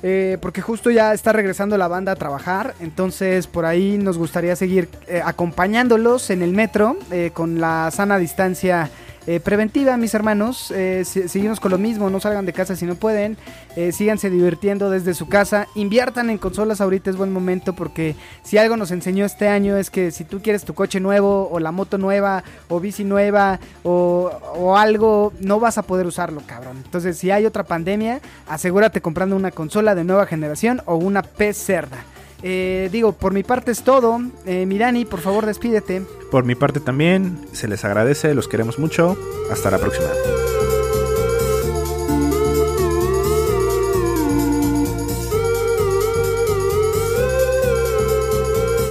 eh, 0.04 0.36
porque 0.42 0.60
justo 0.62 0.90
ya 0.90 1.12
está 1.14 1.32
regresando 1.32 1.78
la 1.78 1.86
banda 1.88 2.12
a 2.12 2.16
trabajar. 2.16 2.74
Entonces 2.80 3.46
por 3.46 3.64
ahí 3.66 3.98
nos 3.98 4.18
gustaría 4.18 4.56
seguir 4.56 4.88
eh, 5.06 5.22
acompañándolos 5.24 6.30
en 6.30 6.42
el 6.42 6.52
metro 6.52 6.96
con 7.34 7.60
la 7.60 7.90
sana 7.92 8.18
distancia 8.18 8.90
eh, 9.26 9.40
preventiva, 9.40 9.96
mis 9.96 10.14
hermanos. 10.14 10.72
Eh, 10.74 11.04
seguimos 11.04 11.60
con 11.60 11.70
lo 11.70 11.78
mismo, 11.78 12.10
no 12.10 12.20
salgan 12.20 12.46
de 12.46 12.52
casa 12.52 12.76
si 12.76 12.84
no 12.86 12.96
pueden. 12.96 13.36
Eh, 13.76 13.92
síganse 13.92 14.30
divirtiendo 14.30 14.90
desde 14.90 15.14
su 15.14 15.28
casa. 15.28 15.68
Inviertan 15.74 16.30
en 16.30 16.38
consolas 16.38 16.80
ahorita, 16.80 17.10
es 17.10 17.16
buen 17.16 17.32
momento 17.32 17.74
porque 17.74 18.16
si 18.42 18.58
algo 18.58 18.76
nos 18.76 18.90
enseñó 18.90 19.24
este 19.24 19.48
año 19.48 19.76
es 19.76 19.90
que 19.90 20.10
si 20.10 20.24
tú 20.24 20.40
quieres 20.42 20.64
tu 20.64 20.74
coche 20.74 21.00
nuevo 21.00 21.48
o 21.50 21.60
la 21.60 21.72
moto 21.72 21.98
nueva 21.98 22.42
o 22.68 22.80
bici 22.80 23.04
nueva 23.04 23.60
o, 23.82 24.30
o 24.54 24.76
algo, 24.76 25.32
no 25.40 25.60
vas 25.60 25.78
a 25.78 25.82
poder 25.82 26.06
usarlo, 26.06 26.42
cabrón. 26.46 26.82
Entonces 26.84 27.16
si 27.16 27.30
hay 27.30 27.46
otra 27.46 27.64
pandemia, 27.64 28.20
asegúrate 28.48 29.00
comprando 29.00 29.36
una 29.36 29.50
consola 29.50 29.94
de 29.94 30.04
nueva 30.04 30.26
generación 30.26 30.82
o 30.86 30.96
una 30.96 31.22
P 31.22 31.52
cerda. 31.54 32.04
Eh, 32.42 32.88
digo, 32.92 33.12
por 33.12 33.32
mi 33.32 33.42
parte 33.42 33.70
es 33.70 33.82
todo. 33.82 34.20
Eh, 34.46 34.66
Mirani, 34.66 35.04
por 35.04 35.20
favor, 35.20 35.46
despídete. 35.46 36.02
Por 36.30 36.44
mi 36.44 36.54
parte 36.54 36.80
también, 36.80 37.38
se 37.52 37.68
les 37.68 37.84
agradece, 37.84 38.34
los 38.34 38.48
queremos 38.48 38.78
mucho. 38.78 39.16
Hasta 39.50 39.70
la 39.70 39.78
próxima. 39.78 40.08